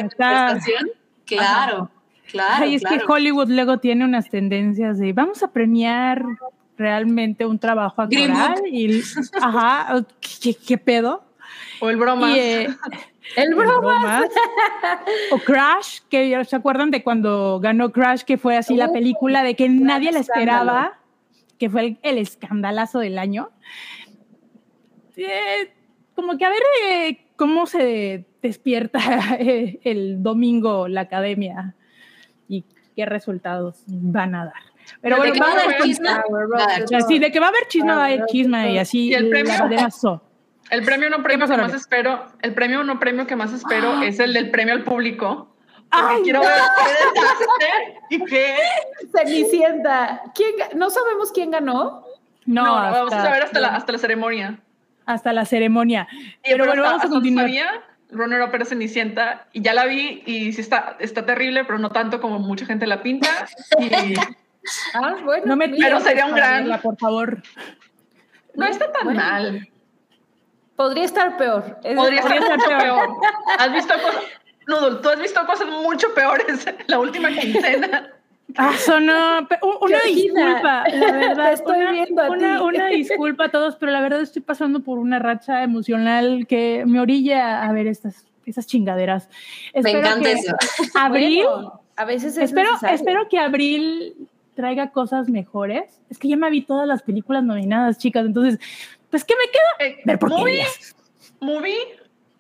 [1.25, 1.89] Claro,
[2.29, 2.65] claro.
[2.65, 6.23] Y es que Hollywood luego tiene unas tendencias de vamos a premiar
[6.77, 9.01] realmente un trabajo actoral y
[9.41, 10.05] ajá,
[10.65, 11.23] ¿qué, pedo?
[11.79, 12.37] O el broma.
[12.37, 12.67] Eh,
[13.35, 14.23] el broma.
[15.31, 19.55] O Crash, que se acuerdan de cuando ganó Crash, que fue así la película de
[19.55, 20.99] que nadie la esperaba,
[21.57, 23.49] que fue el, escandalazo del año.
[25.15, 25.73] Eh,
[26.13, 28.99] como que a ver eh, cómo se despierta
[29.39, 31.75] el domingo la academia.
[32.47, 34.53] Y qué resultados van a dar.
[35.01, 36.01] Pero ¿De bueno, va a haber?
[36.01, 37.03] Nada.
[37.07, 39.29] Sí, de que va a haber chisme, va a haber chisme y así ¿Y el
[39.29, 39.53] premio?
[39.91, 40.21] so.
[40.71, 44.19] El premio no premio que más espero, el premio no premio que más espero es
[44.19, 45.55] el del premio al público.
[45.91, 46.49] Ay, quiero ver
[47.59, 48.55] qué y qué.
[49.15, 50.23] Cenicienta.
[50.33, 52.03] ¿Quién, no sabemos quién ganó.
[52.45, 54.59] No, No, no, vamos a saber hasta la, hasta la ceremonia.
[55.05, 56.07] Hasta la ceremonia.
[56.43, 57.45] Y Pero bueno, hasta- vamos a continuar.
[57.45, 61.79] Sabía, Runner Up era Cenicienta y ya la vi y sí está, está terrible, pero
[61.79, 63.29] no tanto como mucha gente la pinta.
[63.79, 64.13] Y
[64.95, 65.43] Ah, bueno.
[65.45, 67.43] No me mira, Pero sería un gran- verla, por favor.
[68.55, 69.19] no está tan Bueno.
[69.21, 69.69] mal.
[70.75, 71.79] Podría estar peor.
[71.83, 73.05] Es- Podría estar Podría mucho estar peor.
[73.05, 73.59] peor.
[73.59, 74.23] ¿Has visto cosas?
[74.67, 78.09] Noodle, tú has visto cosas mucho peores en la última quincena.
[78.57, 79.47] Ah, sonó.
[79.81, 81.47] Una disculpa, la verdad.
[81.49, 82.63] te estoy una, viendo a una, ti.
[82.63, 86.99] una disculpa a todos, pero la verdad estoy pasando por una racha emocional que me
[86.99, 89.29] orilla a ver estas, esas chingaderas.
[89.73, 90.55] Me Espero encanta que eso.
[90.95, 92.95] Abril, Bueno, a veces es espero, necesario.
[92.95, 95.99] espero que abril traiga cosas mejores.
[96.09, 98.25] Es que ya me vi todas las películas nominadas, chicas.
[98.25, 98.59] Entonces,
[99.09, 99.89] pues, ¿qué me queda?
[99.91, 100.95] Eh, Ver movie, porquerías.
[101.41, 101.75] movie,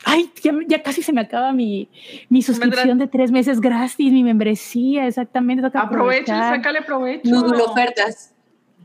[0.07, 1.89] Ay, ya, ya casi se me acaba mi,
[2.29, 5.65] mi suscripción de tres meses gratis, mi membresía, exactamente.
[5.73, 7.29] aprovecha, sácale provecho.
[7.29, 8.31] Nudul ofertas.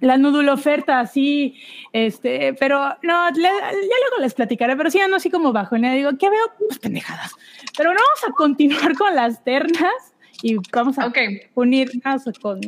[0.01, 1.56] La nudulo oferta, sí,
[1.92, 5.80] este, pero no, le- ya luego les platicaré, pero sí ando así como bajo, y
[5.82, 6.40] digo, ¿qué veo?
[6.59, 7.32] Pues pendejadas.
[7.76, 9.92] Pero no vamos a continuar con las ternas
[10.42, 11.18] y vamos a Ok,
[11.55, 12.60] unirnos con,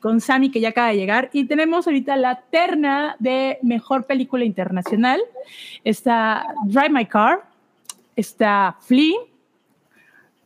[0.00, 4.46] con Sammy, que ya acaba de llegar, y tenemos ahorita la terna de Mejor Película
[4.46, 5.20] Internacional.
[5.84, 7.42] Está Drive My Car,
[8.18, 9.14] está Flea,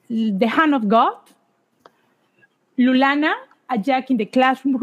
[0.08, 1.18] The Hand of God,
[2.76, 3.34] Lulana,
[3.68, 4.78] A Jack in the Classroom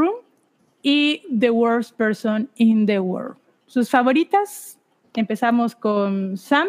[0.82, 3.38] y The Worst Person in the World.
[3.68, 4.78] ¿Sus favoritas?
[5.14, 6.68] Empezamos con Sam.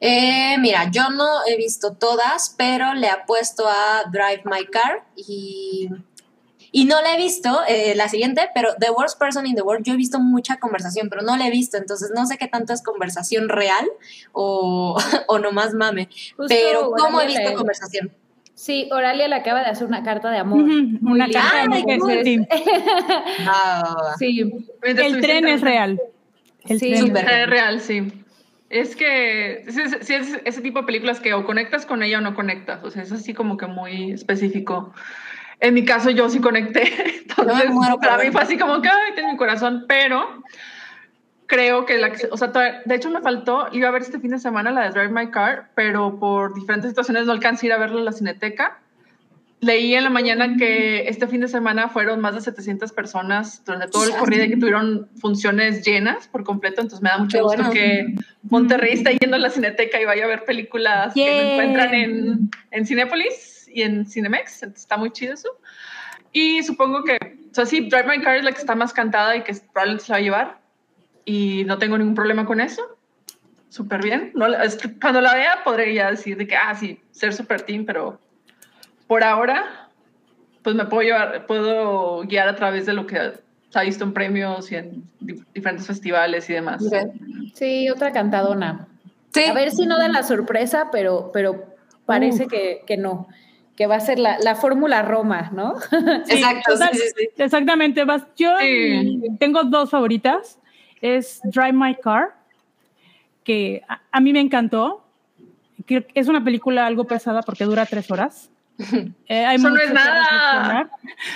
[0.00, 5.88] Eh, mira, yo no he visto todas, pero le apuesto a Drive My Car y,
[6.76, 9.84] y no la he visto, eh, la siguiente, pero The Worst Person in the World,
[9.86, 12.72] yo he visto mucha conversación, pero no la he visto, entonces no sé qué tanto
[12.72, 13.86] es conversación real
[14.32, 14.96] o,
[15.28, 18.10] o nomás mame, Justo pero ¿cómo he visto conversación?
[18.54, 20.64] Sí, Oralia le acaba de hacer una carta de amor.
[20.64, 22.40] Muy una carta de amor sí.
[23.46, 24.52] Ah, Sí,
[24.82, 26.00] El tren es real.
[26.68, 27.40] El Sí, tren es real.
[27.40, 28.12] Es real, sí.
[28.68, 32.20] Es que sí, sí, es ese tipo de películas que o conectas con ella o
[32.20, 32.82] no conectas.
[32.82, 34.92] O sea, es así como que muy específico.
[35.64, 36.92] En mi caso, yo sí conecté.
[37.38, 39.86] Entonces, muero para mí fue así como que, tiene mi corazón.
[39.88, 40.42] Pero
[41.46, 44.30] creo que la que, o sea, de hecho me faltó, iba a ver este fin
[44.30, 47.72] de semana la de Drive My Car, pero por diferentes situaciones no alcancé a ir
[47.72, 48.78] a verla en la cineteca.
[49.60, 53.88] Leí en la mañana que este fin de semana fueron más de 700 personas durante
[53.88, 57.42] todo el corrido y que tuvieron funciones llenas por completo, entonces me da mucho Qué
[57.42, 57.72] gusto bueno.
[57.72, 58.14] que
[58.50, 61.42] Monterrey está yendo a la cineteca y vaya a ver películas que Yeah.
[61.42, 65.48] no encuentran en, en Cinépolis y en Cinemex, entonces está muy chido eso.
[66.32, 67.16] Y supongo que,
[67.50, 70.04] o sea, sí, Drive My Car es la que está más cantada y que probablemente
[70.04, 70.58] se la va a llevar
[71.24, 72.82] y no tengo ningún problema con eso.
[73.68, 74.30] Súper bien.
[74.34, 74.46] No,
[75.00, 78.20] cuando la vea podría decir de que, ah, sí, ser super team, pero
[79.06, 79.88] por ahora,
[80.62, 83.32] pues me puedo llevar, puedo guiar a través de lo que
[83.70, 86.82] se ha visto en premios y en di- diferentes festivales y demás.
[87.54, 88.86] sí, otra cantadona.
[89.32, 91.64] Sí, A ver si no da la sorpresa, pero, pero
[92.06, 93.26] parece que, que no,
[93.76, 95.74] que va a ser la, la fórmula Roma, ¿no?
[96.28, 97.28] exacto, total- sí, sí, sí.
[97.42, 98.22] Exactamente, vas.
[98.36, 99.20] Yo Sí.
[99.38, 100.58] tengo dos favoritas.
[101.00, 102.34] Es Drive My Car,
[103.42, 105.04] que a, a mí me encantó.
[105.86, 108.50] Creo que es una película algo pesada porque dura tres horas.
[109.28, 110.90] Eh, hay Eso no es nada.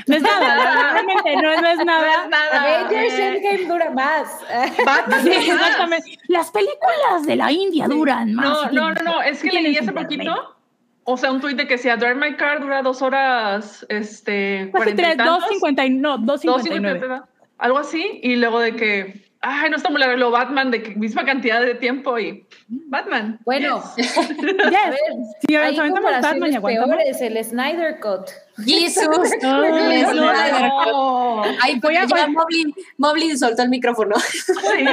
[0.06, 2.06] No es nada, realmente no, no es nada.
[2.06, 2.81] No es nada.
[2.86, 4.28] Avengers Endgame dura más.
[5.23, 6.19] Sí, exactamente.
[6.28, 8.73] Las películas de la India duran más.
[8.73, 10.02] No, no, no, no, es que leí hace internet.
[10.05, 10.56] poquito,
[11.10, 14.59] o sea, un tuit de que si a Drive My Car dura dos horas, este,
[14.59, 17.01] Casi cuarenta y tantos, 2.50, y- no, 2.59.
[17.01, 17.24] 2.50,
[17.56, 21.24] algo así, y luego de que, ay, no está muy largo, lo Batman, de misma
[21.24, 23.39] cantidad de tiempo y Batman.
[23.44, 24.19] Bueno, yes.
[24.19, 24.35] a Yes.
[24.35, 25.01] ver,
[25.47, 26.89] Si hay aventamos Batman y comparaciones aguantamos.
[26.97, 28.28] peores, el Snyder Cut.
[28.65, 29.06] Jesús.
[29.43, 30.69] No, madre.
[30.86, 31.43] No.
[31.62, 34.16] Ay, Voy a- ya Moblin, Moblin soltó el micrófono.
[34.19, 34.85] Sí.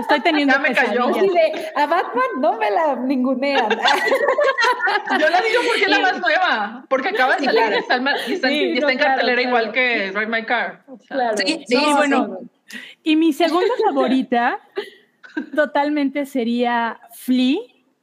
[0.00, 1.06] Estoy teniendo Ya me cayó.
[1.06, 3.68] de, a Batman no me la ningunean.
[5.20, 8.02] Yo la digo porque es la más nueva, porque acaba de salir y está, en
[8.04, 9.48] ma- y está, en- Sí, y está no, en claro, cartelera claro.
[9.48, 10.82] igual que Drive My Car.
[10.88, 11.36] O sea.
[11.36, 12.38] Sí, sí, sí, bueno,
[13.02, 14.60] Y mi segunda favorita
[15.54, 17.58] totalmente sería Flea,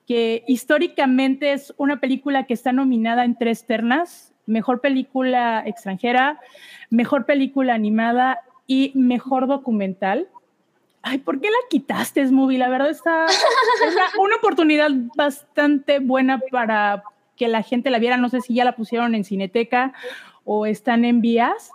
[0.07, 6.40] que históricamente es una película que está nominada en tres ternas, mejor película extranjera,
[6.90, 10.27] mejor película animada y mejor documental.
[11.02, 12.57] Ay, ¿por qué la quitaste, Movie?
[12.57, 17.03] La verdad está es una oportunidad bastante buena para
[17.35, 18.18] que la gente la viera.
[18.18, 19.94] No sé si ya la pusieron en Cineteca
[20.45, 21.72] o están en vías,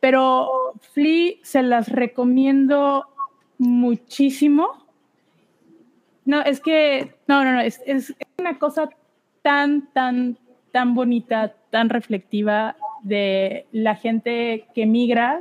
[0.00, 3.06] pero Flea se las recomiendo
[3.58, 4.86] muchísimo.
[6.24, 8.88] No, es que, no, no, no, es, es una cosa
[9.42, 10.38] tan, tan,
[10.72, 15.40] tan bonita, tan reflectiva de la gente que migra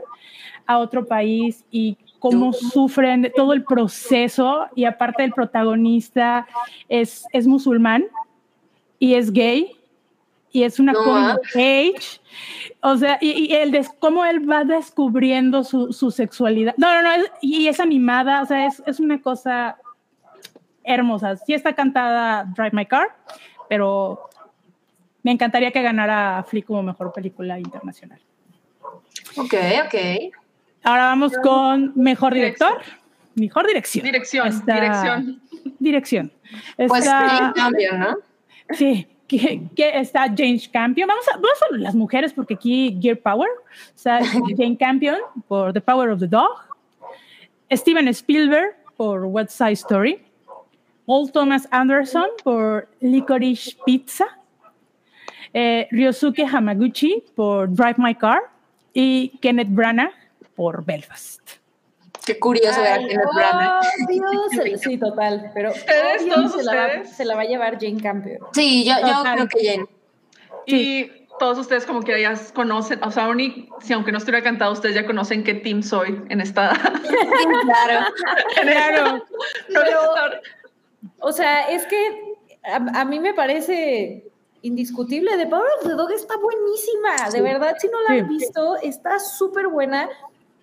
[0.65, 6.47] a otro país y cómo sufren todo el proceso y aparte el protagonista
[6.87, 8.05] es, es musulmán
[8.99, 9.78] y es gay
[10.51, 12.19] y es una coming of age.
[12.81, 16.73] O sea, y, el de cómo él va descubriendo su, su sexualidad.
[16.77, 19.77] No, no, no, y es animada, o sea, es, es, una cosa
[20.83, 21.35] hermosa.
[21.37, 23.15] Sí está cantada Drive My Car,
[23.67, 24.29] pero
[25.23, 28.19] me encantaría que ganara Flick como mejor película internacional.
[29.35, 29.53] Ok,
[29.85, 30.33] ok.
[30.83, 32.81] Ahora vamos con mejor director.
[33.35, 34.05] Mejor dirección.
[34.05, 35.41] Dirección, dirección.
[35.79, 36.31] Dirección.
[36.75, 38.17] pues James Campion, ¿no?
[38.71, 41.07] Sí, que, está James Campion.
[41.07, 43.49] Vamos a, vamos a las mujeres porque aquí Gear Power.
[44.03, 46.67] Jane Campion por The Power of the Dog.
[47.71, 50.21] Steven Spielberg por West Side Story.
[51.05, 54.25] Paul Thomas Anderson por Licorice Pizza.
[55.53, 58.41] Eh, Ryosuke Hamaguchi por Drive My Car.
[58.93, 60.13] Y Kenneth Branagh
[60.55, 61.58] por Belfast.
[62.25, 63.85] Qué curioso ver a Kenneth Branagh.
[64.07, 65.51] Dios, sí, total.
[65.53, 68.39] Pero ¿Ustedes, todos se, La va, se la va a llevar Jane Campion.
[68.53, 69.85] Sí, yo, yo creo que Jane.
[70.65, 73.27] Y todos ustedes como que ya conocen, o sea,
[73.81, 76.71] si aunque no estuviera cantado, ustedes ya conocen qué team soy en esta...
[77.63, 78.05] claro.
[78.61, 79.25] claro.
[79.67, 79.99] Pero,
[81.21, 84.29] o sea, es que a, a mí me parece
[84.61, 85.37] indiscutible.
[85.37, 89.19] The Power of the Dog está buenísima, de verdad, si no la han visto, está
[89.19, 90.09] súper buena,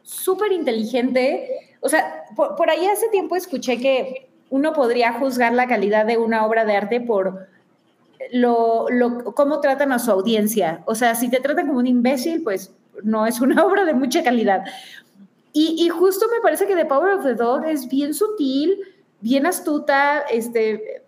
[0.06, 1.76] súper inteligente.
[1.80, 6.46] O sea, por, ahí hace tiempo escuché que uno podría juzgar la calidad de una
[6.46, 7.48] obra de arte por
[8.32, 10.82] lo, lo, cómo tratan a su audiencia.
[10.86, 12.72] O sea, si te tratan como un imbécil, pues
[13.02, 14.64] no es una obra de mucha calidad.
[15.52, 18.78] Y, y justo me parece que The Power of the Dog es bien sutil,
[19.20, 21.02] bien astuta, este,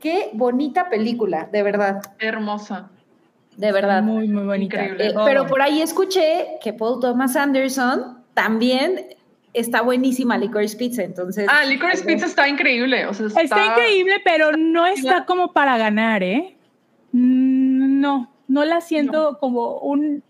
[0.00, 2.00] qué bonita película, de verdad.
[2.18, 2.90] Hermosa.
[3.56, 4.02] De verdad.
[4.04, 4.84] Muy, muy bonita.
[4.84, 9.16] Eh, pero por ahí escuché que Paul Thomas Anderson también
[9.52, 11.48] está buenísima Licorice Pizza, entonces...
[11.50, 13.42] Ah, Licorice Pizza está increíble, o sea, está...
[13.42, 13.66] está...
[13.66, 16.56] increíble, pero no está como para ganar, ¿eh?
[17.10, 20.22] Mm, no, no la siento como un,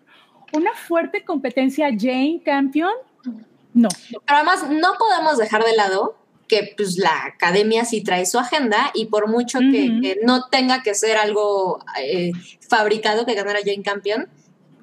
[0.55, 2.93] una fuerte competencia Jane Campion,
[3.75, 3.91] no.
[4.11, 6.17] Pero además no podemos dejar de lado
[6.49, 10.95] que pues la academia sí trae su agenda y por mucho que, no tenga que
[10.95, 12.33] ser algo eh,
[12.67, 14.29] fabricado que ganara Jane Campion,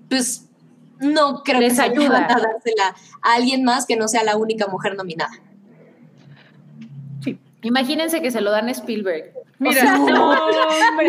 [0.08, 0.45] pues
[1.00, 4.68] no creo que sea ayuda a dársela a alguien más que no sea la única
[4.68, 5.34] mujer nominada.
[7.24, 7.40] Sí.
[7.62, 9.34] Imagínense que se lo dan a Spielberg.
[9.58, 11.08] Mira, no, hombre.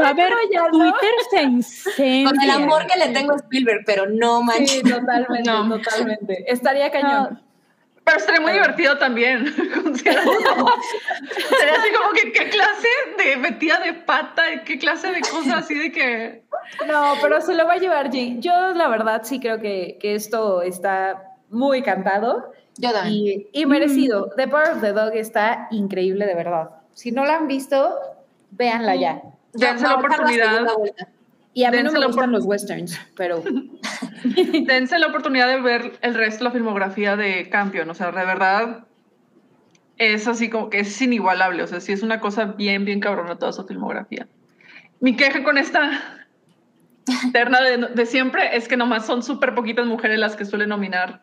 [0.00, 0.32] Va a haber
[0.72, 4.70] Twitter se Con el amor que le tengo a Spielberg, pero no manches.
[4.70, 6.44] Sí, totalmente, totalmente.
[6.52, 7.43] Estaría cañón.
[8.04, 9.46] Pero estaría muy divertido también.
[9.54, 10.20] Sería
[11.72, 15.90] así como que qué clase de metida de pata, qué clase de cosas así de
[15.90, 16.44] que.
[16.86, 18.40] No, pero se lo va a llevar Jane.
[18.40, 22.52] Yo, la verdad, sí creo que, que esto está muy cantado.
[22.76, 23.46] Yo también.
[23.52, 24.30] Y, merecido.
[24.36, 26.70] The Power of the Dog está increíble, de verdad.
[26.92, 27.98] Si no la han visto,
[28.50, 29.22] véanla ya.
[29.52, 30.66] Dense la oportunidad.
[31.54, 33.42] Y a mí no me gustan los westerns, pero...
[34.66, 37.88] Dense la oportunidad de ver el resto de la filmografía de Campion.
[37.88, 38.86] O sea, de verdad
[39.96, 41.62] es así como que es inigualable.
[41.62, 44.26] O sea, sí es una cosa bien, bien cabrona toda su filmografía.
[44.98, 46.24] Mi queja con esta
[47.32, 51.22] terna de, siempre es que nomás son súper poquitas mujeres las que suelen nominar.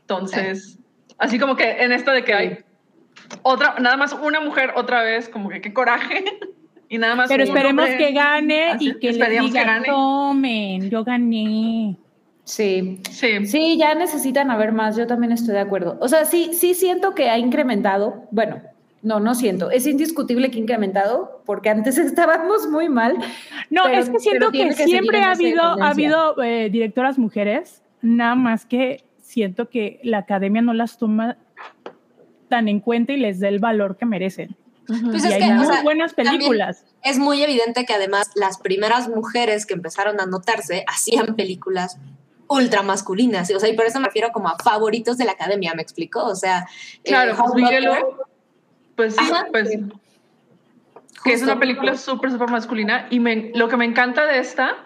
[0.00, 0.78] Entonces,
[1.16, 2.58] así como que en esto de que hay
[3.42, 6.24] otra, nada más una mujer otra vez, como que qué coraje.
[6.90, 7.28] Y nada más.
[7.28, 11.96] Pero esperemos que gane y que le diga, tomen, yo gané.
[12.44, 13.00] Sí.
[13.12, 15.96] sí, sí, ya necesitan haber más, yo también estoy de acuerdo.
[16.00, 18.60] O sea, sí, sí siento que ha incrementado, bueno,
[19.02, 23.16] no, no siento, es indiscutible que ha incrementado, porque antes estábamos muy mal.
[23.70, 28.66] No, es que siento que, siempre ha habido, ha habido eh, directoras mujeres, nada más
[28.66, 31.36] que siento que la academia no las toma
[32.48, 34.56] tan en cuenta y les da el valor que merecen.
[35.10, 36.84] Pues y hay muy buenas películas.
[37.02, 41.98] Es muy evidente que además las primeras mujeres que empezaron a notarse hacían películas
[42.48, 45.72] ultra masculinas, o sea, y por eso me refiero como a favoritos de la academia,
[45.74, 46.24] ¿me explico?
[46.24, 46.66] O sea,
[47.04, 47.36] eh, claro,
[48.96, 49.70] pues sí, pues
[51.24, 54.76] que es una película súper, súper masculina y me, lo que me encanta de esta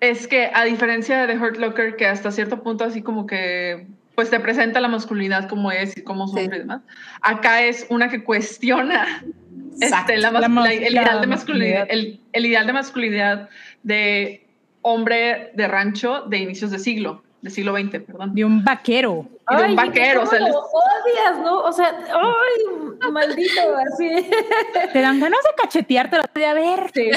[0.00, 3.86] es que a diferencia de The Hurt Locker, que hasta cierto punto así como que
[4.20, 6.82] pues te presenta la masculinidad como es y cómo sufre y demás.
[7.22, 9.24] Acá es una que cuestiona
[9.80, 13.48] Este, la La la- el, la ideal de masculinidad, el, el ideal de masculinidad
[13.82, 14.46] de
[14.82, 18.34] hombre de rancho de inicios de siglo, de siglo XX, perdón.
[18.34, 19.24] De un vaquero.
[19.50, 21.60] Y de un Ay, vaquero, o ¿cómo sea, les- odias, ¿no?
[21.62, 23.60] O sea, ay, maldito,
[23.90, 24.10] así.
[24.92, 26.18] Te dan ganas de cachetearte.
[26.34, 27.10] De a ver, Sí.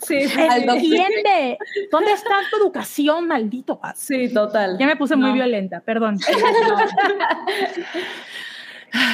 [0.00, 1.58] Sí, entiende.
[1.90, 3.80] ¿Dónde está tu educación, maldito?
[3.96, 4.76] Sí, total.
[4.78, 6.18] Ya me puse muy violenta, perdón.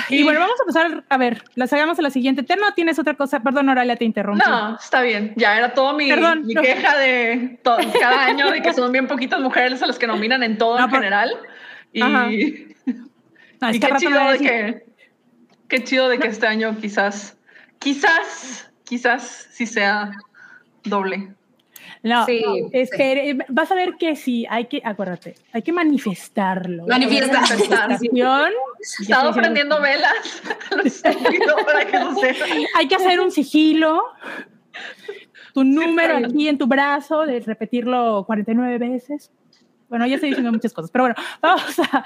[0.09, 2.43] y bueno, vamos a empezar a ver, las hagamos a la siguiente.
[2.43, 3.41] ¿Te no tienes otra cosa?
[3.41, 4.43] Perdón, Oralia, te interrumpí.
[4.47, 5.33] No, está bien.
[5.37, 6.63] Ya era todo mi, Perdón, mi no.
[6.63, 7.59] queja de
[8.01, 10.85] cada año de que son bien poquitas mujeres a las que nominan en todo No,
[10.85, 11.31] en por- general.
[11.93, 12.31] Y, Ajá.
[13.73, 14.85] y qué chido de que
[15.69, 17.37] qué chido de que este año quizás,
[17.79, 20.13] quizás, quizás sí sea
[20.85, 21.35] doble.
[22.03, 22.43] No, Sí.
[22.73, 26.87] espere, vas a ver que sí, hay que, acuérdate, hay que manifestarlo.
[26.87, 27.41] Manifiesta.
[27.41, 28.53] Manifestación.
[28.99, 30.43] Diciendo- prendiendo velas
[31.67, 32.37] para que.
[32.77, 34.03] Hay que hacer un sigilo,
[35.55, 39.31] tu número aquí en tu brazo, de repetirlo 49 veces.
[39.89, 42.05] Bueno, ya estoy diciendo muchas cosas, pero bueno, vamos a,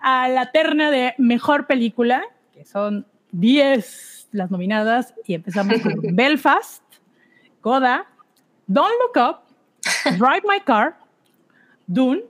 [0.00, 2.22] a la terna de mejor película,
[2.52, 6.82] que son 10 las nominadas, y empezamos con Belfast,
[7.64, 8.04] Coda,
[8.68, 9.46] Don't Look Up,
[10.18, 10.94] Drive My Car,
[11.90, 12.22] Dune,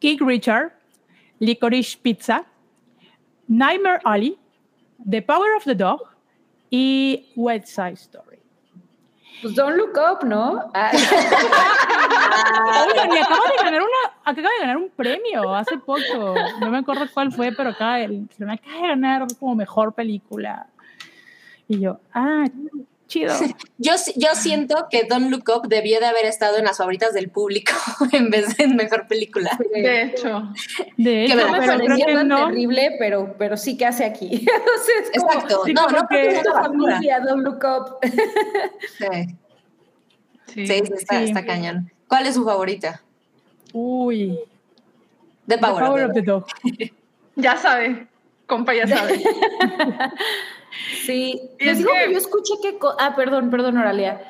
[0.00, 0.72] King Richard,
[1.40, 2.44] Licorice Pizza,
[3.48, 4.36] Nightmare Alley,
[5.08, 6.00] The Power of the Dog
[6.72, 8.38] y West Side Story.
[9.42, 10.70] Pues don't look up, ¿no?
[10.74, 10.90] Ah,
[12.88, 16.34] Oigan, y acabo de ganar una, acabo de ganar un premio hace poco.
[16.60, 19.92] No me acuerdo cuál fue, pero acá el- se me acaba de ganar como mejor
[19.94, 20.66] película.
[21.68, 22.44] Y yo, ah,
[23.12, 23.34] chido.
[23.78, 27.30] Yo, yo siento que Don't Look Up debió de haber estado en las favoritas del
[27.30, 27.72] público
[28.12, 29.58] en vez de en mejor película.
[29.72, 30.52] De hecho,
[30.96, 32.46] De hecho, me no me parecía que tan no.
[32.46, 34.46] terrible, pero, pero sí que hace aquí.
[35.18, 35.62] Como, Exacto.
[35.64, 37.98] sí, no, no que- porque es una familia, don't look up.
[40.46, 40.72] Sí, sí.
[40.72, 41.24] está, Sí.
[41.24, 41.90] está cañón.
[42.08, 43.00] ¿Cuál es su favorita?
[43.72, 44.38] Uy,
[45.48, 46.46] The The Power, Power of the Dog.
[47.36, 48.06] Ya sabe,
[48.46, 49.22] compa, ya sabe.
[51.04, 52.76] Sí, Y les es digo que- que yo escuché que...
[52.98, 54.20] Ah, perdón, perdón, Oralia.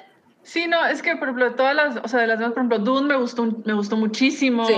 [0.43, 2.79] Sí, no, es que por ejemplo, todas las, o sea, de las demás, por ejemplo,
[2.81, 4.67] Dune me gustó, me gustó muchísimo.
[4.67, 4.75] Sí.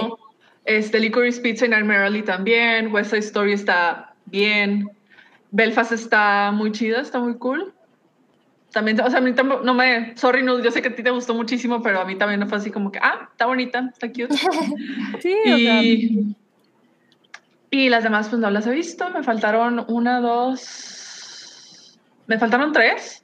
[0.67, 2.93] Este, Licorice Pizza y Nightmare Alley también.
[2.93, 4.89] West Side Story está bien.
[5.51, 7.73] Belfast está muy chida, está muy cool.
[8.73, 11.03] También, o sea, a mí tampoco, no me, sorry, no, yo sé que a ti
[11.05, 13.89] te gustó muchísimo, pero a mí también no fue así como que, ah, está bonita,
[13.93, 14.29] está cute.
[15.23, 16.35] Sí, o sea, y,
[17.71, 19.09] y las demás, pues no las he visto.
[19.11, 21.04] Me faltaron una, dos.
[22.27, 23.23] Me faltaron tres.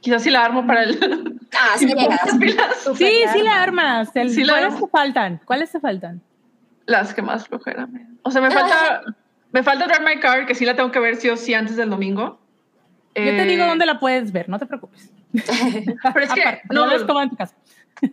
[0.00, 1.38] Quizás si la armo para el.
[1.58, 1.94] Ah, si sí
[2.40, 2.88] pilas.
[2.96, 4.10] sí, sí la armas.
[4.16, 4.86] El- Sí la ¿Cuáles armo.
[4.86, 5.40] te faltan?
[5.44, 6.20] ¿Cuáles te faltan?
[6.86, 7.88] Las que más flojera.
[8.22, 9.02] O sea, me falta.
[9.52, 11.76] me falta Drive My Car, que sí la tengo que ver sí o sí antes
[11.76, 12.40] del domingo.
[13.14, 15.10] Yo te Eh, digo dónde la puedes ver, no te preocupes.
[15.32, 16.42] Pero es que.
[16.42, 17.54] Aparte, No, no es como en tu casa.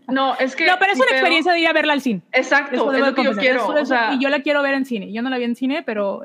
[0.07, 0.67] no, es que.
[0.67, 2.21] No, pero es una experiencia de ir a verla al cine.
[2.33, 3.61] Exacto, es lo que yo quiero.
[3.73, 5.11] Eso- o sea, y yo la quiero ver en cine.
[5.11, 6.23] Yo no la vi en cine, pero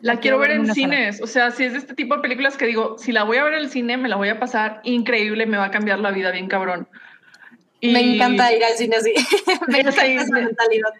[0.00, 0.74] La quiero ver en sala.
[0.74, 3.36] cines, o sea, si es de este tipo de películas que digo, si la voy
[3.38, 5.98] a ver en el cine, me la voy a pasar increíble, me va a cambiar
[5.98, 6.88] la vida bien cabrón.
[7.80, 9.12] Y Me encanta ir al cine así.
[9.68, 10.90] me encanta esa mentalidad.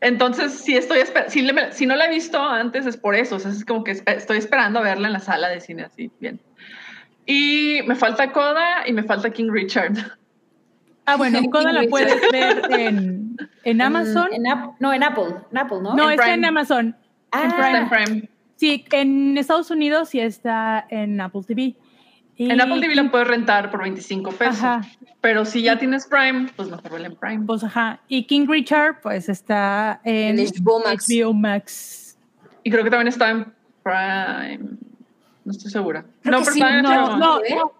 [0.00, 0.98] Entonces, si estoy
[1.28, 3.84] si, le- si no la he visto antes es por eso, o sea, es como
[3.84, 6.40] que estoy esperando a verla en la sala de cine así, bien.
[7.26, 9.92] Y me falta Coda y me falta King Richard.
[11.04, 14.28] Ah, bueno, Coda la puedes ver en, en Amazon.
[14.32, 15.34] En Ap- no, en Apple.
[15.52, 15.94] En Apple, ¿no?
[15.94, 16.34] no, en está Prime.
[16.38, 16.96] en Amazon.
[17.32, 18.28] Ah, en Está en Prime.
[18.56, 21.74] Sí, en Estados Unidos sí está en Apple TV.
[22.38, 24.62] Y- En Apple TV la puedes rentar por 25 pesos.
[24.62, 24.82] Ajá.
[25.20, 27.44] Pero si ya tienes Prime, pues mejor verla en Prime.
[27.46, 28.00] Pues ajá.
[28.08, 31.08] Y King Richard, pues está en En HBO Max.
[31.08, 32.18] HBO Max.
[32.62, 33.52] Y creo que también está en
[33.82, 34.76] Prime.
[35.44, 36.04] No estoy segura.
[36.22, 37.54] Creo no, pero sí, está en No, ¿eh?
[37.54, 37.72] no.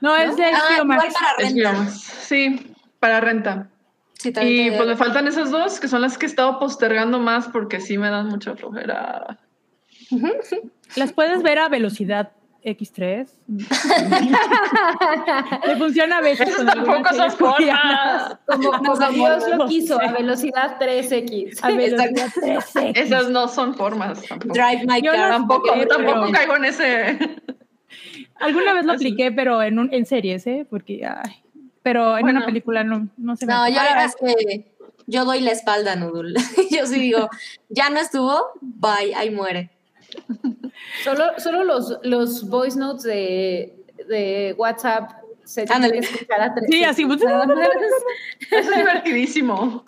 [0.00, 1.14] No, es de Ah, HBO igual Max.
[1.14, 1.70] para Es renta.
[1.72, 2.00] HBO Max.
[2.00, 3.68] Sí, para renta.
[4.22, 7.48] Sí, Y pues me faltan esas dos, que son las que he estado postergando más
[7.48, 9.38] porque sí me dan mucha flojera.
[10.96, 12.32] Las puedes ver a velocidad
[12.62, 13.26] X3.
[15.66, 16.48] Me funciona a veces.
[16.48, 18.36] Esas tampoco son formas.
[18.46, 21.58] Como, como No, Dios lo quiso, a velocidad 3X.
[21.62, 22.92] A velocidad 13.
[22.96, 24.52] Esas no son formas tampoco.
[24.52, 25.30] Drive My Yo Car.
[25.30, 27.18] Tampoco, Pero- tampoco caigo en ese.
[28.36, 30.66] Alguna vez lo apliqué, pero en, un, en series, ¿eh?
[30.68, 31.42] Porque, ay,
[31.82, 32.38] pero en Bueno.
[32.38, 34.70] una película no, no se me No, yo la verdad es que
[35.06, 36.34] yo doy la espalda, Nudul.
[36.70, 37.28] yo sí digo,
[37.68, 39.70] ya no estuvo, bye, ahí muere.
[41.04, 45.10] Solo, solo los, los voice notes de, de WhatsApp
[45.44, 46.66] se tienen que escuchar a tres.
[46.70, 47.06] Sí, así.
[47.06, 47.20] pues.
[48.50, 49.84] Es divertidísimo.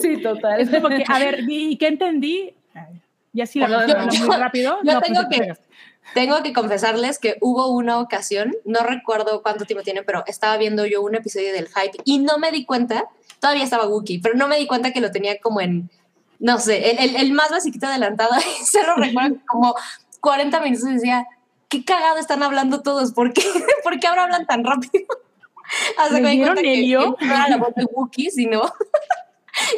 [0.00, 0.60] sí, total.
[0.60, 2.54] Es como que, a ver, ¿y qué entendí?
[3.32, 4.78] Y así la muy rápido.
[4.84, 5.52] Yo no, pues tengo te que-.
[6.12, 10.84] Tengo que confesarles que hubo una ocasión, no recuerdo cuánto tiempo tiene, pero estaba viendo
[10.86, 13.08] yo un episodio del Hype y no me di cuenta,
[13.40, 15.90] todavía estaba Wookiee, pero no me di cuenta que lo tenía como en,
[16.38, 18.32] no sé, el, el, el más basiquito adelantado.
[18.60, 19.74] y se lo recuerdo como
[20.20, 21.26] 40 minutos y decía,
[21.68, 23.42] qué cagado están hablando todos, ¿por qué,
[23.82, 25.06] ¿Por qué ahora hablan tan rápido?
[25.98, 28.62] Hasta que me di ¿Le cuenta que, no era la voz de Wookiee, sino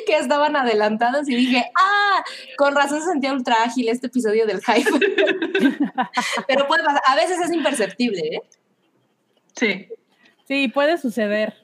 [0.06, 2.22] que estaban adelantados y dije, ah,
[2.56, 4.90] con razón se sentía ultra ágil este episodio del hype.
[6.48, 8.40] Pero puede pasar, a veces es imperceptible, ¿eh?
[9.54, 9.88] Sí.
[10.46, 11.54] Sí, puede suceder.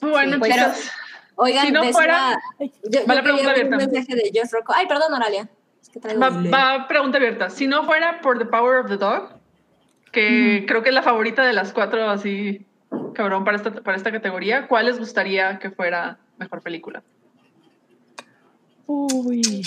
[0.00, 0.90] Bueno, Sí, pues,
[1.36, 2.38] Oigan, Si no decía- fuera-
[2.84, 3.76] yo, Va la pregunta un abierta.
[3.76, 4.72] mensaje de Josh Rocco.
[4.76, 5.48] Ay, perdón, Oralia.
[5.82, 7.50] Es que va, va pregunta abierta.
[7.50, 9.30] Si no fuera por The Power of the Dog,
[10.12, 12.64] que creo que es la favorita de las cuatro así,
[13.14, 17.02] cabrón, para esta, para esta categoría, ¿cuál les gustaría que fuera mejor película?
[18.86, 19.62] Uy.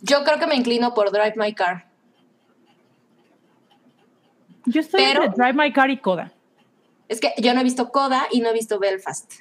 [0.00, 1.86] Yo creo que me inclino por Drive My Car.
[4.66, 6.32] Yo estoy Pero- entre Drive My Car y Coda.
[7.08, 9.32] Es que yo no he visto Coda y no he visto Belfast.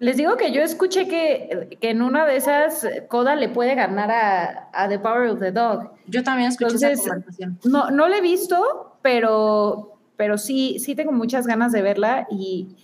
[0.00, 4.10] Les digo que yo escuché que, que en una de esas Coda le puede ganar
[4.10, 5.92] a, a The Power of the Dog.
[6.06, 7.58] Yo también escuché Entonces, esa conversación.
[7.64, 12.74] No, no la he visto, pero, pero sí, sí tengo muchas ganas de verla y,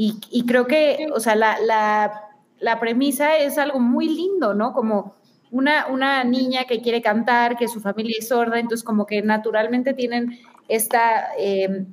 [0.00, 2.12] y, y creo que, o sea, la, la,
[2.60, 4.72] la premisa es algo muy lindo, ¿no?
[4.72, 5.14] Como
[5.50, 9.94] una, una niña que quiere cantar, que su familia es sorda, entonces como que naturalmente
[9.94, 10.38] tienen
[10.68, 11.28] esta...
[11.38, 11.86] eh,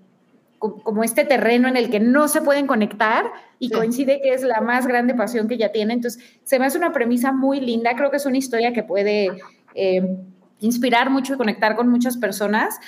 [0.59, 3.25] co- como este terreno en el que no se pueden conectar
[3.59, 3.73] y Sí.
[3.73, 5.93] coincide que es la más grande pasión que ella tiene.
[5.93, 7.95] Entonces, se me hace una premisa muy linda.
[7.95, 9.29] Creo que es una historia que puede
[9.73, 10.17] eh,
[10.59, 12.79] inspirar mucho y conectar con muchas personas.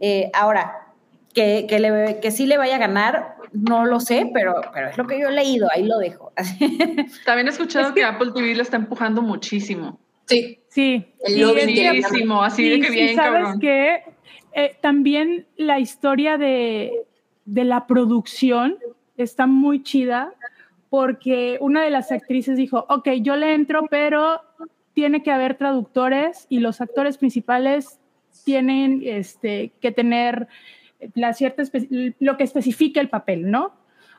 [0.00, 0.88] Eh, ahora,
[1.34, 4.98] que, que, le- que sí le vaya a ganar, no lo sé, pero, pero es
[4.98, 6.32] lo que yo he leído, ahí lo dejo.
[7.24, 9.98] También he escuchado que Apple TV le está empujando muchísimo.
[10.26, 11.04] Sí, Sí.
[11.24, 13.60] El Muchísimo, así de que y bien, sabes cabrón.
[13.60, 14.02] que
[14.52, 16.92] eh, también la historia de,
[17.46, 18.76] de la producción
[19.16, 20.32] está muy chida
[20.90, 24.40] porque una de las actrices dijo, ok, yo le entro, pero
[24.94, 27.98] tiene que haber traductores y los actores principales
[28.44, 30.48] tienen este, que tener
[32.20, 33.72] lo que especifica el papel, ¿no?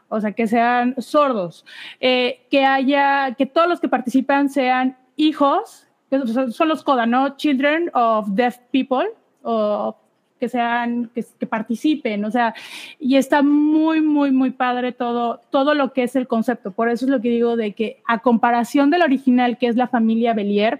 [0.07, 1.65] O sea, que sean sordos,
[1.99, 7.37] eh, que haya, que todos los que participan sean hijos, que son- los CODA, ¿no?
[7.37, 9.09] Children of Deaf People,
[9.43, 9.95] o
[10.39, 12.55] que sean, que participen, o sea,
[12.97, 16.71] y está muy, muy, muy padre todo, todo lo que es el concepto.
[16.71, 19.87] Por eso es lo que digo de que a comparación del original, que es la
[19.89, 20.79] familia Belier,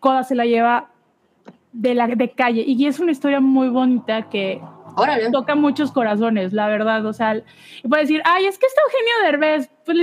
[0.00, 0.90] Coda se la lleva
[1.72, 2.62] de, la, de calle.
[2.66, 4.60] Y es una historia muy bonita que
[5.32, 7.04] toca muchos corazones, la verdad.
[7.06, 9.70] O sea, y puede decir, ay, es que está Eugenio Derbez.
[9.84, 9.98] Pues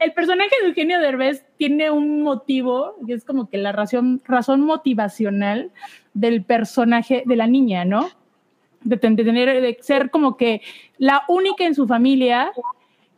[0.00, 4.20] el- personaje de Eugenio Derbez tiene un motivo, que es como que la razón,
[4.60, 5.70] motivacional
[6.12, 8.08] del personaje de la niña, ¿no?
[8.82, 10.60] De, ten- de tener, de ser como que
[10.98, 12.52] la única en su familia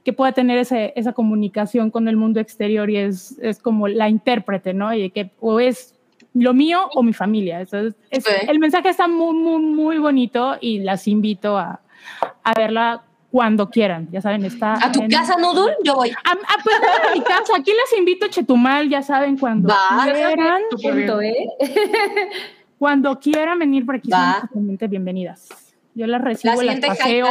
[0.05, 4.73] que pueda tener esa comunicación con el mundo exterior y es, es como la intérprete,
[4.73, 4.95] ¿no?
[4.95, 5.96] Y que o es
[6.39, 7.61] lo mío o mi familia.
[7.61, 11.81] Entonces, es- el mensaje está muy, muy, muy bonito y las invito a,
[12.45, 14.09] a verla cuando quieran.
[14.13, 14.75] Ya saben, está.
[14.75, 15.71] ¿A tu en- casa, Nudul?
[15.85, 16.11] Yo voy.
[16.11, 17.53] A, a, pues, a mi casa.
[17.59, 20.05] Aquí las invito a Chetumal, ya saben, cuando Va.
[20.05, 20.63] quieran.
[20.71, 21.35] Punto, ¿eh?
[22.79, 24.35] Cuando quieran venir por aquí, Va.
[24.41, 25.49] son totalmente bienvenidas.
[25.95, 27.29] Yo las La recibo, las siguiente paseo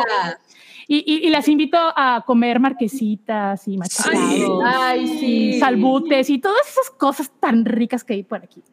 [0.87, 4.63] y, y- y las invito a comer marquesitas y machacados.
[4.65, 5.59] Ay, sí.
[5.59, 8.63] salbutes y todas esas cosas tan ricas que hay por aquí.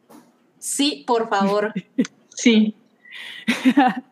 [0.63, 1.73] Sí, por favor.
[2.35, 2.73] Sí.
[3.65, 4.03] Ya,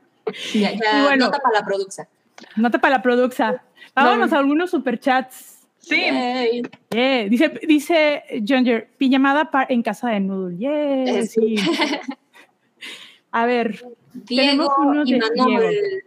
[0.54, 1.26] ya, Y bueno.
[1.26, 2.08] nota para la producción.
[2.56, 3.64] Nota para la produxa.
[3.96, 4.36] Vámonos No.
[4.36, 5.60] a algunos superchats.
[5.80, 5.96] Sí.
[5.96, 6.62] Yay.
[6.92, 7.24] Yeah.
[7.30, 10.58] Dice, dice Ginger, pijamada en casa de Noodle.
[10.60, 11.56] Yeah, sí.
[13.32, 13.84] A ver,
[14.14, 14.72] Diego
[15.06, 16.04] y Manuel.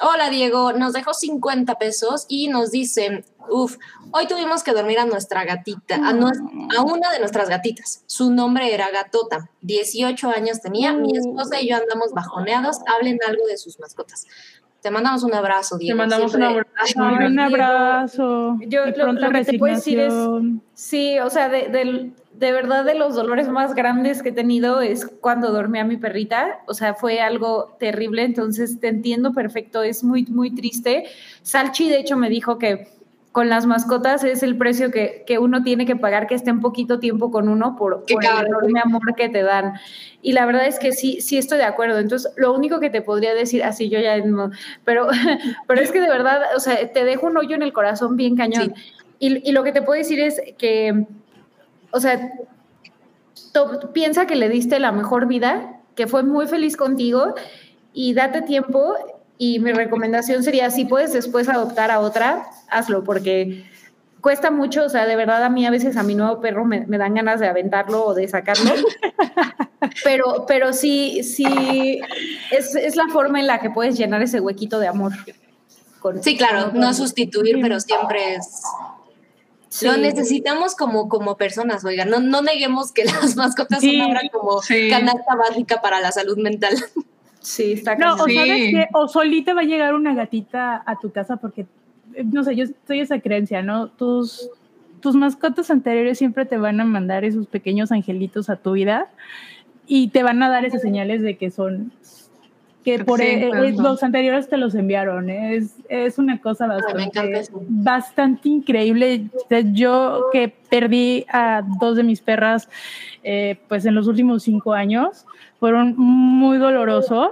[0.00, 3.76] Hola Diego, nos dejó 50 pesos y nos dice, uff,
[4.12, 8.02] hoy tuvimos que dormir a nuestra gatita, a, a una de nuestras gatitas.
[8.06, 13.46] Su nombre era Gatota, 18 años tenía, mi esposa y yo andamos bajoneados, hablen algo
[13.46, 14.26] de sus mascotas.
[14.82, 15.96] Te mandamos un abrazo, Diego.
[15.98, 16.68] mandamos un abrazo.
[17.02, 18.56] Ay, un abrazo.
[18.68, 20.14] yo lo- lo que te puedo decir es-.
[20.74, 24.82] Sí, o sea, de, del- de verdad de los dolores más grandes que he tenido
[24.82, 29.82] es cuando dormí a mi perrita, o sea, fue algo terrible, entonces te entiendo perfecto,
[29.82, 31.06] es muy, muy triste.
[31.42, 32.88] Salchi, de hecho, me dijo que
[33.36, 37.00] con las mascotas es el precio que, que uno tiene que pagar que estén poquito
[37.00, 39.74] tiempo con uno por, el enorme amor que te dan.
[40.22, 41.98] Y la verdad es que sí, sí estoy de acuerdo.
[41.98, 44.52] Entonces, lo único que te podría decir, así yo ya no,
[44.86, 45.08] pero,
[45.66, 48.36] pero es que de verdad, o sea, te dejo un hoyo en el corazón bien
[48.36, 48.72] cañón.
[49.18, 51.04] Y, y lo que te puedo decir es que,
[51.90, 52.32] o sea,
[53.52, 57.34] to- piensa que le diste la mejor vida que fue muy feliz contigo
[57.92, 58.94] y date tiempo
[59.38, 63.64] y mi recomendación sería, si puedes después adoptar a otra, hazlo, porque
[64.20, 66.84] cuesta mucho, o sea, de verdad a mí a veces a mi nuevo perro me,
[66.86, 68.72] dan ganas de aventarlo o de sacarlo,
[70.04, 72.00] pero, pero sí, sí,
[72.50, 75.12] es, la forma en la que puedes llenar ese huequito de amor.
[76.22, 78.62] sí, claro, no sustituir, pero siempre es...
[79.82, 84.60] Lo necesitamos como, como personas, oigan, no, no neguemos que las mascotas son ahora como
[84.90, 86.74] canasta básica para la salud mental.
[87.46, 91.12] Sí, está No, o sabes que, o solita va a llegar una gatita a tu
[91.12, 91.64] casa porque,
[92.24, 93.86] no sé, yo estoy esa creencia, ¿no?
[93.86, 94.50] Tus,
[95.00, 99.06] tus mascotas anteriores siempre te van a mandar esos pequeños angelitos a tu vida
[99.86, 101.92] y te van a dar esas señales de que son
[102.82, 105.30] que por e, e, los anteriores te los enviaron.
[105.30, 109.28] Es, es una cosa bastante, bastante increíble.
[109.72, 112.68] Yo que perdí a dos de mis perras
[113.22, 115.26] eh, pues en los últimos cinco años,
[115.66, 117.30] fueron muy dolorosos.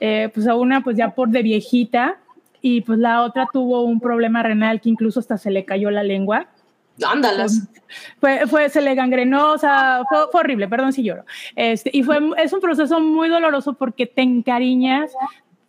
[0.00, 2.16] Eh, pues a una pues ya por de viejita
[2.62, 6.02] y pues la otra tuvo un problema renal que incluso hasta se le cayó la
[6.02, 6.48] lengua.
[7.06, 7.68] Ándalas.
[8.18, 11.26] Fue, fue, se le gangrenó, o sea, fue, horrible, perdón si lloro.
[11.54, 15.12] Este, y fue, es un proceso muy doloroso porque te encariñas,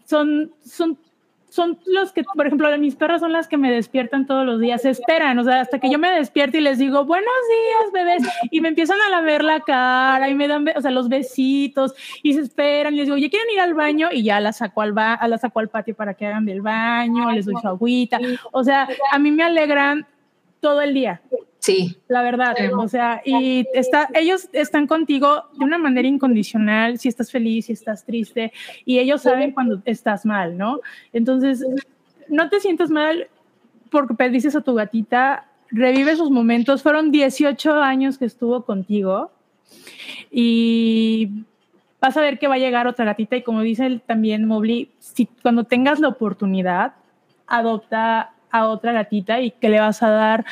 [0.05, 0.97] son, son
[1.57, 4.85] son los que, por ejemplo, mis perras son las que me despiertan todos los días,
[4.85, 8.61] esperan, o sea, hasta que yo me despierto y les digo, buenos días, bebés, y
[8.61, 12.41] me empiezan a lamer la cara y me dan, o sea, los besitos y se
[12.41, 14.09] esperan y les digo, ¿ya quieren ir al baño?
[14.11, 17.31] Y ya las saco al, ba las saco al patio para que hagan del baño,
[17.31, 18.19] les doy su agüita,
[18.51, 20.05] o sea, a mí me alegran
[20.59, 21.21] todo el día.
[21.67, 21.97] Sí.
[22.07, 27.29] La verdad, o sea, y está, ellos están contigo de una manera incondicional, si estás
[27.29, 28.53] feliz, si estás triste,
[28.85, 30.79] y ellos saben cuando estás mal, ¿no?
[31.11, 31.65] Entonces,
[32.29, 33.27] no te sientas mal
[33.91, 39.29] porque dices a tu gatita, revive sus momentos, fueron 18 años que estuvo contigo
[40.31, 41.43] y
[41.99, 43.35] vas a ver que va a llegar otra gatita.
[43.35, 46.93] Y como dice también Mobley, si cuando tengas la oportunidad,
[47.45, 50.45] adopta a otra gatita y que le vas a dar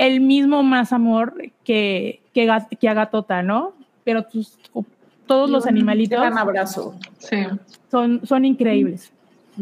[0.00, 2.48] el mismo más amor que, que,
[2.80, 3.74] que a Gatota, ¿no?
[4.02, 4.24] Pero
[5.26, 6.18] todos los animalitos.
[6.18, 6.94] Un abrazo.
[7.90, 9.12] Son, son increíbles.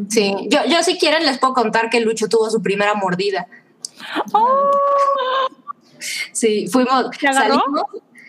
[0.08, 3.48] Sí, yo, yo si quieren les puedo contar que Lucho tuvo su primera mordida.
[4.32, 4.70] ¡Oh!
[6.30, 7.06] Sí, fuimos.
[7.20, 7.64] Salimos,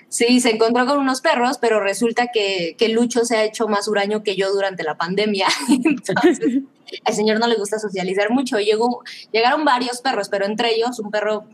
[0.07, 3.87] sí, se encontró con unos perros, pero resulta que, que, Lucho se ha hecho más
[3.87, 5.45] huraño que yo durante la pandemia.
[5.69, 6.39] Entonces,
[7.05, 8.57] al señor no le gusta socializar mucho.
[8.57, 11.45] Llegó, llegaron varios perros, pero entre ellos un perro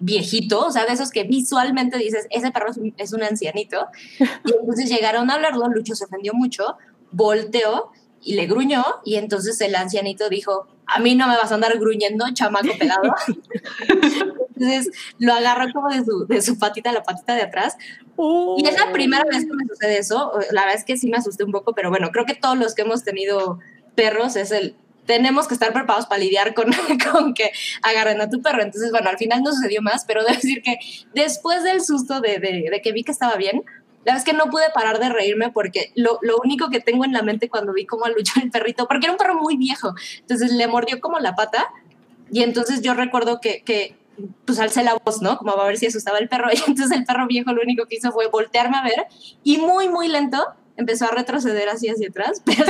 [0.00, 3.86] viejito, o sea, de esos que visualmente dices, ese perro es un, ancianito.
[4.18, 6.76] Y entonces llegaron a hablarlo, Lucho se ofendió mucho,
[7.12, 11.54] volteó y le gruñó, y entonces el ancianito dijo, a mí no me vas a
[11.54, 13.14] andar gruñendo, chamaco pelado.
[14.56, 17.76] entonces lo agarró como de su, de su patita, la patita de atrás.
[18.58, 20.32] Y es la primera vez que me sucede eso.
[20.50, 22.74] La verdad es que sí me asusté un poco, pero bueno, creo que todos los
[22.74, 23.60] que hemos tenido
[23.94, 24.74] perros es el
[25.06, 26.70] tenemos que estar preparados para lidiar con,
[27.12, 27.50] con que
[27.82, 28.62] agarren a tu perro.
[28.62, 30.78] Entonces, bueno, al final no sucedió más, pero debo decir que
[31.14, 33.62] después del susto de, de, que vi que estaba bien,
[34.04, 37.04] la verdad es que no pude parar de reírme porque lo, lo, único que tengo
[37.04, 39.94] en la mente cuando vi cómo luchó el perrito, porque era un perro muy viejo,
[40.20, 41.68] entonces le mordió como la pata
[42.32, 43.96] y entonces yo recuerdo que, que
[44.44, 45.38] pues alcé la voz, ¿no?
[45.38, 47.96] Como a ver si asustaba el perro y entonces el perro viejo lo único que
[47.96, 49.06] hizo fue voltearme a ver
[49.44, 50.46] y muy, muy lento
[50.80, 52.64] empezó a retroceder así hacia atrás, pero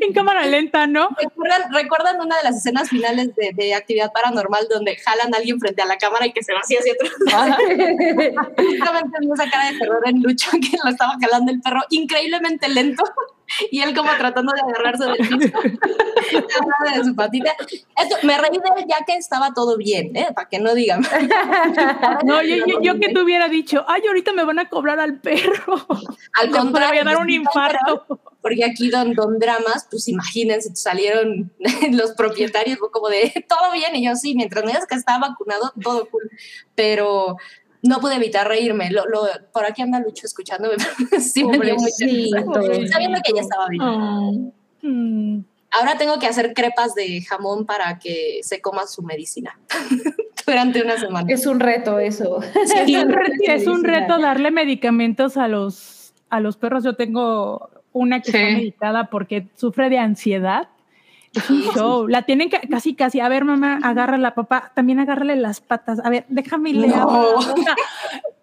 [0.00, 1.08] en cámara lenta, ¿no?
[1.72, 5.82] ¿Recuerdan, una de las escenas finales de, de, Actividad Paranormal donde jalan a alguien frente
[5.82, 7.58] a la cámara y que se va así hacia atrás?
[8.56, 13.04] Justamente esa cara de terror en Lucho que lo estaba jalando el perro increíblemente lento
[13.70, 15.12] y él como tratando de agarrarse de,
[16.98, 17.54] de su patita.
[17.96, 20.28] Esto, me reí de él ya que estaba todo bien, ¿eh?
[20.34, 21.02] para que no digan.
[22.24, 25.86] no, yo, yo, que te hubiera dicho, ay, ahorita me van a cobrar al perro.
[26.34, 27.04] Al contrario.
[27.04, 28.20] Me dar un infarto.
[28.40, 31.52] Porque aquí don, don Dramas, pues imagínense, salieron
[31.90, 35.72] los propietarios como de, todo bien, y yo sí, mientras me digas que estaba vacunado,
[35.82, 36.30] todo cool.
[36.76, 37.36] Pero
[37.86, 38.90] no pude evitar reírme.
[38.90, 40.76] Lo, lo, por aquí anda Lucho escuchándome.
[41.20, 41.90] sí, me dio muy
[42.88, 44.52] Sabiendo que ya estaba bien.
[44.82, 45.44] Mm.
[45.72, 49.58] Ahora tengo que hacer crepas de jamón para que se coma su medicina
[50.46, 51.26] durante una semana.
[51.32, 52.40] Es un reto eso.
[52.42, 56.84] es, un reto, darle medicamentos a los, a los perros.
[56.84, 60.68] Yo tengo una que está medicada porque sufre de ansiedad
[61.38, 62.08] es un show.
[62.08, 63.20] La tienen casi, casi.
[63.20, 64.72] A ver, mamá, agarra la papá.
[64.74, 66.00] También agárrale las patas.
[66.04, 66.94] A ver, déjame leer.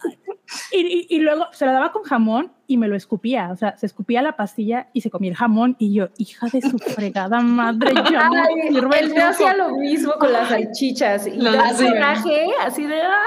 [0.71, 3.49] y, y, luego se la daba con jamón y me lo escupía.
[3.51, 5.75] O sea, se escupía la pastilla y se comía el jamón.
[5.79, 10.13] Y yo, hija de su fregada madre, ya no sirve Él me hacía lo mismo
[10.13, 11.27] con las salchichas.
[11.27, 13.01] Y lo coraje, así de.
[13.01, 13.23] ¡ah!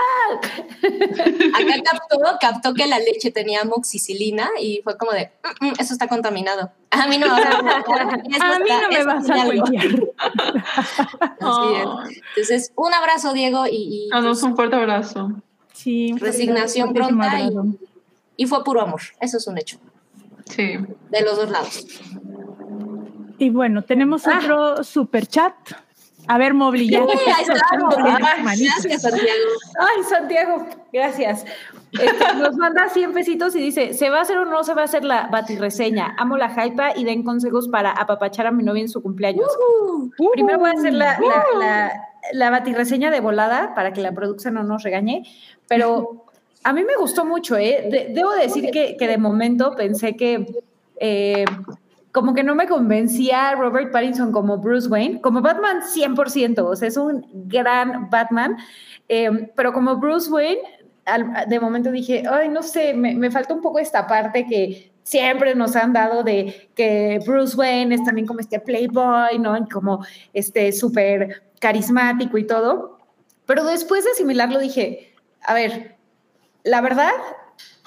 [1.55, 5.31] Acá captó, captó que la leche tenía moxicilina y fue como de,
[5.61, 6.73] mm, mm, eso está contaminado.
[6.91, 9.87] A mí no, a mí no me vas a cuellar.
[11.41, 12.23] Así es.
[12.37, 14.07] Entonces, un abrazo, Diego, y...
[14.07, 15.31] y Damos un fuerte abrazo.
[15.87, 16.13] Sí.
[16.19, 17.49] Resignación pronta y,
[18.39, 19.01] y, fue puro amor.
[19.21, 19.79] Eso es un hecho.
[20.47, 20.79] Sí.
[21.11, 21.87] De los dos lados.
[23.39, 24.41] Y bueno, tenemos ah.
[24.41, 25.55] otro super chat.
[26.27, 27.05] A ver, Mobli, ya.
[27.07, 29.29] gracias, Santiago.
[29.79, 31.45] Ay, Santiago, gracias.
[31.93, 34.83] Este, nos manda 100 pesitos y dice, ¿se va a hacer o no se va
[34.83, 36.17] a hacer la batirreseña?
[36.19, 39.47] Amo la hypa y den consejos para apapachar a mi novia en su cumpleaños.
[40.33, 41.17] Primero voy a hacer la,
[41.61, 41.93] la,
[42.33, 45.23] la, batirreseña de volada para que la producción no nos regañe,
[45.69, 46.25] pero
[46.63, 48.09] a mí me gustó mucho, ¿eh?
[48.15, 50.47] debo decir que, que, de momento pensé que...
[50.99, 51.45] Eh,
[52.13, 56.89] como que no me convencía Robert Pattinson como Bruce Wayne, como Batman 100%, o sea,
[56.89, 58.57] es un gran Batman,
[59.07, 60.63] eh, pero como Bruce Wayne,
[61.47, 65.55] de momento dije, ay, no sé, me, me falta un poco esta parte que siempre
[65.55, 69.57] nos han dado de que Bruce Wayne es también como este playboy, ¿no?
[69.73, 72.99] como este súper carismático y todo.
[73.47, 75.15] Pero después de asimilarlo dije,
[75.47, 75.97] a ver,
[76.65, 77.13] la verdad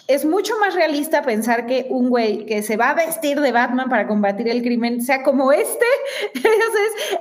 [0.09, 3.89] es mucho más realista pensar que un güey que se va a vestir de Batman
[3.89, 5.85] para combatir el crimen sea como este,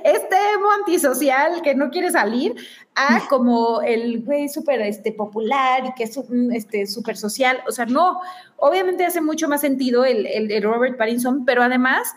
[0.03, 2.55] este emo antisocial que no quiere salir,
[2.95, 6.19] a como el güey súper este, popular y que es
[6.53, 7.59] este, súper social.
[7.67, 8.21] O sea, no,
[8.57, 12.15] obviamente hace mucho más sentido el, el, Robert Pattinson, pero además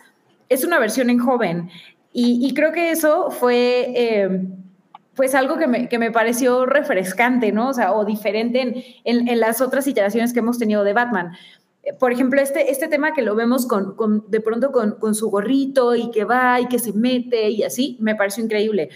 [0.49, 1.69] es una versión en joven.
[2.11, 3.91] Y, creo que eso fue...
[3.95, 4.47] Eh,
[5.15, 7.69] pues algo que me, que me, pareció refrescante, ¿no?
[7.69, 11.33] O sea, o diferente en, en, en, las otras iteraciones que hemos tenido de Batman.
[11.99, 15.29] Por ejemplo, este, este tema que lo vemos con, con de pronto con, con, su
[15.29, 18.89] gorrito y que va y que se mete y así, me pareció increíble.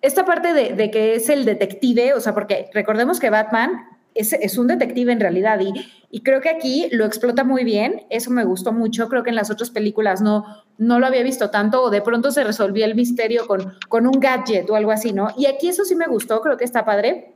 [0.00, 3.72] Esta parte de, de que es el detective, o sea, porque recordemos que Batman
[4.14, 5.72] es, es, un detective en realidad y,
[6.10, 9.36] y, creo que aquí lo explota muy bien, eso me gustó mucho, creo que en
[9.36, 10.44] las otras películas no,
[10.78, 14.18] no lo había visto tanto o de pronto se resolvía el misterio con, con un
[14.18, 15.28] gadget o algo así, ¿no?
[15.36, 17.32] Y aquí eso sí me gustó, creo que está padre.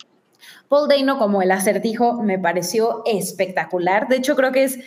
[0.68, 4.78] Paul Dano como el acertijo me pareció espectacular, de hecho creo que es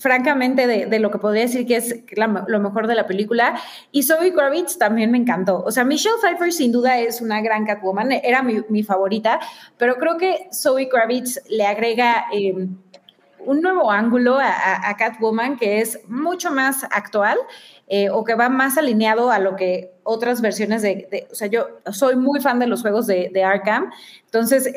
[0.00, 3.60] francamente de, lo que podría decir que es lo mejor de la película.
[3.92, 5.62] Y Zoe Kravitz también me encantó.
[5.62, 9.38] O sea, Michelle Pfeiffer sin duda es una gran Catwoman, era mi, favorita,
[9.76, 12.66] pero creo que Zoe Kravitz le agrega eh,
[13.44, 17.38] un nuevo ángulo a, Catwoman que es mucho más actual.
[17.92, 21.48] Eh, o que va más alineado a lo que otras versiones de, de, o sea,
[21.48, 23.90] yo soy muy fan de los juegos de, de Arkham,
[24.26, 24.68] entonces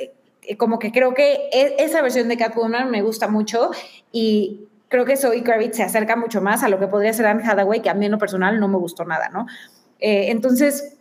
[0.47, 3.69] eh, como que creo que e, esa versión de Catwoman me gusta mucho
[4.11, 7.41] y creo que Zoe Kravitz se acerca mucho más a lo que podría ser Anne
[7.43, 9.47] Hathaway, que a mí en lo personal no me gustó nada, ¿no?
[9.99, 10.99] Eh, entonces,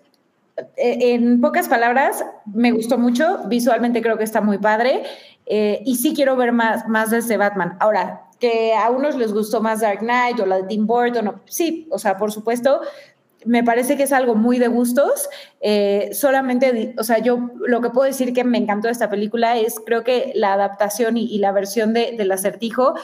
[0.56, 5.02] eh, en pocas palabras, me gustó mucho, visualmente creo que está muy padre
[5.44, 7.76] eh, y sí quiero ver más, más de este Batman.
[7.80, 11.86] Ahora, que a unos les gustó más Dark Knight o la de Tim Burton, sí,
[11.90, 12.80] o sea, por supuesto,
[13.44, 15.28] me parece que es algo muy de gustos.
[16.12, 19.78] solamente, o sea, yo lo que puedo decir que me encantó de esta película es,
[19.84, 22.94] creo que la adaptación y, y la versión de, del acertijo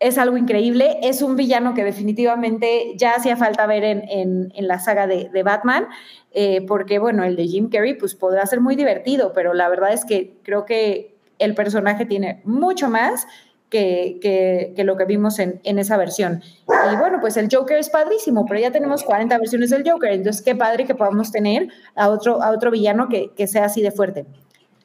[0.00, 0.98] es algo increíble.
[1.02, 5.86] Es un villano que definitivamente ya hacía falta ver en, la saga de, Batman,
[6.32, 9.92] eh, porque bueno, el de Jim Carrey pues podrá ser muy divertido, pero la verdad
[9.92, 13.26] es que creo que el personaje tiene mucho más
[13.70, 16.42] que, lo que vimos en, esa versión.
[16.66, 20.42] Y bueno, pues el Joker es padrísimo, pero ya tenemos 40 versiones del Joker, entonces
[20.42, 24.26] qué padre que podamos tener a otro, a otro villano que, sea así de fuerte.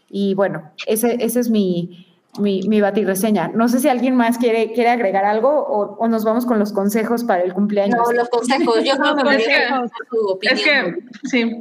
[0.10, 3.50] Y bueno, ese, ese es mi, mi, mi reseña.
[3.50, 7.24] No sé si alguien más quiere, quiere agregar algo o, nos vamos con los consejos
[7.24, 7.98] para el cumpleaños.
[7.98, 8.84] No, los consejos.
[8.84, 10.58] Yo no me voy a tu opinión.
[10.58, 10.96] Es que,
[11.28, 11.60] sí.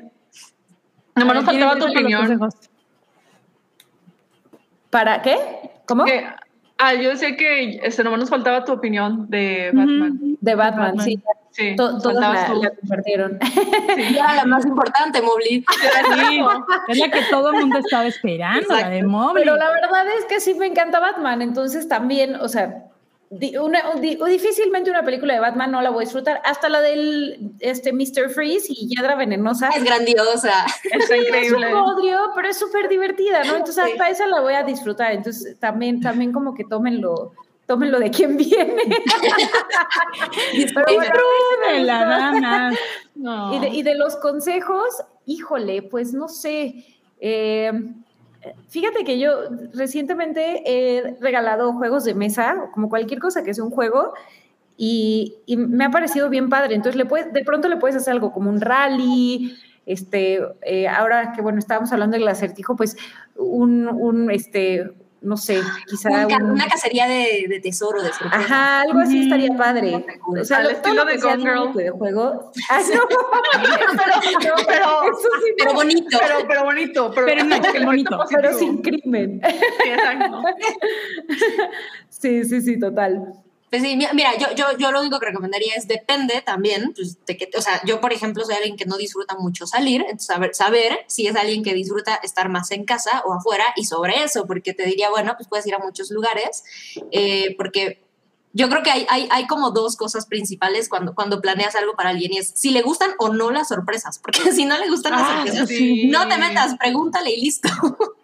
[1.14, 2.40] No nos faltaba tu opinión.
[4.90, 5.36] ¿Para qué?
[5.86, 6.04] ¿Cómo?
[6.82, 10.18] Ah, yo sé que este, nomás nos faltaba tu opinión de Batman.
[10.40, 11.22] De Batman, sí.
[11.52, 12.46] Sí, todos la,
[12.80, 13.38] compartieron.
[13.42, 14.16] Sí.
[14.16, 15.66] Era la más importante, Moblit.
[16.88, 19.44] es la que todo el mundo estaba esperando, la de Moblit.
[19.44, 22.86] Pero la verdad es que sí me encanta Batman, entonces también, o sea,
[23.60, 26.42] una, difícilmente una película de Batman no la voy a disfrutar.
[26.44, 28.28] Hasta la del este, Mr.
[28.28, 29.70] Freeze y Yadra Venenosa.
[29.70, 30.66] Es grandiosa.
[30.84, 31.40] Es increíble.
[31.40, 33.56] Es un podrio, pero es súper divertida, ¿no?
[33.56, 35.12] Entonces, hasta esa la voy a disfrutar.
[35.12, 37.32] Entonces, también, también como que tómenlo
[37.64, 38.76] tómenlo de quien viene.
[43.14, 44.84] Y, de, y de los consejos,
[45.26, 46.84] híjole, pues no sé.
[47.20, 47.70] Eh,
[48.68, 49.30] Fíjate que yo
[49.72, 54.14] recientemente he regalado juegos de mesa, como cualquier cosa que sea un juego,
[54.76, 56.74] y, me ha parecido bien padre.
[56.74, 59.56] Entonces, le puedes, de pronto le puedes hacer algo como un rally,
[59.86, 62.96] este, eh, ahora que bueno, estábamos hablando del acertijo, pues
[63.36, 64.92] un, un este,
[65.22, 70.04] no sé, quizá una cacería de, de tesoro, de Ajá, algo así estaría padre.
[70.26, 71.72] O sea, al estilo de Gone Girl.
[71.74, 72.52] De juego.
[72.70, 72.80] Ah,
[74.40, 74.88] pero, pero,
[75.58, 76.18] pero, bonito.
[76.18, 77.12] Pero, pero bonito.
[77.14, 78.18] Pero, pero, no, bonito.
[78.30, 79.40] pero sin crimen.
[79.82, 80.42] Sí, exacto.
[82.08, 83.34] sí, sí, sí, total.
[83.72, 87.38] Pues sí, mira, yo, yo, yo lo único que recomendaría es depende también, pues, de
[87.38, 90.54] que, o sea, yo por ejemplo soy alguien que no disfruta mucho salir, entonces saber,
[90.54, 94.46] saber si es alguien que disfruta estar más en casa o afuera y sobre eso,
[94.46, 96.64] porque te diría, bueno, pues puedes ir a muchos lugares,
[97.12, 98.04] eh, porque
[98.52, 102.10] yo creo que hay, hay, hay, como dos cosas principales cuando, cuando planeas algo para
[102.10, 105.12] alguien y es si le gustan o no las sorpresas, porque si no le gustan
[105.12, 105.70] las ah, sorpresas,
[106.10, 107.70] no te metas, pregúntale y listo.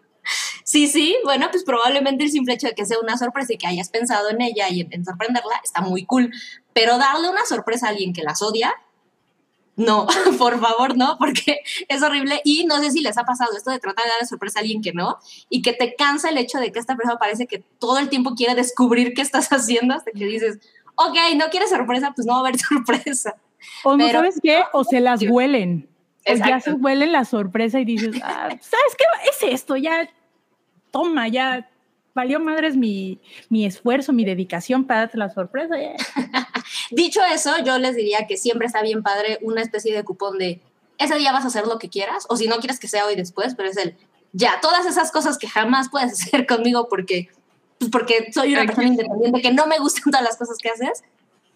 [0.69, 3.66] Sí, sí, bueno, pues probablemente el simple hecho de que sea una sorpresa y que
[3.66, 6.31] hayas pensado en ella y en, sorprenderla está muy cool.
[6.74, 8.74] Pero darle una sorpresa a alguien que las odia,
[9.77, 10.07] no,
[10.39, 12.43] por favor, no, porque es horrible.
[12.45, 14.82] Y no sé si les ha pasado esto de tratar de darle sorpresa a alguien
[14.82, 15.16] que no
[15.49, 18.35] y que te cansa el hecho de que esta persona parece que todo el tiempo
[18.35, 20.59] quiere descubrir qué estás haciendo hasta que dices,
[20.97, 23.36] ok, no quieres sorpresa, pues no va a haber sorpresa.
[23.85, 25.89] O no sabes qué, o se las huelen.
[26.27, 29.05] O ya se huelen la sorpresa y dices, ah, ¿sabes qué?
[29.31, 30.07] Es esto, ya
[30.99, 31.69] toma, ya
[32.15, 35.77] valió madres mi, mi esfuerzo, mi dedicación para darte la sorpresa.
[36.91, 40.61] Dicho eso, yo les diría que siempre está bien padre una especie de cupón de
[40.99, 43.15] ese día vas a hacer lo que quieras, o si no quieres que sea hoy
[43.15, 43.95] después, pero es el
[44.33, 47.29] ya, todas esas cosas que jamás puedes hacer conmigo porque,
[47.79, 51.05] pues porque soy una persona independiente que no me gustan todas las cosas que haces,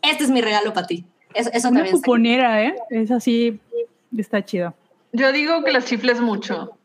[0.01, 1.05] este es mi regalo para ti.
[1.35, 2.77] Eso, eso una cuponera, ¿eh?
[2.91, 3.59] Es así,
[4.17, 4.75] está chido.
[5.13, 6.77] Yo digo que las chifles mucho.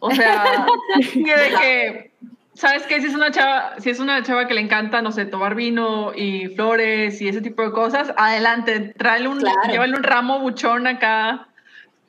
[0.00, 0.66] O sea,
[1.14, 2.10] de que,
[2.54, 3.00] ¿sabes qué?
[3.00, 6.12] Si es una chava, si es una chava que le encanta, no sé, tomar vino
[6.14, 11.46] y flores y ese tipo de cosas, adelante, tráele un, llévale un ramo buchón acá.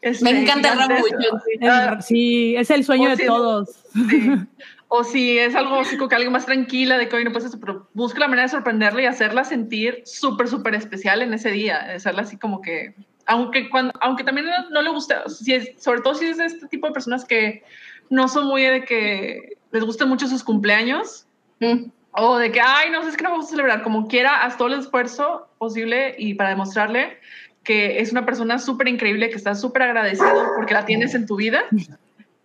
[0.02, 2.02] Este, Me encanta el ramo buchón.
[2.02, 3.70] Sí, es el sueño de todos.
[4.94, 7.62] O si es algo así que alguien más tranquila, de que hoy no pasa eso,
[7.62, 11.94] pero busca la manera de sorprenderla y hacerla sentir súper, súper especial en ese día.
[11.96, 12.94] Hacerla así como que
[13.26, 16.68] aunque, cuando, aunque también no, le gusta, si es, sobre todo si es de este
[16.68, 17.64] tipo de personas que
[18.10, 21.26] no son muy de que les gusten mucho sus cumpleaños,
[21.60, 21.86] mm.
[22.12, 24.58] o de que, ay, no sé, es que no me gusta celebrar, como quiera, haz
[24.58, 27.18] todo el esfuerzo posible y para demostrarle
[27.64, 31.36] que es una persona súper increíble, que está súper agradecido porque la tienes en tu
[31.36, 31.64] vida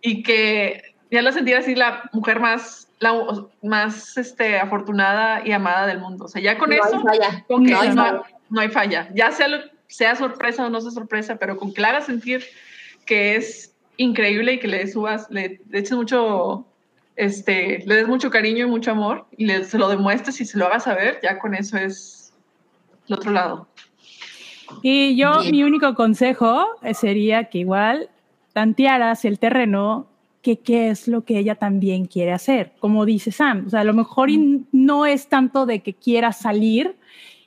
[0.01, 3.13] y que ya lo sentir así la mujer más, la,
[3.63, 6.25] más este, afortunada y amada del mundo.
[6.25, 7.11] O sea, ya con eso, no,
[7.79, 9.09] hay no, no, hay falla.
[9.13, 12.43] Ya sea lo, sea sorpresa o no sea sorpresa, pero con que la hagas sentir
[13.05, 16.65] que es increíble y que le subas, le, eches mucho,
[17.15, 20.57] este, le des mucho cariño y mucho amor y le, se lo demuestres y se
[20.57, 22.33] lo hagas saber, ya con eso es
[23.07, 23.67] el otro lado.
[24.81, 28.09] Y yo, mi único consejo sería que igual
[28.53, 30.07] tantearas el terreno
[30.41, 33.65] que qué es lo que ella también quiere hacer, como dice Sam.
[33.67, 34.29] O sea, a lo mejor
[34.71, 36.95] no es tanto de que quiera salir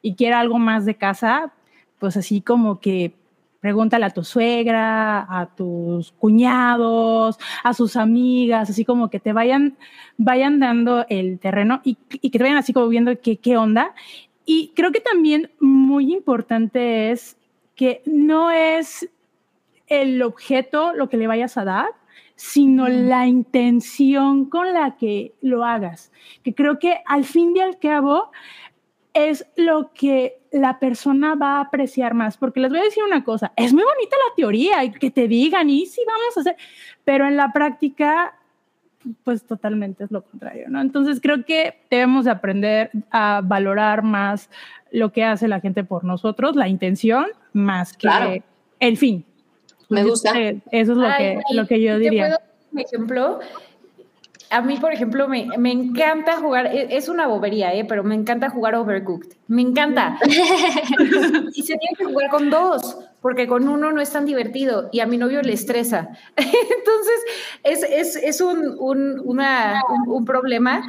[0.02, 1.52] y quiera algo más de casa,
[2.01, 3.14] pues así como que
[3.60, 9.77] pregúntale a tu suegra, a tus cuñados, a sus amigas, así como que te vayan,
[10.16, 13.94] vayan dando el terreno y, que te vayan así como viendo qué, qué onda.
[14.47, 17.36] Y creo que también muy importante es
[17.77, 19.09] que no es
[19.86, 21.89] el objeto lo que le vayas a dar,
[22.35, 26.10] sino la intención con la que lo hagas.
[26.43, 28.31] Que creo que al fin y al cabo
[29.15, 33.24] es lo que la persona va a apreciar más, porque les voy a decir una
[33.24, 36.57] cosa, es muy bonita la teoría y que te digan, y sí vamos a hacer,
[37.05, 38.35] pero en la práctica,
[39.24, 40.81] pues totalmente es lo contrario, ¿no?
[40.81, 44.51] Entonces creo que debemos aprender a valorar más
[44.91, 48.43] lo que hace la gente por nosotros, la intención, más que
[48.81, 49.24] el fin.
[49.89, 50.39] Me gusta.
[50.39, 52.31] Eso es lo, que, lo que yo diría.
[52.31, 53.41] ¿te puedo un ejemplo?
[54.51, 57.85] A mí, por ejemplo, me, me, encanta jugar, e, es una bobería, ¿eh?
[57.85, 59.36] pero me encanta jugar Overcooked.
[59.47, 60.18] Me encanta.
[61.55, 65.01] y se tiene que jugar con dos, porque con uno no es tan divertido y
[65.01, 66.09] a mi novio le estresa.
[66.36, 67.20] Entonces,
[67.62, 70.82] es, es, es un, un, una, un, problema.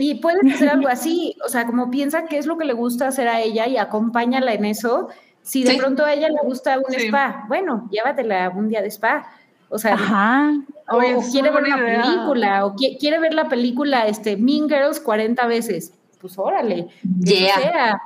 [0.00, 3.06] Y puedes hacer algo así, o sea, como piensa qué es lo que le gusta
[3.06, 5.08] hacer a ella y acompáñala en eso.
[5.42, 9.30] Si de pronto a ella le gusta un spa, bueno, llévatela un día de spa
[9.70, 9.96] o sea,
[10.88, 10.98] o,
[11.30, 15.94] quiere ver una película, o quiere ver la película este, Mean Girls 40 veces.
[16.20, 16.88] Pues órale,
[17.24, 17.98] yeah.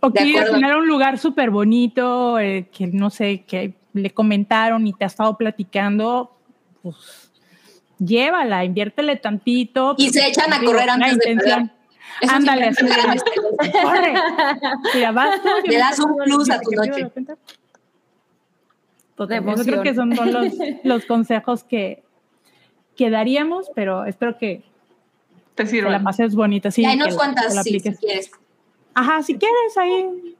[0.00, 4.92] o quiere tener un lugar súper bonito, eh, que no sé, que le comentaron y
[4.92, 6.36] te ha estado platicando,
[6.82, 7.32] pues
[7.98, 9.94] llévala, inviértele tantito.
[9.98, 11.70] Y se echan a correr antes de pagar.
[12.28, 12.86] Ándale, así
[13.82, 14.14] corre.
[14.94, 17.10] Mira, vas tú, Le das un plus a tu noche.
[19.20, 22.02] Total, yo creo que son, son los, los, consejos que,
[22.96, 24.62] que daríamos, pero espero que
[25.54, 25.90] te sirva.
[25.90, 26.70] la pases bonita.
[26.70, 28.30] Sí, y ahí nos cuentas sí, si quieres.
[28.94, 30.36] Ajá, si quieres, ahí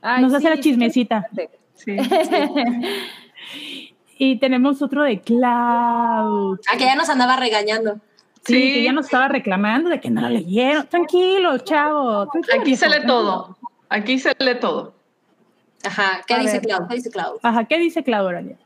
[0.00, 1.28] Ay, nos sí, hace la chismecita.
[1.74, 1.94] Sí.
[4.18, 6.58] y tenemos otro de Cloud.
[6.72, 8.00] Ah, que ya nos andaba regañando.
[8.46, 10.86] Sí, sí, que ya nos estaba reclamando de que no lo leyeron.
[10.86, 12.30] Tranquilo, chavo.
[12.30, 13.58] Tranquilo, Aquí se lee todo.
[13.90, 14.95] Aquí se lee todo.
[15.86, 16.88] Ajá, ¿qué, dice Cloud?
[16.88, 17.38] ¿qué dice Cloud?
[17.42, 18.56] Ajá, ¿qué dice Oralia?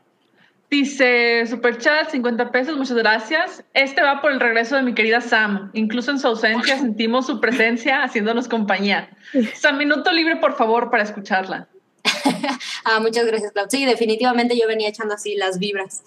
[0.69, 3.63] Dice, Superchat, 50 pesos, muchas gracias.
[3.73, 5.69] Este va por el regreso de mi querida Sam.
[5.73, 9.09] Incluso en su ausencia sentimos su presencia haciéndonos compañía.
[9.53, 11.67] Sam, minuto libre, por favor, para escucharla.
[12.85, 13.67] ah, muchas gracias, Cloud.
[13.69, 16.03] Sí, definitivamente yo venía echando así las vibras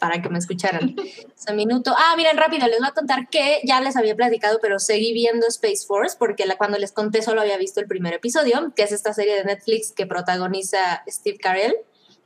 [0.00, 0.96] para que me escucharan.
[1.34, 1.94] Sam minuto.
[1.96, 5.46] Ah, miren, rápido, les voy a contar que ya les había platicado, pero seguí viendo
[5.46, 8.92] Space Force porque la, cuando les conté solo había visto el primer episodio, que es
[8.92, 11.74] esta serie de Netflix que protagoniza Steve Carell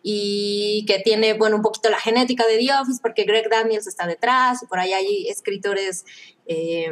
[0.03, 4.07] y que tiene, bueno, un poquito la genética de The Office, porque Greg Daniels está
[4.07, 6.05] detrás, y por ahí hay escritores
[6.47, 6.89] eh,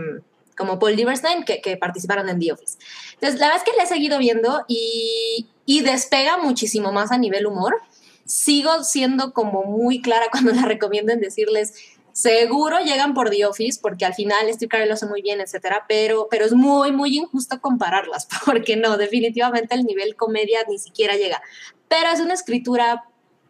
[0.58, 2.76] como Paul Lieberstein que, que, participaron en The Office.
[3.14, 7.18] Entonces, la verdad es que le he seguido viendo y, y despega muchísimo más a
[7.18, 7.80] nivel humor.
[8.28, 11.74] Sigo siendo como muy clara cuando la recomiendo en decirles,
[12.12, 15.84] seguro llegan por The Office, porque al final Steve Carell lo hace muy bien, etcétera,
[15.88, 21.16] pero, pero es muy, muy injusto compararlas, porque no, definitivamente el nivel comedia ni siquiera
[21.16, 21.42] llega
[21.88, 23.04] pero es una escritura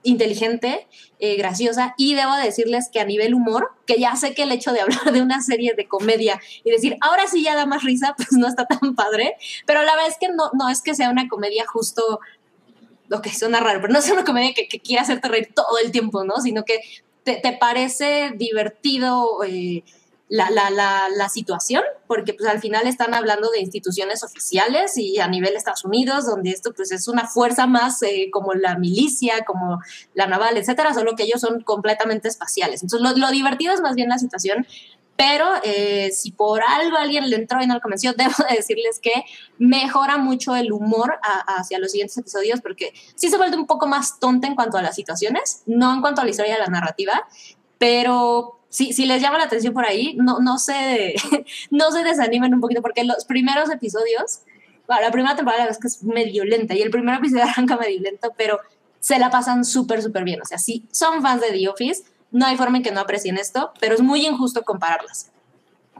[0.04, 0.86] inteligente,
[1.18, 4.72] eh, graciosa, y debo decirles que a nivel humor, que ya sé que el hecho
[4.72, 8.14] de hablar de una serie de comedia y decir, ahora sí ya da más risa,
[8.16, 9.34] pues no está tan padre,
[9.66, 12.20] pero la verdad es que no, no es que sea una comedia justo,
[13.08, 15.78] lo que suena raro, pero no es una comedia que, que quiera hacerte reír todo
[15.82, 16.36] el tiempo, ¿no?
[16.40, 16.80] Sino que
[17.24, 19.42] te, parece divertido.
[19.44, 19.84] Eh,
[20.30, 25.18] la, la, la, la, situación, porque pues al final están hablando de instituciones oficiales y
[25.20, 29.44] a nivel Estados Unidos, donde esto pues es una fuerza más eh, como la milicia,
[29.46, 29.80] como
[30.12, 32.82] la naval, etcétera, solo que ellos son completamente espaciales.
[32.82, 34.66] Entonces lo, lo divertido es más bien la situación,
[35.18, 39.00] pero eh, si por algo alguien le entró y no lo convenció, debo de decirles
[39.02, 39.24] que
[39.58, 43.88] mejora mucho el humor a, hacia los siguientes episodios, porque sí se vuelve un poco
[43.88, 46.68] más tonta en cuanto a las situaciones, no en cuanto a la historia de la
[46.68, 47.26] narrativa,
[47.78, 51.16] pero si, si les llama la atención por ahí, no, no, se,
[51.72, 54.42] no se desanimen un poquito, porque los primeros episodios,
[54.86, 58.00] bueno, la primera temporada es que es medio lenta y el primer episodio arranca medio
[58.00, 58.60] lento, pero
[59.00, 60.40] se la pasan súper, súper bien.
[60.40, 63.38] O sea, si son fans de The Office, no hay forma en que no aprecien
[63.38, 65.30] esto, pero es muy injusto compararlas.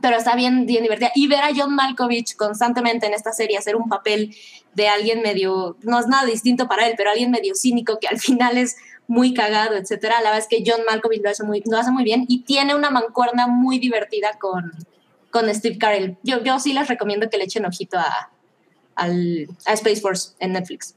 [0.01, 1.11] Pero está bien, bien divertida.
[1.15, 4.35] Y ver a John Malkovich constantemente en esta serie hacer un papel
[4.73, 8.19] de alguien medio, no es nada distinto para él, pero alguien medio cínico que al
[8.19, 8.77] final es
[9.07, 10.21] muy cagado, etcétera.
[10.21, 12.75] La verdad es que John Malkovich lo hace muy, lo hace muy bien y tiene
[12.75, 14.71] una mancuerna muy divertida con,
[15.31, 16.17] con Steve Carell.
[16.23, 18.31] Yo, yo sí les recomiendo que le echen ojito a,
[18.95, 20.95] al, a Space Force en Netflix.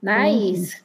[0.00, 0.83] Nice.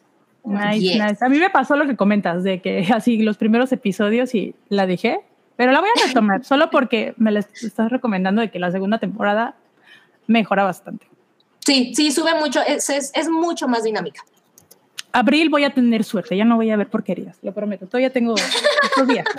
[0.50, 1.04] Nice, yes.
[1.04, 1.26] nice.
[1.26, 4.86] A mí me pasó lo que comentas, de que así los primeros episodios y la
[4.86, 5.22] dejé,
[5.56, 8.98] pero la voy a retomar, solo porque me la estás recomendando de que la segunda
[8.98, 9.56] temporada
[10.28, 11.08] mejora bastante.
[11.66, 14.24] Sí, sí, sube mucho, es, es, es mucho más dinámica
[15.12, 17.88] abril voy a tener suerte, ya no voy a ver porquerías, lo prometo.
[17.88, 19.26] Todavía tengo estos días.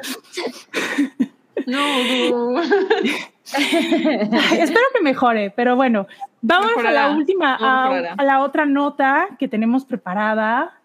[1.67, 2.63] No, no.
[3.53, 6.07] Espero que mejore, pero bueno,
[6.41, 7.05] vamos Mejorará.
[7.05, 10.80] a la última, a, a, la otra nota que tenemos preparada.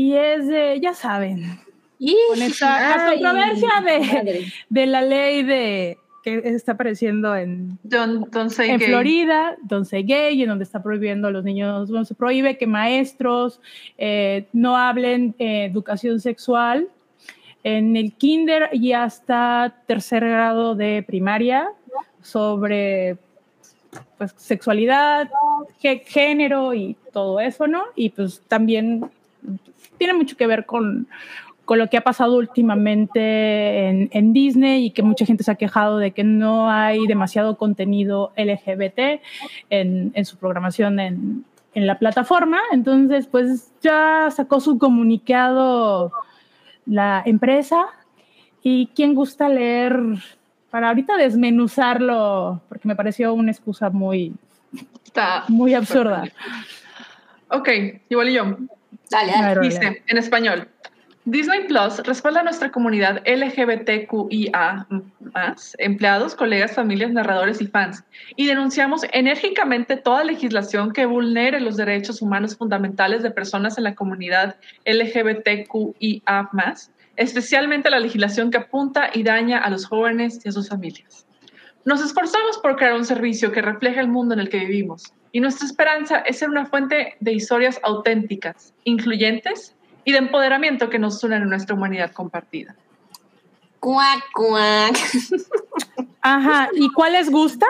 [0.00, 1.60] Y es, de, ya saben,
[1.98, 8.32] y con esta ay, controversia de, de, la ley de que está apareciendo en, don't,
[8.32, 8.88] don't en gay.
[8.88, 12.66] Florida, Don't Say Gay, en donde está prohibiendo a los niños, bueno, se prohíbe que
[12.66, 13.60] maestros
[13.98, 16.88] eh, no hablen eh, educación sexual
[17.62, 21.68] en el kinder y hasta tercer grado de primaria
[22.22, 23.18] sobre
[24.16, 25.28] pues, sexualidad,
[26.06, 27.82] género y todo eso, ¿no?
[27.94, 29.10] Y pues también
[30.00, 31.06] tiene mucho que ver con,
[31.66, 35.56] con lo que ha pasado últimamente en, en, Disney y que mucha gente se ha
[35.56, 39.20] quejado de que no hay demasiado contenido LGBT
[39.68, 41.44] en, en su programación en,
[41.74, 42.60] en, la plataforma.
[42.72, 46.10] Entonces, pues ya sacó su comunicado
[46.86, 47.88] la empresa
[48.62, 50.00] y quien gusta leer
[50.70, 54.32] para ahorita desmenuzarlo, porque me pareció una excusa muy,
[55.04, 56.24] Está muy absurda.
[57.48, 57.68] Ok,
[58.08, 58.56] igual y yo.
[59.10, 59.60] Dale, dale.
[59.60, 60.68] Dice, en español.
[61.26, 64.86] Disney Plus respalda a nuestra comunidad LGBTQIA,
[65.78, 68.02] empleados, colegas, familias, narradores y fans,
[68.36, 73.94] y denunciamos enérgicamente toda legislación que vulnere los derechos humanos fundamentales de personas en la
[73.94, 74.56] comunidad
[74.86, 76.50] LGBTQIA,
[77.16, 81.26] especialmente la legislación que apunta y daña a los jóvenes y a sus familias.
[81.84, 85.40] Nos esforzamos por crear un servicio que refleje el mundo en el que vivimos y
[85.40, 89.74] nuestra esperanza es ser una fuente de historias auténticas, incluyentes
[90.04, 92.74] y de empoderamiento que nos unan en nuestra humanidad compartida.
[93.78, 94.98] Cuac, cuac.
[96.20, 97.66] Ajá, ¿y cuál les gusta?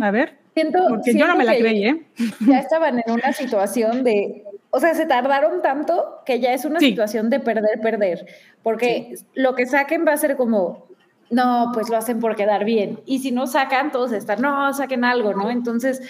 [0.00, 0.38] A ver.
[0.54, 2.02] Siento, Porque yo no me la creí, ¿eh?
[2.40, 6.78] Ya estaban en una situación de, o sea, se tardaron tanto que ya es una
[6.80, 6.88] Sí.
[6.90, 8.26] situación de perder, perder,
[8.62, 10.88] porque lo que saquen va a ser como,
[11.32, 15.04] no, pues lo hacen por quedar bien, y si no sacan, todos están, no, saquen
[15.04, 15.50] algo, ¿no?
[15.50, 16.00] Entonces,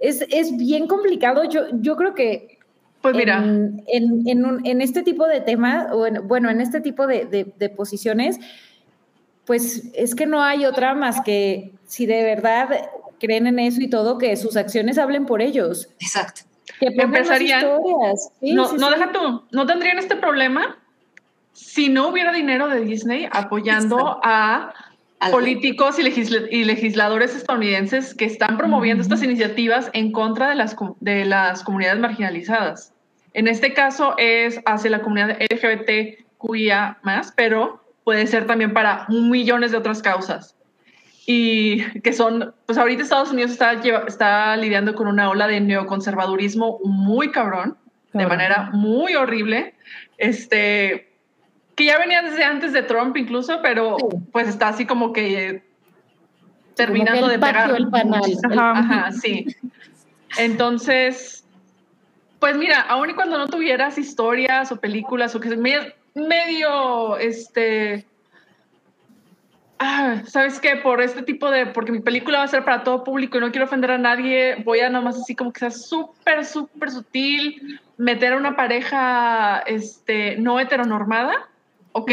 [0.00, 2.58] es, es bien complicado, yo, yo creo que
[3.00, 6.60] Pues mira, en, en, en un- en este tipo de temas, o en- bueno, en
[6.60, 8.40] este tipo de, de- de posiciones,
[9.44, 13.88] pues es que no hay otra más que si de verdad creen en eso y
[13.90, 15.88] todo, que sus acciones hablen por ellos.
[16.00, 16.42] Exacto.
[16.80, 18.30] Que Empezarían- historias.
[18.40, 18.94] Sí, no, sí, no sí.
[18.94, 20.78] deja tú, no tendrían este problema
[21.54, 24.74] si no hubiera dinero de Disney apoyando a
[25.30, 30.76] políticos y, legisla- y legisladores estadounidenses que están promoviendo estas iniciativas en contra de las,
[31.00, 32.92] de las comunidades marginalizadas.
[33.32, 36.98] En este caso es hacia la comunidad LGBTQIA+,
[37.36, 40.56] pero puede ser también para millones de otras causas.
[41.26, 43.72] Y que son, pues ahorita Estados Unidos está,
[44.06, 47.78] está lidiando con una ola de neoconservadurismo muy cabrón,
[48.12, 48.28] de Cabrón.
[48.28, 49.74] manera muy horrible.
[50.18, 51.13] Este,
[51.76, 54.16] que ya venía desde antes de Trump incluso, pero Sí.
[54.32, 57.70] pues está así como que Como terminando que de el pegar.
[57.76, 58.22] el panal.
[58.50, 58.70] Ajá.
[58.78, 59.46] Ajá, sí.
[60.38, 61.44] Entonces,
[62.40, 67.16] pues mira, aun y cuando no tuvieras historias o películas o que se me- medio,
[67.18, 68.04] este,
[69.78, 73.04] ah, sabes qué, por este tipo de, porque mi película va a ser para todo
[73.04, 76.44] público y no quiero ofender a nadie, voy a nomás así como que sea súper,
[76.44, 81.48] súper sutil, meter a una pareja, este, no heteronormada,
[81.94, 82.10] ok.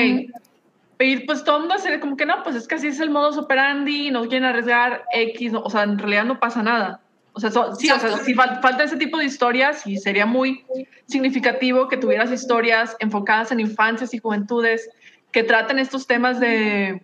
[0.98, 3.10] Pero pues todo el mundo hace como que no, pues es que así es el
[3.10, 7.02] modus operandi, no quieren arriesgar X, no, o sea, en realidad no pasa nada.
[7.34, 10.26] O sea, so- sí, o sea, si fal- falta ese tipo de historias y sería
[10.26, 10.64] muy
[11.08, 14.90] significativo que tuvieras historias enfocadas en infancias y juventudes
[15.32, 17.02] que traten estos temas de,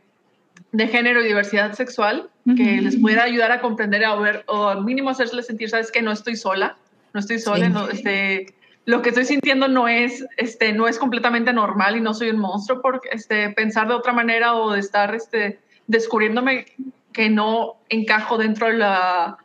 [0.74, 4.84] de género y diversidad sexual, que les pudiera ayudar a comprender a ver, o al
[4.86, 6.78] mínimo hacerles sentir, sabes que no estoy sola,
[7.14, 7.72] no estoy sola, Sí.
[7.74, 8.54] no, este,
[8.88, 12.40] lo que estoy sintiendo no es, este, no es completamente normal y no soy un
[12.40, 16.68] monstruo por este, pensar de otra manera o de estar este, descubriéndome
[17.12, 19.38] que no encajo dentro de la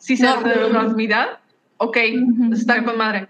[0.00, 1.40] cisnormalidad.
[1.76, 2.54] Ok, Ujú.
[2.54, 3.28] está con madre.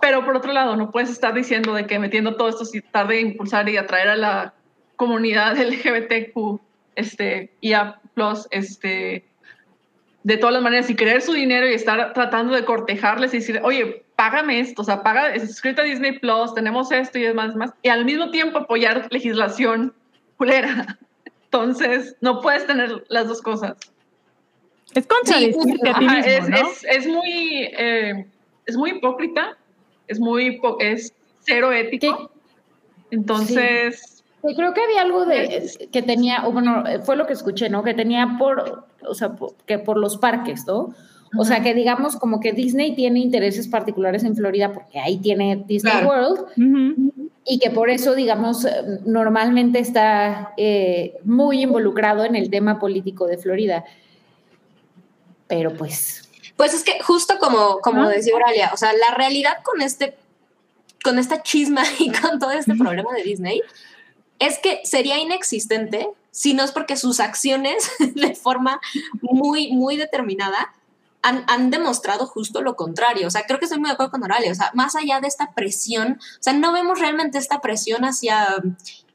[0.00, 3.16] Pero por otro lado, no puedes estar diciendo de que metiendo todo esto si tarde
[3.16, 4.54] de impulsar y atraer a la
[4.94, 6.60] comunidad LGBTQ,
[6.94, 8.00] este, IA+,
[8.52, 9.24] este,
[10.22, 13.60] de todas las maneras, y querer su dinero y estar tratando de cortejarles y decir,
[13.64, 17.72] oye, págame esto, o sea, paga, es escrita Disney Plus, tenemos esto y demás, más,
[17.82, 19.94] y al mismo tiempo apoyar legislación
[20.38, 20.98] culera.
[21.44, 23.76] Entonces, no puedes tener las dos cosas.
[24.94, 25.06] Es
[25.90, 26.56] a ti Ajá, mismo, es, ¿no?
[26.56, 28.26] es, es muy, eh,
[28.66, 29.56] es muy hipócrita,
[30.08, 32.30] es muy, po- es cero ético.
[33.10, 37.68] Entonces, Yo creo que había algo de que tenía, o bueno, fue lo que escuché,
[37.68, 37.82] ¿no?
[37.82, 40.94] Que tenía por, o sea, por- que por los parques, ¿no?
[41.36, 45.64] O sea, que digamos como que Disney tiene intereses particulares en Florida porque ahí tiene
[45.66, 46.08] Disney Claro.
[46.08, 47.12] World.
[47.44, 48.70] Y que por eso, digamos, eh,
[49.04, 53.84] normalmente está eh, muy involucrado en el tema político de Florida.
[55.46, 59.80] Pero pues, Pues es que justo como, como decía Oralia, o sea, la realidad con
[59.80, 60.16] este,
[61.04, 63.62] con esta chisma y con todo este problema de Disney
[64.38, 68.80] es que sería inexistente si no es porque sus acciones de forma
[69.22, 70.74] muy, muy determinada
[71.26, 73.26] han, demostrado justo lo contrario.
[73.26, 74.52] O sea, creo que estoy muy de acuerdo con Oralia.
[74.52, 78.56] O sea, más allá de esta presión, o sea, no vemos realmente esta presión hacia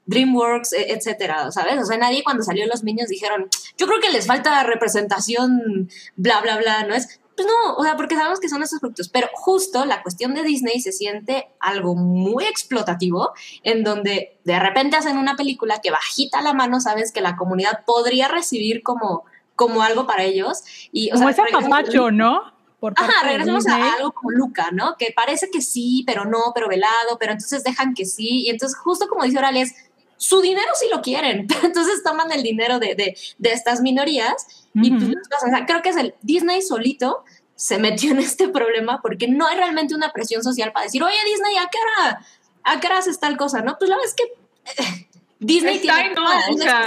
[0.06, 1.80] DreamWorks, e- etcétera, ¿sabes?
[1.80, 6.40] O sea, nadie cuando salió Los Niños dijeron, yo creo que les falta representación, bla,
[6.40, 7.20] bla, bla, ¿no es?
[7.34, 10.42] Pues no, o sea, porque sabemos que son estos productos, pero justo la cuestión de
[10.42, 13.32] Disney se siente algo muy explotativo,
[13.62, 17.84] en donde de repente hacen una película que bajita la mano sabes que la comunidad
[17.86, 19.24] podría recibir como,
[19.66, 20.62] como algo para ellos.
[20.92, 22.52] Y, o Como ese sea, regresamos- papacho, ¿no?
[22.96, 24.96] Ajá, regresamos a algo como Luca, ¿no?
[24.96, 28.42] Que parece que sí, pero no, pero velado, pero entonces dejan que sí.
[28.46, 29.72] Y entonces, justo como dice Oral, es
[30.16, 34.66] su dinero sí lo quieren, pero entonces toman el dinero de, de, de estas minorías
[34.74, 35.12] y pues, Ujú.
[35.12, 37.24] las cosas, o sea, creo que es el Disney solito
[37.54, 41.14] se metió en este problema porque no hay realmente una presión social para decir, oye
[41.24, 42.26] Disney, ¿a qué hora,
[42.64, 43.62] a qué hora haces tal cosa?
[43.62, 45.08] No, pues la verdad es que eh,
[45.38, 45.94] Disney Está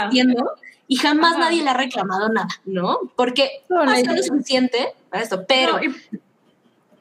[0.09, 0.45] tiene ¿no?
[0.87, 1.45] Y jamás Ajá.
[1.45, 2.99] nadie le ha reclamado nada, ¿no?
[3.15, 5.77] Porque No, no lo suficiente para esto, pero...
[5.77, 5.91] no, y,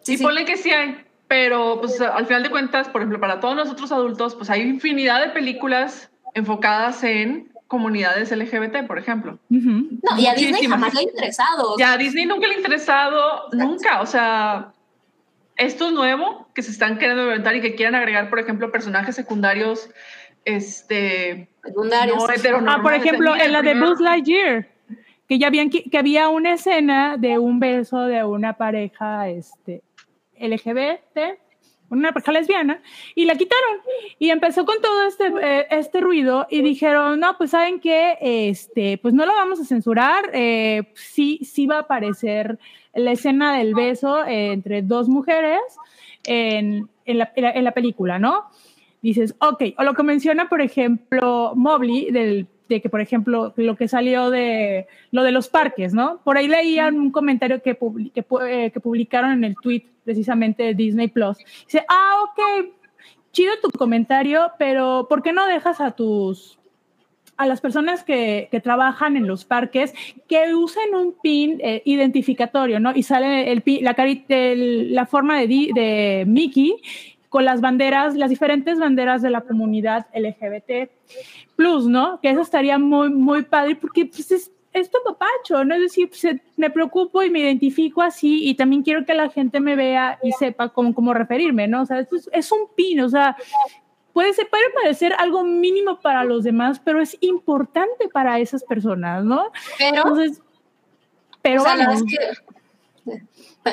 [0.03, 0.23] sí, y sí.
[0.23, 1.05] ponle que sí hay.
[1.29, 5.21] pero pues al final de cuentas, por ejemplo, para todos nosotros adultos, pues hay infinidad
[5.21, 9.39] de películas enfocadas en comunidades LGBT, por ejemplo.
[9.49, 11.77] No, y a Disney jamás le ha interesado.
[11.79, 14.73] Ya a Disney nunca le ha interesado, nunca, o sea,
[15.57, 19.17] esto es nuevo, que se están queriendo inventar y que quieren agregar, por ejemplo, personajes
[19.17, 19.89] secundarios,
[20.45, 21.49] este...
[21.63, 22.19] Secundarios.
[22.63, 24.69] No ah, por ejemplo, en la de Buzz Lightyear,
[25.29, 29.83] que ya habían, que, había una escena de un beso de una pareja este,
[30.39, 31.39] LGBT,
[31.89, 32.83] una pareja lesbiana,
[33.15, 33.79] y la quitaron.
[34.19, 38.99] Y empezó con todo este, eh, este ruido y dijeron, no, pues saben que, este,
[38.99, 42.59] pues no lo vamos a censurar, eh, sí, sí va a aparecer
[42.95, 45.61] la escena del beso entre dos mujeres
[46.25, 48.45] en, en, la, en, la, película, ¿no?
[49.05, 53.77] Dices, ok, o lo que menciona, por ejemplo, Mobley, del, de que, por ejemplo, lo
[53.77, 56.23] que salió de lo de los parques, ¿no?
[56.25, 57.77] Por ahí leían un comentario que,
[58.15, 61.37] que, eh, que publicaron en el tweet precisamente de Disney Plus.
[61.67, 62.71] Dice, ah, ok,
[63.31, 66.59] chido tu comentario, pero ¿por qué no dejas a tus
[67.37, 69.93] a las personas que, que, trabajan en los parques
[70.29, 72.95] que usen un pin eh, identificatorio, ¿no?
[72.95, 76.77] Y sale el, la, la forma de, de Mickey
[77.35, 80.89] con las banderas, las diferentes banderas de la comunidad LGBT
[81.57, 82.21] plus, ¿no?
[82.21, 85.75] Que eso estaría muy, muy padre porque pues, es, es tu papacho, ¿no?
[85.75, 89.59] Es decir, pues, me preocupo y me identifico así y también quiero que la gente
[89.59, 91.83] me vea y sepa cómo, cómo referirme, ¿no?
[91.83, 93.37] O sea, es, es un pin, o sea,
[94.13, 99.25] puede, ser, puede parecer algo mínimo para los demás, pero es importante para esas personas,
[99.25, 99.51] ¿no?
[99.77, 100.41] Pero, Entonces,
[101.43, 102.05] pero o sea, vamos.
[102.05, 103.19] Que,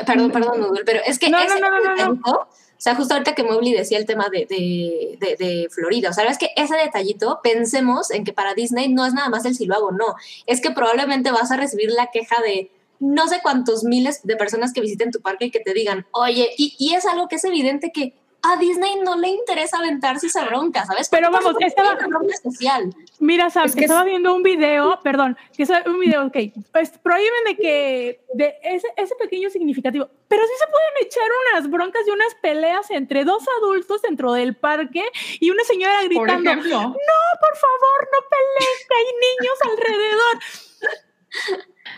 [0.04, 2.48] perdón, perdón, pero es que no, no, no, no, no, no.
[2.82, 6.50] Sea, justo ahorita que Mobley decía el tema de, de, Florida, o sea, es que
[6.56, 9.92] ese detallito, pensemos en que para Disney no es nada más el si lo hago,
[9.92, 10.16] no,
[10.48, 14.74] es que probablemente vas a recibir la queja de no sé cuántos miles de personas
[14.74, 17.92] que visiten tu parque y que te digan, oye, y es algo que es evidente
[17.92, 18.14] que
[18.44, 21.10] a Disney no le interesa aventarse esa bronca, ¿sabes?
[21.10, 21.98] Pero vamos, estaba
[22.30, 22.94] especial.
[23.20, 26.38] Mira, sabes, que estaba viendo un video, perdón, que es un video, ok,
[26.72, 31.70] pues prohíben de que de ese, ese pequeño significativo, pero sí se pueden echar unas
[31.70, 35.04] broncas y unas peleas entre dos adultos dentro del parque
[35.40, 40.40] y una señora gritando, no, por favor, no peleen, que hay niños alrededor.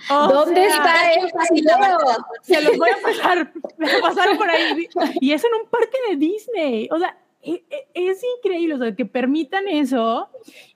[0.10, 1.98] ¿Dónde está el video?
[2.42, 4.88] Se los voy a pasar, a pasar por ahí.
[5.20, 6.90] Y es en un parque de Disney.
[6.92, 10.30] O sea, e, e, es, increíble, o sea, que permitan eso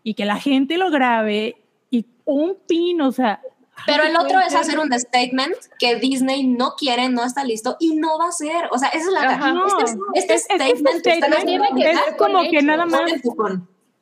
[0.03, 1.55] y que la gente lo grabe
[1.89, 3.41] y un pin, o sea.
[3.85, 7.95] Pero el otro es hacer un statement que Disney no quiere, no está listo y
[7.95, 8.67] no va a ser.
[8.71, 9.37] O sea, esa es la.
[9.53, 9.65] No,
[10.13, 13.01] este, este, statement, es, es como que nada más.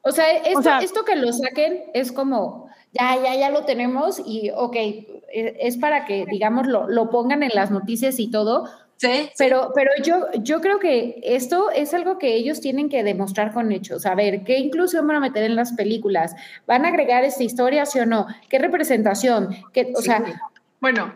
[0.02, 2.65] O sea, esto, esto que lo saquen es como
[2.96, 7.44] ya, ya, ya lo tenemos y, ok, e, es para que, digamos, lo, lo pongan
[7.44, 8.70] en las noticias y todo.
[8.98, 13.52] Sí, pero, pero yo, yo creo que esto es algo que ellos tienen que demostrar
[13.52, 14.06] con hechos.
[14.06, 16.34] A ver, ¿qué inclusión van a meter en las películas?
[16.66, 18.28] ¿Van a agregar esta historia, sí o no?
[18.50, 19.50] ¿Qué representación?
[19.74, 20.24] ¿Qué, o sea,
[20.80, 21.14] bueno,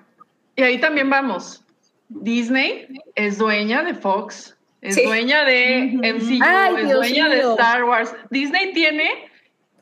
[0.58, 1.64] y ahí también vamos.
[2.10, 8.14] Disney es dueña de Fox, es dueña de MCU, es dueña de Star Wars.
[8.30, 9.29] Disney tiene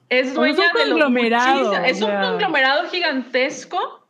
[0.09, 1.73] es dueña es un de conglomerado.
[1.83, 4.07] es un conglomerado gigantesco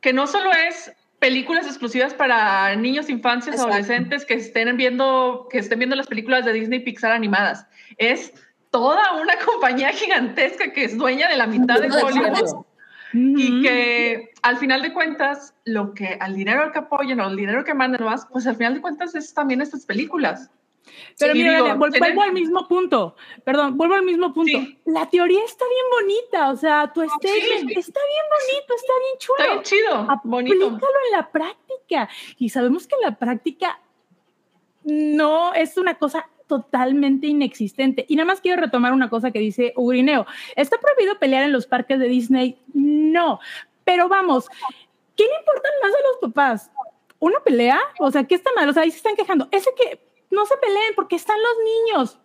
[0.00, 5.78] que no solo es películas exclusivas para niños, infancias, adolescentes que estén viendo, que estén
[5.78, 7.66] viendo las películas de Disney Pixar animadas.
[7.96, 8.34] Es
[8.70, 12.66] toda una compañía gigantesca que es dueña de la mitad de Hollywood.
[13.14, 17.64] Y que al final de cuentas, lo que al dinero que apoyen o el dinero
[17.64, 20.50] que manden más, pues al final de cuentas es también estas películas.
[21.18, 23.16] Pero mira, vuelvo al mismo punto.
[23.44, 24.58] Perdón, vuelvo al mismo punto.
[24.84, 29.38] La teoría está bien bonita, o sea, tu statement está bien bonito, está bien chulo.
[29.38, 30.66] Está bien chido, bonito.
[30.66, 32.08] Aplícalo en la práctica.
[32.38, 33.80] Y sabemos que en la práctica
[34.84, 38.04] no es una cosa totalmente inexistente.
[38.08, 40.26] Y nada más quiero retomar una cosa que dice Ugrineo.
[40.56, 42.58] ¿Está prohibido pelear en los parques de Disney?
[42.72, 43.40] No.
[43.84, 44.48] Pero vamos,
[45.16, 46.70] ¿qué le importan más a los papás?
[47.18, 47.80] ¿Una pelea?
[47.98, 48.68] O sea, ¿qué está mal?
[48.68, 49.48] O sea, ahí se están quejando.
[49.50, 50.00] Ese que
[50.34, 52.18] no se peleen porque están los niños.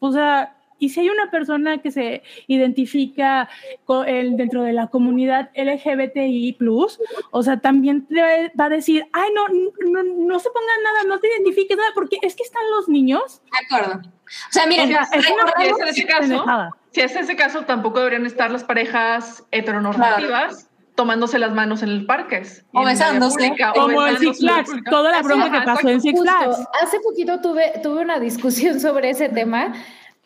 [0.00, 3.48] O sea, y si hay una persona que se identifica
[3.84, 6.58] con el, dentro de la comunidad LGBTI,
[7.30, 8.06] o sea, también
[8.58, 12.18] va a decir, ay, no, no, no se pongan nada, no te identifiques nada, porque
[12.22, 13.40] es que están los niños.
[13.44, 14.00] De acuerdo.
[14.00, 16.44] O sea, miren, es en ese caso,
[16.90, 22.06] si es ese caso, tampoco deberían estar las parejas heteronormativas tomándose las manos en el
[22.06, 22.42] parque.
[22.72, 23.54] O besándose.
[23.74, 26.68] Como en Six Flags, toda la bronca que pasó en Six Flags.
[26.82, 29.74] Hace poquito tuve, tuve una discusión sobre ese tema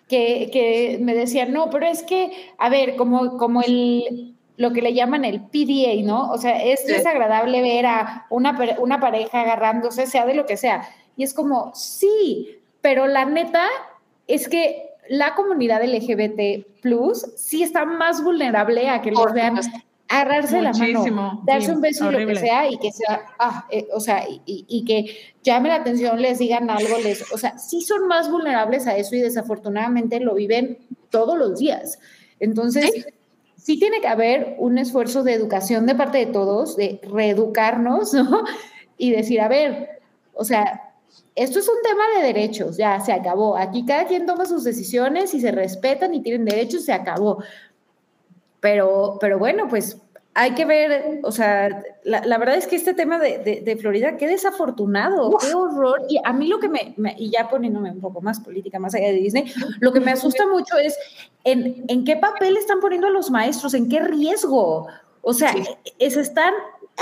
[0.08, 4.82] que, que me decían, no, pero es que, a ver, como, como el lo que
[4.82, 6.32] le llaman el PDA, ¿no?
[6.32, 10.82] O sea, es desagradable ver a una, una pareja agarrándose, sea de lo que sea.
[11.16, 13.64] Y es como, sí, pero la neta
[14.26, 19.60] es que la comunidad LGBT plus sí está más vulnerable a que los vean
[20.08, 23.86] agarrarse la mano, darse un beso y lo que sea, y que sea, ah, eh,
[23.92, 28.08] o sea, y, que llame la atención, les digan algo, les, o sea, sí son
[28.08, 30.78] más vulnerables a eso y desafortunadamente lo viven
[31.10, 31.98] todos los días.
[32.40, 32.90] Entonces,
[33.56, 33.78] ¿Sí?
[33.78, 38.44] tiene que haber un esfuerzo de educación de parte de todos, de reeducarnos, ¿no?
[38.96, 40.00] Y decir, a ver,
[40.32, 40.88] o sea,
[41.34, 43.56] esto es un tema de derechos, ya se acabó.
[43.56, 47.42] Aquí cada quien toma sus decisiones y se respetan y tienen derechos, se acabó.
[48.60, 50.00] Pero, pero bueno, pues
[50.34, 55.36] hay que ver, o sea, la, verdad es que este tema de, Florida, qué desafortunado,
[55.38, 56.02] qué horror.
[56.08, 59.08] Y a mí lo que me, y ya poniéndome un poco más política, más allá
[59.08, 60.96] de Disney, lo que me asusta mucho es
[61.42, 64.86] en, en qué papel están poniendo a los maestros, en qué riesgo.
[65.22, 65.52] O sea,
[65.98, 66.54] es, están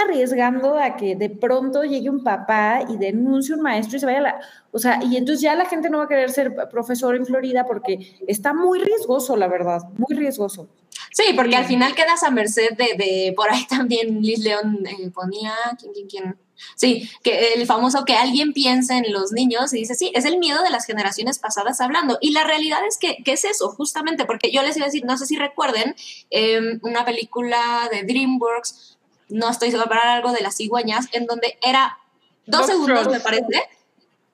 [0.04, 4.18] arriesgando a que de pronto llegue un papá y denuncie un maestro y se vaya
[4.18, 4.40] a la...
[4.72, 7.64] O sea, y entonces ya la gente no va a querer ser profesor en Florida
[7.66, 10.68] porque está muy riesgoso, la verdad, muy riesgoso.
[11.12, 15.54] Sí, porque al final quedas a merced de, por ahí también Liz León eh, ponía,
[15.78, 16.36] ¿quién, quién, quién?
[16.74, 20.38] Sí, que el famoso que alguien piense en los niños y dice, sí, es el
[20.38, 22.18] miedo de las generaciones pasadas hablando.
[22.20, 23.68] Y la realidad es que, ¿qué es eso?
[23.70, 25.94] Justamente, porque yo les iba a decir, no sé si recuerden,
[26.30, 28.95] em, una película de DreamWorks,
[29.28, 31.98] no estoy segura, para algo de las cigüeñas, en donde era
[32.46, 33.68] dos segundos, me parece.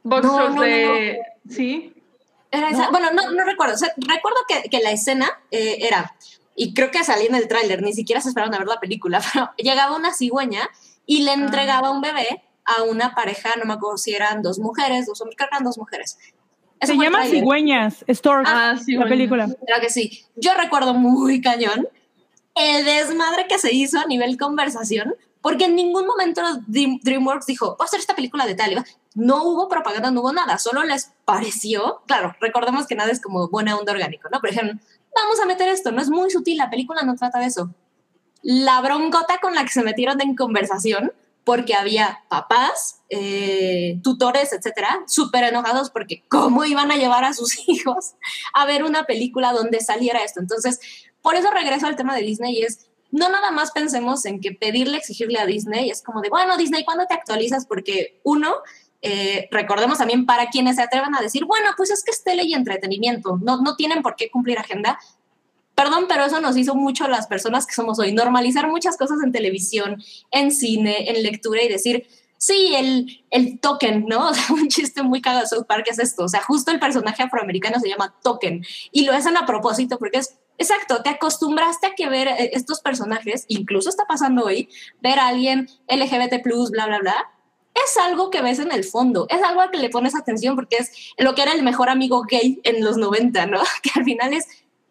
[0.02, 1.20] Box no, de...
[1.48, 1.94] Sí.
[2.90, 3.74] Bueno, no, no recuerdo.
[3.96, 6.14] recuerdo que, que la escena eh, era
[6.54, 9.20] y creo que salía en el tráiler, ni siquiera se esperaron a ver la película,
[9.32, 10.68] pero llegaba una cigüeña
[11.06, 11.34] y le ah.
[11.34, 15.36] entregaba un bebé a una pareja, no me acuerdo si eran dos mujeres, dos hombres,
[15.36, 16.18] creo que eran dos mujeres.
[16.80, 19.48] se llama Cigüeñas, Stork, ah, la película.
[19.66, 20.24] Creo que sí.
[20.36, 21.88] Yo recuerdo muy cañón
[22.54, 27.84] el desmadre que se hizo a nivel conversación, porque en ningún momento DreamWorks dijo, voy
[27.84, 28.84] a hacer esta película de tal.
[29.14, 33.48] No hubo propaganda, no hubo nada, solo les pareció, claro, recordemos que nada es como
[33.48, 34.40] buena onda orgánico, ¿no?
[34.40, 34.80] Pero dijeron,
[35.14, 37.74] vamos a meter esto, no es muy sutil, la película no trata de eso.
[38.42, 41.12] La broncota con la que se metieron en conversación,
[41.44, 47.58] porque había papás, eh, tutores, etcétera, súper enojados porque cómo iban a llevar a sus
[47.68, 48.14] hijos
[48.54, 50.40] a ver una película donde saliera esto.
[50.40, 50.80] Entonces,
[51.22, 54.52] por eso regreso al tema de Disney y es, no nada más pensemos en que
[54.52, 57.66] pedirle, exigirle a Disney, es como de, bueno, Disney, ¿cuándo te actualizas?
[57.66, 58.54] Porque uno,
[59.02, 62.44] eh, recordemos también para quienes se atrevan a decir, bueno, pues es que es tele
[62.44, 64.98] y entretenimiento, no, no tienen por qué cumplir agenda.
[65.74, 69.32] Perdón, pero eso nos hizo mucho las personas que somos hoy, normalizar muchas cosas en
[69.32, 72.06] televisión, en cine, en lectura y decir,
[72.42, 74.28] sí, el, el token, ¿no?
[74.30, 76.24] O sea, un chiste muy cagado de South Park es esto.
[76.24, 80.18] O sea, justo el personaje afroamericano se llama token y lo hacen a propósito porque
[80.18, 84.68] es, exacto, te acostumbraste a que ver eh, estos personajes, incluso está pasando hoy,
[85.00, 87.30] ver a alguien LGBT, bla, bla, bla,
[87.74, 90.76] es algo que ves en el fondo, es algo a que le pones atención porque
[90.76, 93.60] es lo que era el mejor amigo gay en los 90, ¿no?
[93.82, 94.46] Que al final es,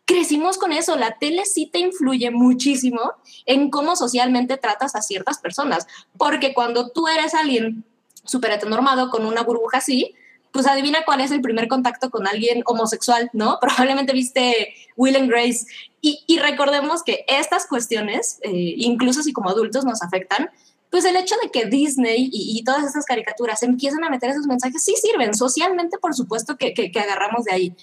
[0.05, 3.13] crecimos con eso, la tele sí te influye muchísimo
[3.45, 7.85] en cómo socialmente tratas a ciertas personas, porque cuando tú eres alguien
[8.23, 10.15] súper heteronormado con una burbuja así,
[10.51, 13.57] pues adivina cuál es el primer contacto con alguien homosexual, ¿no?
[13.61, 15.65] Probablemente viste Will and Grace.
[16.03, 20.49] Y, recordemos que estas cuestiones, eh, incluso si como adultos nos afectan,
[20.89, 24.83] pues el hecho de que Disney y, todas estas caricaturas empiezan a meter esos mensajes
[24.83, 27.75] sí sirven socialmente, por supuesto que, que, agarramos de ahí.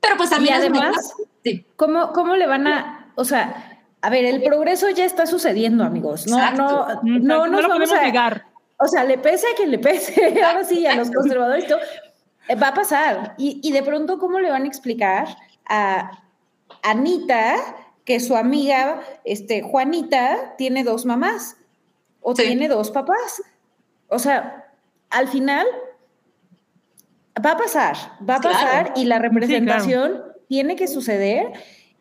[0.00, 0.54] Pero pues también...
[0.54, 1.12] además,
[1.76, 3.72] ¿cómo, ¿cómo le van a, o sea,
[4.02, 6.26] a ver, el progreso ya está sucediendo, amigos.
[6.26, 8.46] No, no, no, no, lo podemos negar.
[8.82, 11.66] O sea, le pese a quien le pese, ahora sí, a los conservadores,
[12.48, 13.34] eh, va a pasar.
[13.38, 15.28] Y, y de pronto, ¿cómo le van a explicar
[15.68, 16.10] a
[16.82, 17.56] Anita
[18.04, 21.56] que su amiga, este, Juanita, tiene dos mamás?
[22.22, 23.42] o tiene dos papás.
[24.08, 24.72] O sea,
[25.10, 25.66] al final
[27.44, 27.96] va a pasar,
[28.28, 31.52] va a pasar y la representación tiene que suceder.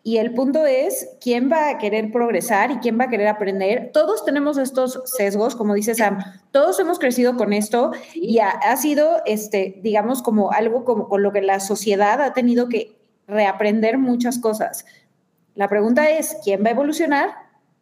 [0.03, 3.91] Y el punto es quién va a querer progresar y quién va a querer aprender.
[3.93, 6.17] Todos tenemos estos sesgos, como dice Sam,
[6.51, 11.31] todos hemos crecido con esto y ha, sido, este, digamos, como algo como con lo
[11.31, 12.97] que la sociedad ha tenido que
[13.27, 14.85] reaprender muchas cosas.
[15.53, 17.35] La pregunta es, ¿quién va a evolucionar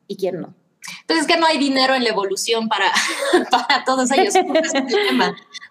[0.08, 0.54] y quién no?
[1.02, 2.91] Entonces es que no hay dinero en la evolución para,
[3.52, 4.34] para todos ellos.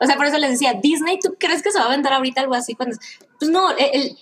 [0.00, 2.40] O sea, por eso les decía, Disney, ¿tú crees que se va a vender ahorita
[2.40, 2.74] algo así?
[2.74, 2.96] Cuando,
[3.38, 4.16] pues no, el,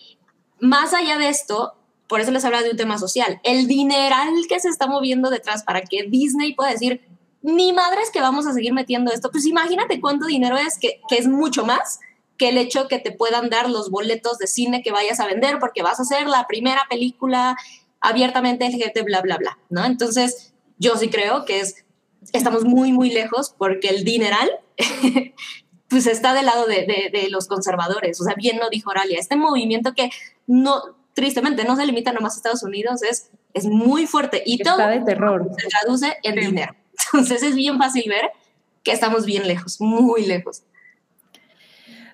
[0.61, 1.75] más allá de esto,
[2.09, 5.65] por eso les hablaba de un tema social, el dineral que se está moviendo detrás
[5.65, 7.01] para que Disney pueda decir,
[7.43, 11.17] ni madres que vamos a seguir metiendo esto, pues imagínate cuánto dinero es, que, que
[11.17, 12.01] es mucho más
[12.37, 15.59] que el hecho que te puedan dar los boletos de cine que vayas a vender
[15.59, 17.57] porque vas a hacer la primera película
[18.01, 19.85] abiertamente LGBT, bla, bla, bla, ¿no?
[19.85, 21.85] Entonces, yo sí creo que es,
[22.33, 24.51] estamos muy, muy lejos porque el dineral
[25.89, 28.21] pues está del lado de, de, de, los conservadores.
[28.21, 30.11] O sea, bien lo dijo Oralia, este movimiento que
[30.47, 30.83] no,
[31.17, 34.89] tristemente, no se limita nomás a Estados Unidos, es, es muy fuerte y está todo
[34.89, 35.51] de terror.
[35.59, 36.75] se traduce en dinero.
[37.15, 38.31] Entonces es bien fácil ver
[38.83, 40.63] que estamos bien lejos, muy lejos.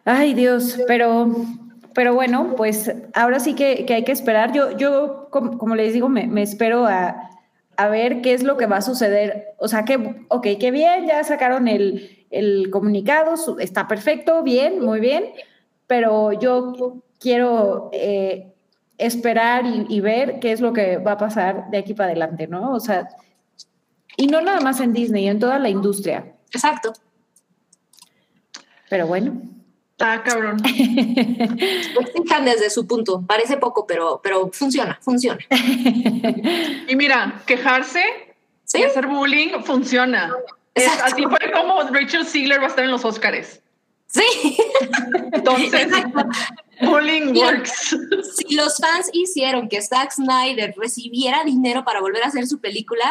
[0.05, 1.35] Ay, Dios, pero,
[1.95, 4.53] pero bueno, pues ahora sí que, que hay que esperar.
[4.53, 7.29] Yo, yo como, como les digo, me, me espero a,
[7.77, 9.49] a, ver qué es lo que va a suceder.
[9.59, 15.01] O sea, que, ok, qué bien, ya sacaron el, el comunicado, está perfecto, bien, muy
[15.01, 15.25] bien,
[15.89, 18.52] pero yo quiero eh,
[19.07, 22.47] esperar y, y, ver qué es lo que va a pasar de aquí para adelante,
[22.47, 22.73] ¿no?
[22.73, 23.09] O sea,
[24.17, 26.35] y no nada más en Disney, en toda la industria.
[26.53, 26.93] Exacto.
[28.89, 29.41] Pero bueno.
[29.99, 30.59] Ah, cabrón.
[30.65, 33.23] Fijan desde su punto.
[33.27, 35.39] Parece poco, pero, pero funciona, funciona.
[36.89, 38.03] y mira, quejarse
[38.65, 38.81] ¿Sí?
[38.81, 40.33] y hacer bullying funciona.
[40.75, 43.61] Es, así fue como Rachel Ziegler va a estar en los Oscars.
[44.07, 44.57] Sí.
[45.33, 45.89] Entonces,
[46.83, 47.97] bullying works.
[48.37, 53.05] Si los fans hicieron que Zack Snyder recibiera dinero para volver a hacer su película,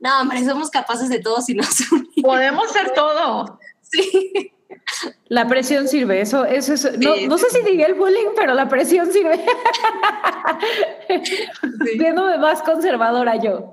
[0.00, 2.14] no, hombre, somos capaces de todo si nos unimos.
[2.22, 3.60] Podemos hacer todo.
[3.82, 4.52] Sí.
[5.28, 8.54] La presión sirve, eso, eso es, no, sí, no sé si diría el bullying, pero
[8.54, 9.40] la presión sirve.
[11.84, 11.98] Sí.
[11.98, 13.70] Viéndome más conservadora yo.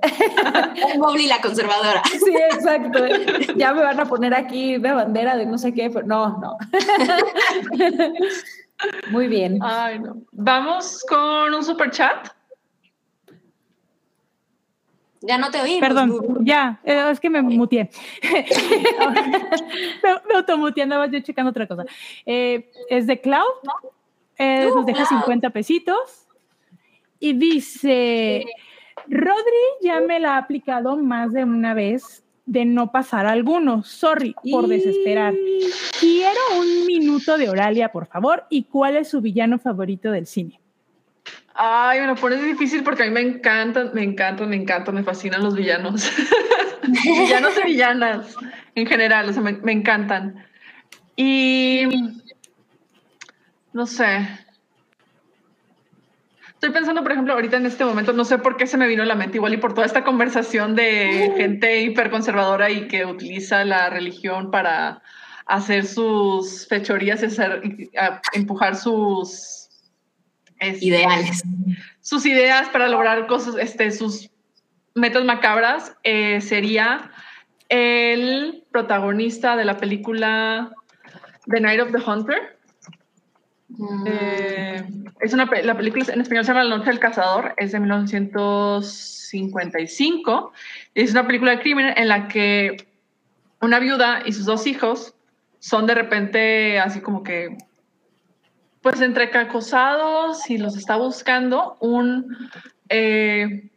[0.98, 2.02] Mobley la conservadora.
[2.04, 3.04] Sí, exacto.
[3.56, 6.56] Ya me van a poner aquí de bandera de no sé qué, pero no, no.
[9.10, 9.58] Muy bien.
[9.62, 10.22] Ay, no.
[10.32, 12.28] Vamos con un super chat.
[15.20, 15.80] Ya no te oí.
[15.80, 17.90] Perdón, ya, es que me muteé.
[20.02, 21.84] me, automuteé, andaba yo checando otra cosa.
[22.24, 23.42] Eh, es de Cloud,
[24.38, 26.28] eh, nos deja 50 pesitos
[27.18, 28.46] y dice,
[29.08, 33.88] Rodri ya me la ha aplicado más de una vez de no pasar algunos.
[33.88, 35.34] Sorry por desesperar.
[36.00, 38.44] Quiero un minuto de Oralia, por favor.
[38.48, 40.60] ¿Y cuál es su villano favorito del cine?
[41.60, 45.02] Ay, me lo pones difícil porque a mí me encantan, me encantan, me encantan, me
[45.02, 46.08] fascinan los villanos.
[47.04, 48.36] villanos y villanas
[48.76, 50.46] en general, o sea, me, me, encantan.
[51.16, 51.82] Y
[53.72, 54.28] no sé.
[56.50, 59.02] Estoy pensando, por ejemplo, ahorita en este momento, no sé por qué se me vino
[59.02, 63.64] a la mente, igual y por toda esta conversación de gente hiperconservadora y que utiliza
[63.64, 65.02] la religión para
[65.46, 69.57] hacer sus fechorías y hacer, a, empujar sus
[70.58, 71.42] este, ideales.
[72.00, 74.30] Sus ideas para lograr cosas, este, sus
[74.94, 77.10] metas macabras, eh, sería
[77.68, 80.70] el protagonista de la película
[81.46, 82.58] The Night of the Hunter.
[83.68, 84.04] Mm.
[84.06, 84.84] Eh,
[85.20, 90.52] es una, la película en español se llama La Noche del Cazador, es de 1955.
[90.94, 92.88] Es una película de crimen en la que
[93.60, 95.14] una viuda y sus dos hijos
[95.58, 97.58] son de repente así como que
[98.88, 102.48] pues entre acosados y los está buscando un
[102.88, 103.68] eh,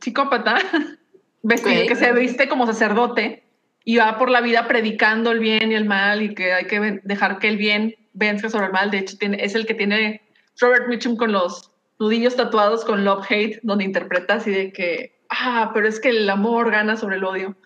[0.00, 0.58] psicópata
[1.42, 1.86] vestido okay.
[1.86, 3.44] que se viste como sacerdote
[3.84, 7.00] y va por la vida predicando el bien y el mal y que hay que
[7.04, 8.90] dejar que el bien venzca sobre el mal.
[8.90, 10.22] De hecho, tiene, es el que tiene
[10.60, 11.70] Robert Mitchum con los
[12.00, 16.28] nudillos tatuados con Love Hate, donde interpreta así de que, ah, pero es que el
[16.28, 17.56] amor gana sobre el odio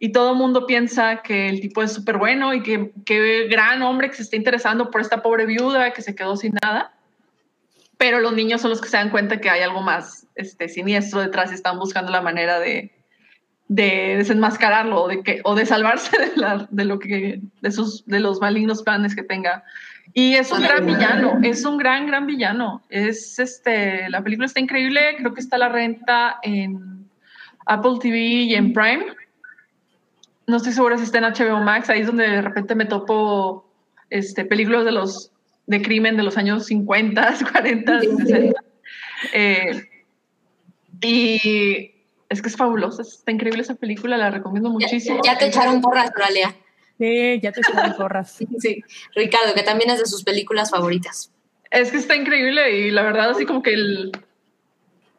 [0.00, 3.82] y todo el mundo piensa que el tipo es súper bueno y que, que gran
[3.82, 6.92] hombre que se está interesando por esta pobre viuda que se quedó sin nada.
[7.96, 11.20] Pero los niños son los que se dan cuenta que hay algo más este, siniestro
[11.20, 12.92] detrás y están buscando la manera de,
[13.66, 16.16] de desenmascararlo o de, que, o de salvarse
[16.70, 19.64] de, lo de, los malignos planes que tenga.
[20.14, 22.84] Y es un gran villano, es un gran, gran villano.
[22.88, 27.04] Es, este, la película está increíble, creo que está la renta en
[27.66, 29.06] Apple TV y en Prime
[30.48, 33.70] no estoy segura si está en HBO Max, ahí es donde de repente me topo
[34.10, 35.30] este, películas de los
[35.66, 38.64] de crimen de los años 50, 40, 60.
[39.34, 39.88] Eh,
[41.02, 41.92] y
[42.30, 45.20] es que es fabulosa, está increíble esa película, la recomiendo muchísimo.
[45.22, 46.56] Ya, ya te echaron porras, Australia.
[46.98, 48.38] Sí, ya te echaron porras.
[48.58, 48.82] sí,
[49.14, 51.30] Ricardo, que también es de sus películas favoritas.
[51.70, 54.12] Es que está increíble y la verdad así como que el,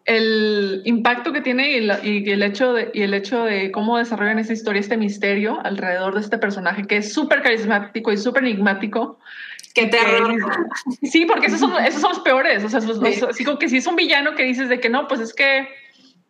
[0.10, 4.00] el impacto que tiene y, la, y, el hecho de, y el hecho de cómo
[4.00, 8.44] desarrollan esa historia, este misterio alrededor de este personaje que es súper carismático y súper
[8.44, 9.20] enigmático.
[9.76, 10.34] ¡Qué terror!
[10.34, 12.64] Eh, sí, porque esos son, esos son los peores.
[12.64, 14.90] O sea, los, los, así como que si es un villano que dices de que
[14.90, 15.68] no, pues es que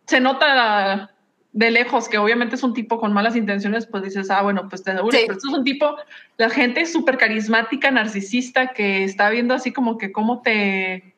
[0.07, 1.11] se nota
[1.53, 4.83] de lejos que obviamente es un tipo con malas intenciones, pues dices, ah, bueno, pues
[4.83, 5.17] te aseguro.
[5.17, 5.23] Sí.
[5.25, 5.95] Pero esto es un tipo,
[6.35, 11.08] la gente súper carismática, narcisista, que está viendo así como que cómo te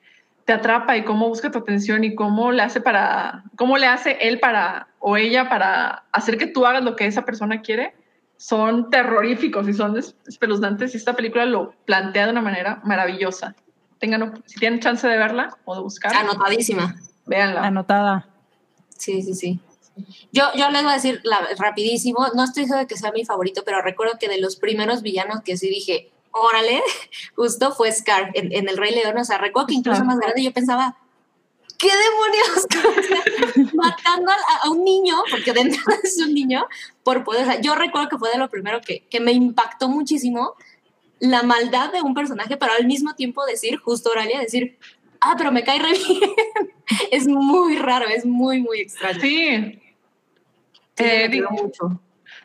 [0.51, 4.17] te atrapa y cómo busca tu atención y cómo le hace para, cómo le hace
[4.19, 7.95] él para o ella para hacer que tú hagas lo que esa persona quiere,
[8.35, 13.55] son terroríficos y son es- espeluznantes y esta película lo plantea de una manera maravillosa.
[13.99, 16.95] Tengan, si tienen chance de verla o de buscarla, Anotadísima.
[17.25, 17.63] véanla.
[17.63, 18.27] Anotada.
[18.97, 19.59] Sí, sí, sí.
[20.33, 23.23] Yo, yo les voy a decir la- rapidísimo, no estoy segura de que sea mi
[23.23, 26.81] favorito, pero recuerdo que de los primeros villanos que sí dije, órale,
[27.35, 29.17] justo fue Scar en, en El Rey León.
[29.17, 30.97] O sea, recuerdo que incluso más grande yo pensaba,
[31.77, 33.73] ¿qué demonios?
[33.73, 34.35] Matando a,
[34.67, 36.65] a un niño, porque de entrada es un niño,
[37.03, 37.43] por poder.
[37.43, 40.55] O sea, yo recuerdo que fue de lo primero que, que me impactó muchísimo
[41.19, 44.77] la maldad de un personaje, pero al mismo tiempo decir, justo Oralia, decir,
[45.19, 46.19] ah, pero me cae re bien.
[47.11, 49.21] es muy raro, es muy, muy extraño.
[49.21, 49.79] Sí.
[50.97, 52.01] Sí, Eh, me di- quedó mucho.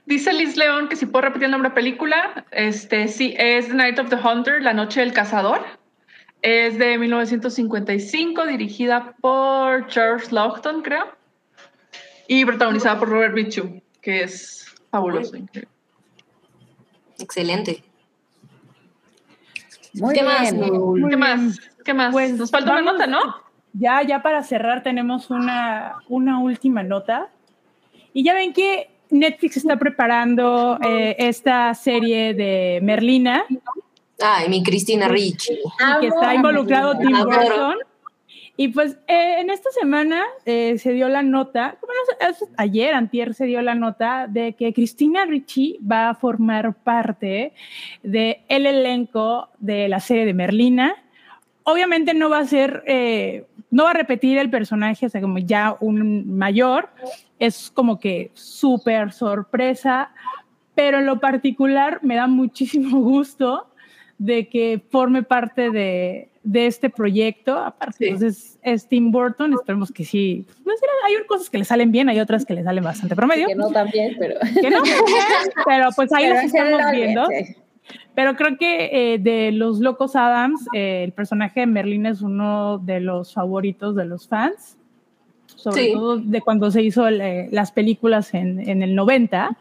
[0.07, 3.69] Dice Liz León que si puedo repetir el nombre de la película, este sí, es
[3.69, 5.61] The Night of the Hunter, La Noche del Cazador.
[6.43, 11.07] Es de 1955, dirigida por Charles Laughton, creo.
[12.28, 15.37] Y protagonizada por Robert Mitchum, que es fabuloso.
[15.37, 15.69] increíble.
[17.19, 17.83] Excelente.
[19.95, 20.53] Muy ¿Qué más?
[20.53, 20.73] bien.
[20.73, 21.19] Muy ¿Qué bien.
[21.19, 21.61] más?
[21.85, 22.12] ¿Qué más?
[22.12, 23.20] Pues, Nos falta una vamos- nota, ¿no?
[23.73, 27.28] Ya, ya para cerrar tenemos una, una última nota.
[28.12, 33.45] Y ya ven que Netflix está preparando eh, esta serie de Merlina
[34.20, 35.53] Ay, mi Cristina Ricci.
[35.55, 37.12] y que está a involucrado Tim.
[37.24, 37.74] Burton.
[38.59, 43.35] Y pues eh, en esta semana eh, se dio la nota, bueno, es- ayer, antier,
[43.35, 47.53] se dio la nota de que Cristina Ricci va a formar parte
[48.03, 50.95] del el elenco de la serie de Merlina.
[51.65, 55.37] Obviamente no va a ser, eh, no va a repetir el personaje, o sea, como
[55.37, 56.89] ya un mayor,
[57.38, 60.10] es como que súper sorpresa,
[60.74, 63.66] pero en lo particular me da muchísimo gusto
[64.18, 67.58] de que forme parte de, de este proyecto.
[67.58, 68.04] Aparte, Sí.
[68.04, 70.46] entonces es Tim Burton, esperemos que sí.
[70.64, 73.46] Pues, mira, hay cosas que le salen bien, hay otras que le salen bastante promedio.
[73.46, 74.36] Que no también, pero.
[74.60, 74.82] Que no,
[75.66, 77.28] pero pues ahí pero las estamos viendo.
[78.14, 82.78] Pero creo que eh, de los Locos Adams, eh, el personaje de Merlin es uno
[82.78, 84.76] de los favoritos de los fans,
[85.57, 85.93] sobre Sí.
[85.93, 89.57] todo de cuando se hizo eh, las películas en, en el 90.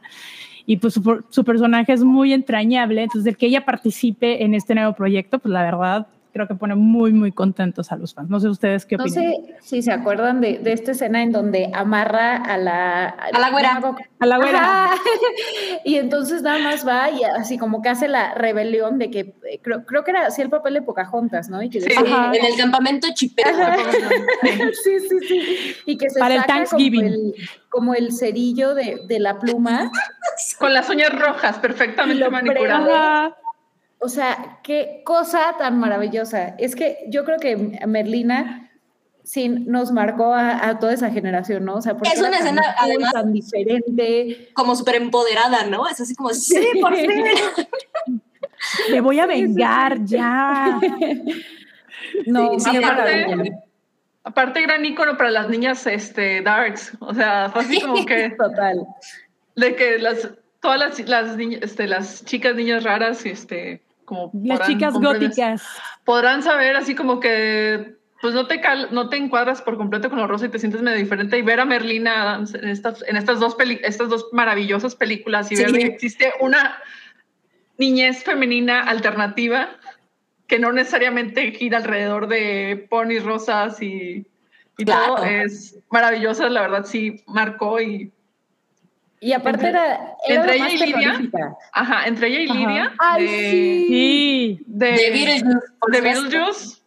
[0.67, 4.73] Y pues su, su personaje es muy entrañable, entonces el que ella participe en este
[4.73, 8.29] nuevo proyecto, pues la verdad creo que pone muy, muy contentos a los fans.
[8.29, 9.23] No sé ustedes qué No opinan.
[9.23, 13.05] sé si se acuerdan de, de esta escena en donde amarra a la...
[13.07, 13.79] A la güera.
[13.79, 14.59] no A la güera.
[14.59, 14.95] Ajá.
[15.85, 19.61] y entonces nada más va y así como que hace la rebelión de que eh,
[19.63, 21.63] creo, creo que era así el papel de Pocahontas, ¿no?
[21.63, 21.87] Y que Sí.
[21.87, 22.31] decía- Ajá.
[22.35, 23.51] En el campamento chipero.
[24.83, 25.75] Sí, sí, sí.
[25.85, 27.01] Y que se Para el saca Thanksgiving.
[27.01, 27.35] Como el,
[27.69, 29.89] como el cerillo de, de la pluma.
[30.59, 32.25] Con las uñas rojas, perfectamente.
[32.25, 33.33] Ajá.
[33.99, 36.55] O sea, qué cosa tan maravillosa.
[36.57, 37.55] Es que yo creo que
[37.87, 38.69] Merlina
[39.23, 41.75] sí nos marcó a, a toda esa generación, ¿no?
[41.75, 44.49] O sea, porque Es una tan escena, cool, además- tan diferente.
[44.53, 45.87] Como súper empoderada, ¿no?
[45.87, 47.09] Es así como, sí, por fin.
[48.91, 50.79] Me voy a vengar ya.
[52.25, 53.51] No, Sí, aparte-.
[54.23, 56.93] Aparte, gran ícono para las niñas este, darks.
[56.99, 58.85] O sea, fue así como que Total.
[59.55, 60.29] de que las
[60.61, 65.63] todas las, las, niñas, este, las chicas, niñas raras, este, como Las podrán chicas góticas.
[66.03, 70.17] podrán saber así como que pues no te cal- no te encuadras por completo con
[70.19, 73.17] lo rosa y te sientes medio diferente y ver a Merlina Adams en estas en
[73.17, 75.63] estas dos peli- estas dos maravillosas películas y Sí.
[75.63, 76.77] ver que existe una
[77.77, 79.69] niñez femenina alternativa
[80.47, 84.25] que no necesariamente gira alrededor de ponis rosas y,
[84.77, 85.15] y Claro.
[85.15, 88.11] todo es maravillosa, la verdad sí marcó y
[89.25, 92.53] Y aparte Entre- era, era entre ella más y Lidia, ajá, entre ella y Ajá.
[92.59, 94.63] Lidia Ay, de, sí.
[94.67, 95.45] De, De Beetlejuice.
[95.91, 96.01] de.
[96.01, 96.77] Beetlejuice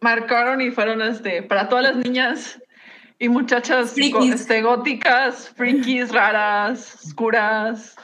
[0.00, 2.60] marcaron y fueron este, para todas las niñas
[3.18, 7.96] y muchachas go- este, góticas, frikis, raras, oscuras.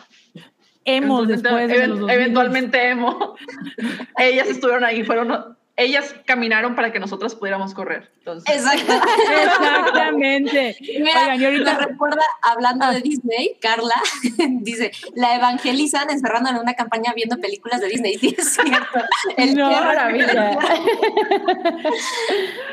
[0.85, 2.17] Hemos Entonces, después de even- los 2000.
[2.21, 3.37] eventualmente emo.
[4.19, 8.11] ellas estuvieron ahí, fueron, ellas caminaron para que nosotros pudiéramos correr.
[8.19, 8.57] Entonces.
[8.57, 10.77] Exactamente.
[10.81, 12.93] Mira, Oigan, y ahorita- me recuerda, hablando Ah.
[12.93, 13.95] de Disney, Carla
[14.63, 18.15] dice, la evangelizan encerrando en una campaña viendo películas de Disney.
[18.19, 19.01] Sí, es cierto.
[19.37, 20.59] El No, maravilla.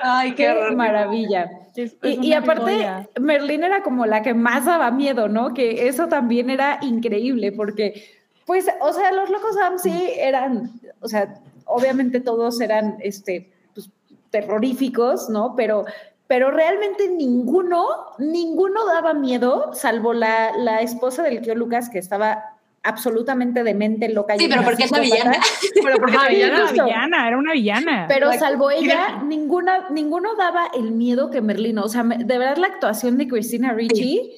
[0.01, 1.49] Ay, qué maravilla.
[1.75, 2.87] Es- es Y, aparte.
[3.19, 5.53] Merlín era como la que más daba miedo, ¿no?
[5.53, 8.05] Que eso también era increíble, porque,
[8.45, 13.89] pues, o sea, los locos Adams sí eran, o sea, obviamente todos eran, este, pues,
[14.29, 15.55] terroríficos, ¿no?
[15.55, 15.85] Pero,
[16.27, 17.85] pero realmente ninguno,
[18.19, 24.35] ninguno daba miedo, salvo la, la esposa del tío Lucas, que estaba absolutamente demente, loca.
[24.35, 25.37] y Sí, pero porque es la villana.
[25.83, 26.83] pero porque la era una justo.
[26.83, 28.05] villana, era una villana.
[28.07, 31.83] Pero Like, salvo ella, ninguna, ninguno daba el miedo que Merlino.
[31.83, 34.33] O sea, de verdad la actuación de Christina Ricci,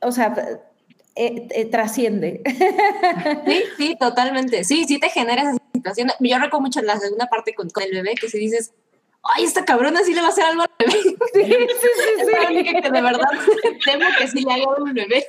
[0.00, 0.34] o sea,
[1.16, 2.42] eh, eh, trasciende.
[3.46, 4.64] Sí, sí, totalmente.
[4.64, 6.10] Sí, sí te genera esa situación.
[6.20, 8.72] Yo recuerdo mucho la segunda parte con, con el bebé que si dices,
[9.22, 10.92] ay, esta cabrona sí le va a hacer algo al bebé.
[10.92, 12.20] Sí, sí, sí.
[12.20, 13.28] Es la única que de verdad
[13.84, 15.26] temo que sí le haga algo al bebé.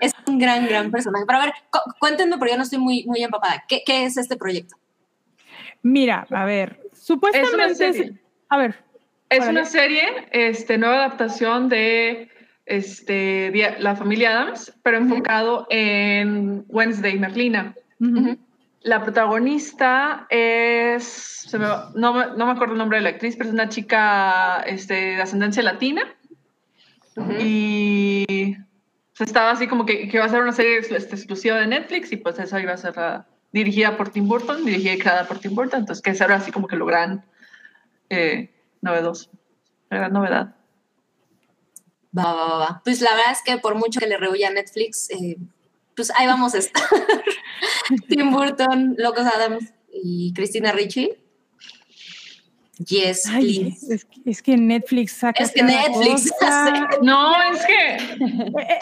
[0.00, 1.24] Es un gran, gran personaje.
[1.26, 1.54] Pero a ver,
[1.98, 3.64] cuéntenme, porque yo no estoy muy, muy empapada.
[3.68, 4.76] ¿Qué, ¿Qué, es este proyecto?
[5.82, 8.12] Mira, a ver, supuestamente es,
[8.48, 8.84] a ver.
[9.30, 12.30] Es una serie, este, nueva adaptación de
[12.66, 17.74] este, la familia Adams, pero enfocado en Wednesday, Merlina.
[18.82, 23.68] La protagonista es, no, no, me acuerdo el nombre de la actriz, pero es una
[23.68, 26.02] chica este, de ascendencia latina.
[27.38, 28.56] Y
[29.18, 32.16] estaba así como que, que, iba a ser una serie este, exclusiva de Netflix y
[32.16, 32.94] pues esa iba a ser
[33.52, 36.50] dirigida por Tim Burton, dirigida y creada por Tim Burton, entonces que esa era así
[36.50, 37.24] como que lo gran
[38.10, 38.50] eh,
[38.82, 39.30] novedoso,
[39.90, 40.56] la gran novedad.
[42.16, 45.10] Va, va, va, Pues la verdad es que por mucho que le rehuya a Netflix,
[45.10, 45.36] eh,
[45.96, 46.82] pues ahí vamos a estar.
[48.08, 51.10] Tim Burton, Locos Adams y Cristina Ricci.
[52.78, 54.04] Yes, please.
[54.24, 55.44] Es, que Netflix saca.
[55.44, 56.32] Es que Netflix
[57.02, 58.16] No, es que.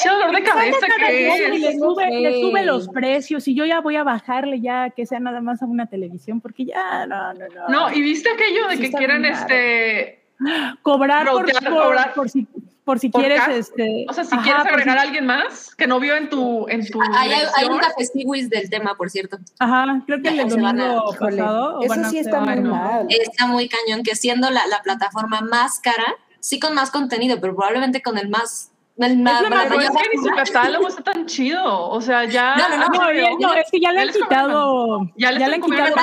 [0.02, 1.60] Qué dolor de cabeza que es.
[1.60, 5.20] Le sube, le sube, los precios y yo ya voy a bajarle ya que sea
[5.20, 7.68] nada más a una televisión porque ya no, no, no.
[7.68, 10.22] No, y viste aquello de que quieran este.
[10.82, 12.46] Cobrar por, cobrar por, si
[12.84, 16.16] por si quieres este o sea si quieres agregar a alguien más que no vio
[16.16, 18.04] en tu en tu hay, hay un café
[18.48, 19.38] del tema por cierto.
[19.58, 23.06] Ajá creo que el domingo pasado eso sí está muy mal.
[23.08, 27.54] Está muy cañón que siendo la, la, plataforma más cara sí con más contenido pero
[27.54, 31.26] probablemente con el más el más, es más es que ni su catálogo está tan
[31.26, 35.00] chido o sea ya no no no, no, no es que ya le han quitado
[35.16, 35.94] ya le, han quitado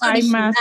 [0.00, 0.54] hay más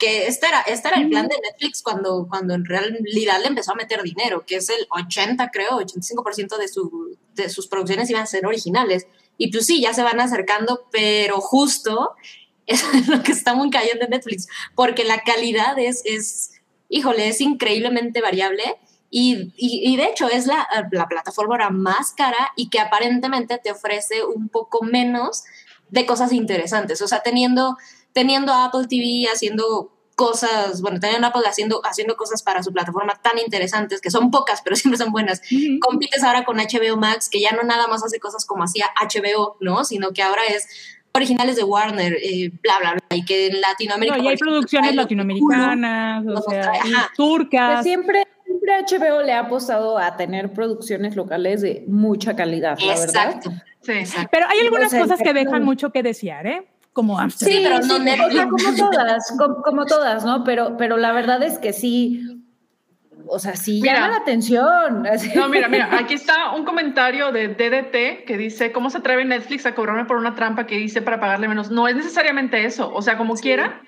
[0.00, 3.72] que este era, este era el plan de Netflix cuando, cuando en realidad le empezó
[3.72, 8.22] a meter dinero, que es el 80, creo, 85% de, su, de sus producciones iban
[8.22, 9.06] a ser originales.
[9.36, 12.14] Y pues sí, ya se van acercando, pero justo
[12.66, 16.52] es lo que está muy cayendo en Netflix, porque la calidad es, es
[16.88, 18.64] híjole, es increíblemente variable.
[19.12, 23.72] Y, y, de hecho es la, la plataforma ahora más cara y que aparentemente te
[23.72, 25.42] ofrece un poco menos
[25.88, 27.02] de cosas interesantes.
[27.02, 27.76] O sea, teniendo
[28.12, 33.38] teniendo Apple TV haciendo cosas, bueno, teniendo Apple haciendo, haciendo cosas para su plataforma tan
[33.38, 35.40] interesantes, que son pocas, pero siempre son buenas.
[35.80, 39.56] Compites ahora con HBO Max, que ya no nada más hace cosas como hacía HBO,
[39.60, 39.84] ¿no?
[39.84, 40.68] Sino que ahora es
[41.14, 44.18] originales de Warner, eh, bla, bla, bla, y que en Latinoamérica...
[44.18, 46.72] No, y hay producciones latinoamericanas, o sea,
[47.16, 47.82] turcas.
[47.82, 53.50] siempre, siempre HBO le ha apostado a tener producciones locales de mucha calidad, la Exacto.
[53.50, 53.64] verdad.
[53.80, 54.16] Sí.
[54.30, 56.68] Pero hay algunas cosas que dejan mucho que desear, ¿eh?
[56.92, 60.44] Como Sí, pero no como todas, como, todas, ¿no?
[60.44, 62.42] Pero, pero la verdad es que sí,
[63.26, 65.06] o sea, sí llama la atención.
[65.34, 69.66] No, mira, mira, aquí está un comentario de DDT que dice, ¿cómo se atreve Netflix
[69.66, 71.70] a cobrarme por una trampa que hice para pagarle menos?
[71.70, 73.82] No es necesariamente eso, o sea, como quiera,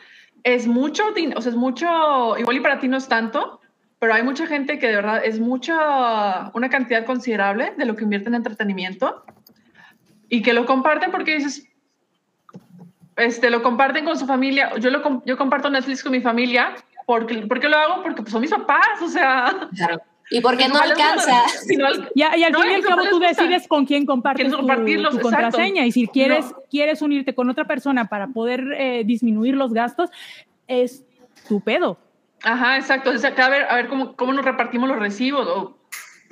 [0.45, 3.61] es mucho, o sea, es mucho, igual y para ti no es tanto,
[3.99, 8.05] pero hay mucha gente que de verdad es mucha, una cantidad considerable de lo que
[8.05, 9.25] invierte en entretenimiento
[10.29, 11.69] y que lo comparten porque dices,
[13.17, 14.71] este, lo comparten con su familia.
[14.79, 16.75] Yo, lo, yo comparto Netflix con mi familia.
[17.07, 18.03] porque ¿Por qué lo hago?
[18.03, 19.69] Porque pues, son mis papás, o sea.
[19.77, 20.03] Claro.
[20.31, 21.43] Y porque no alcanza.
[21.69, 21.95] y, al
[22.55, 25.85] fin y al cabo tú decides con quién compartes tu, tu, contraseña.
[25.85, 30.09] Y si quieres, quieres unirte con otra persona para poder eh, disminuir los gastos,
[30.67, 31.05] es
[31.49, 31.99] tu pedo.
[32.43, 33.11] Ajá, exacto.
[33.11, 35.77] O sea, a ver, a ver cómo, cómo nos repartimos los recibos o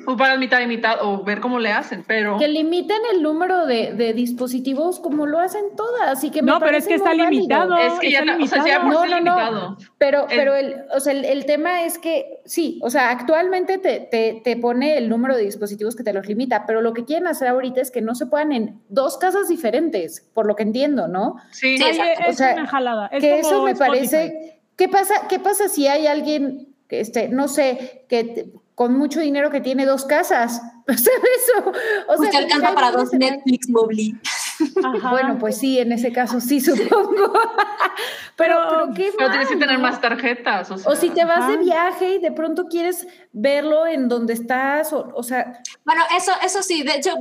[0.06, 2.38] o para mitad y mitad, o ver cómo le hacen, pero...
[2.38, 6.76] Que limiten el número de, de dispositivos como lo hacen todas, y que No, pero
[6.76, 7.76] es que está limitado.
[7.76, 8.62] Es que ya, limitado.
[8.62, 12.40] O sea, ya no, no, no, Pero, pero el, o sea, el, tema es que,
[12.44, 16.26] sí, o sea, actualmente te, te, te, pone el número de dispositivos que te los
[16.26, 19.48] limita, pero lo que quieren hacer ahorita es que no se puedan en dos casas
[19.48, 21.36] diferentes, por lo que entiendo, ¿no?
[21.50, 21.98] Sí, sí es,
[22.28, 23.06] o sea, una jalada.
[23.08, 24.56] Es que eso me parece...
[24.76, 28.50] ¿Qué pasa, ¿Qué pasa si hay alguien, este, no sé, que
[28.80, 30.62] con mucho dinero que tiene dos casas.
[30.88, 31.72] O sea, eso.
[32.08, 34.18] O sea, alcanza para dos Netflix Mobile.
[35.08, 37.32] Bueno, pues sí, en ese caso sí, supongo.
[38.36, 40.72] pero, pero, ¿qué pero tienes que tener más tarjetas.
[40.84, 45.22] O, si te vas de viaje y de pronto quieres verlo en donde estás, o,
[45.22, 45.62] sea.
[45.84, 47.12] Bueno, eso, eso sí, de hecho,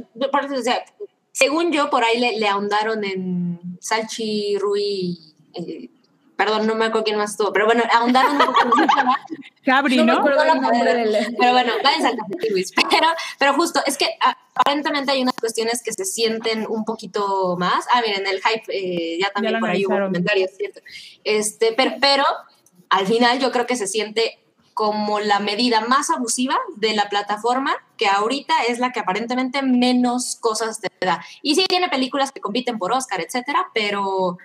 [1.31, 5.91] según yo, por ahí le, ahondaron en Salchi, Rui, eh,
[6.39, 8.87] perdón, no me acuerdo quién más estuvo, pero bueno, ahondaron un poco en
[9.65, 10.05] Cabri, ¿no?
[10.05, 10.23] ¿no?
[10.23, 12.71] Pero bueno, váyanse al café Luis.
[12.71, 14.05] Pero, pero justo, es que
[14.55, 17.85] aparentemente hay unas cuestiones que se sienten un poquito más.
[17.91, 20.79] Ah, miren, el hype, eh, ya también por ahí hubo comentarios, ¿cierto?
[21.25, 22.23] Este, pero, pero
[22.89, 24.39] al final yo creo que se siente
[24.73, 30.37] como la medida más abusiva de la plataforma, que ahorita es la que aparentemente menos
[30.39, 31.21] cosas te da.
[31.41, 34.37] Y sí tiene películas que compiten por Oscar, etcétera, pero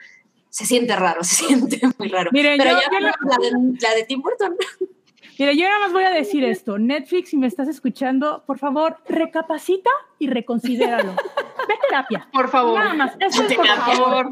[0.55, 2.31] se siente raro, se siente muy raro.
[2.33, 4.55] Miren, pero yo- ya yo la, de, la de Tim Burton.
[5.39, 6.79] Mira, yo nada más voy a decir esto.
[6.79, 11.11] Netflix, si me estás escuchando, por favor, recapacita y reconsidéralo.
[11.69, 12.29] Ve terapia.
[12.33, 12.79] Por favor.
[12.79, 13.17] Nada más.
[13.19, 14.29] Eso es por favor.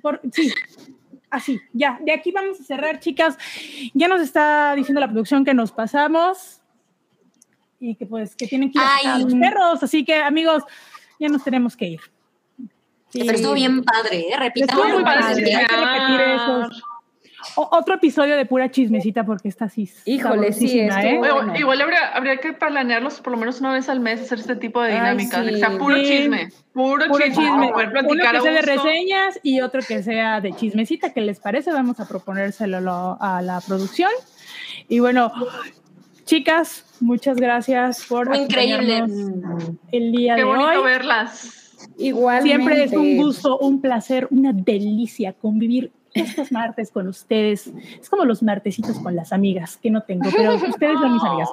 [0.00, 0.50] Por- sí.
[1.28, 1.98] Así, ya.
[2.00, 3.36] De aquí vamos a cerrar, chicas.
[3.92, 6.62] Ya nos está diciendo la producción que nos pasamos
[7.78, 9.82] y que pues que tienen que ir a los perros.
[9.82, 10.62] Así que, amigos,
[11.20, 12.00] ya nos tenemos que ir.
[13.16, 13.22] Sí.
[13.26, 14.26] Pero estuvo bien padre, ¿eh?
[14.30, 14.92] Estuvo Repitamos.
[14.94, 15.54] muy padre.
[15.54, 16.82] Hay que repetir esos.
[17.54, 19.88] O- otro episodio de pura chismecita porque está así.
[20.04, 21.18] Híjole, sí, estuvo- ¿eh?
[21.18, 21.56] Bueno.
[21.56, 24.82] Igual habría, habría que planearlos por lo menos una vez al mes, hacer este tipo
[24.82, 25.44] de Ay, dinámicas.
[25.46, 25.52] sí.
[25.52, 26.04] que sea puro Sí.
[26.04, 26.48] chisme.
[26.72, 27.44] Puro, Puro chisme.
[27.44, 27.68] chisme.
[27.72, 31.12] para poder Uno platicar que a sea de reseñas y otro que sea de chismecita.
[31.12, 31.70] ¿Qué les parece?
[31.72, 34.10] Vamos a proponérselo lo- a la producción.
[34.88, 35.32] Y bueno,
[36.24, 39.04] chicas, muchas gracias por increíble.
[39.92, 40.84] el día Qué de bonito hoy.
[40.84, 41.65] verlas.
[41.98, 42.42] Igual.
[42.42, 47.70] Siempre es un gusto, un placer, una delicia convivir estos martes con ustedes.
[48.00, 51.48] Es como los martesitos con las amigas, que no tengo, pero ustedes son mis amigas.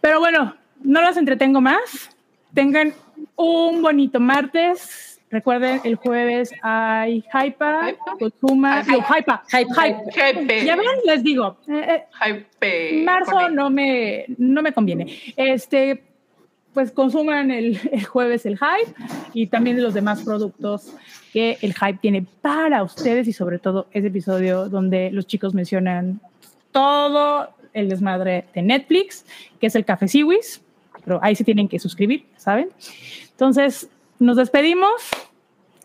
[0.00, 2.10] Pero bueno, no las entretengo más.
[2.54, 2.94] Tengan
[3.36, 5.20] un bonito martes.
[5.30, 7.94] Recuerden, el jueves hay Hypa.
[8.18, 10.64] Kotuma, no, Hypa, Hype.
[10.64, 13.02] Ya ven, les digo, eh, eh, Hype.
[13.04, 15.06] marzo no me, no me conviene.
[15.36, 16.02] Este,
[16.78, 18.94] pues consuman el, el jueves el hype
[19.34, 20.94] y también los demás productos
[21.32, 26.20] que el hype tiene para ustedes y sobre todo ese episodio donde los chicos mencionan
[26.70, 29.24] todo el desmadre de Netflix,
[29.60, 30.62] que es el Café Siwis,
[31.04, 32.68] pero ahí se tienen que suscribir, ¿saben?
[33.32, 33.88] Entonces,
[34.20, 34.92] nos despedimos,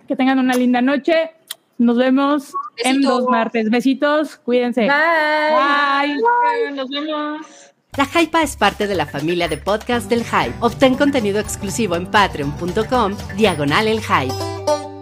[0.08, 1.32] que tengan una linda noche,
[1.80, 2.54] nos vemos
[2.86, 3.72] en dos martes.
[3.72, 4.82] Besitos, cuídense.
[4.82, 6.20] Bye.
[6.20, 6.76] Bye.
[6.76, 7.73] Nos vemos.
[7.96, 10.56] La Hypa es parte de la familia de podcast del Hype.
[10.62, 14.93] Obtén contenido exclusivo en patreon.com, diagonal el Hype.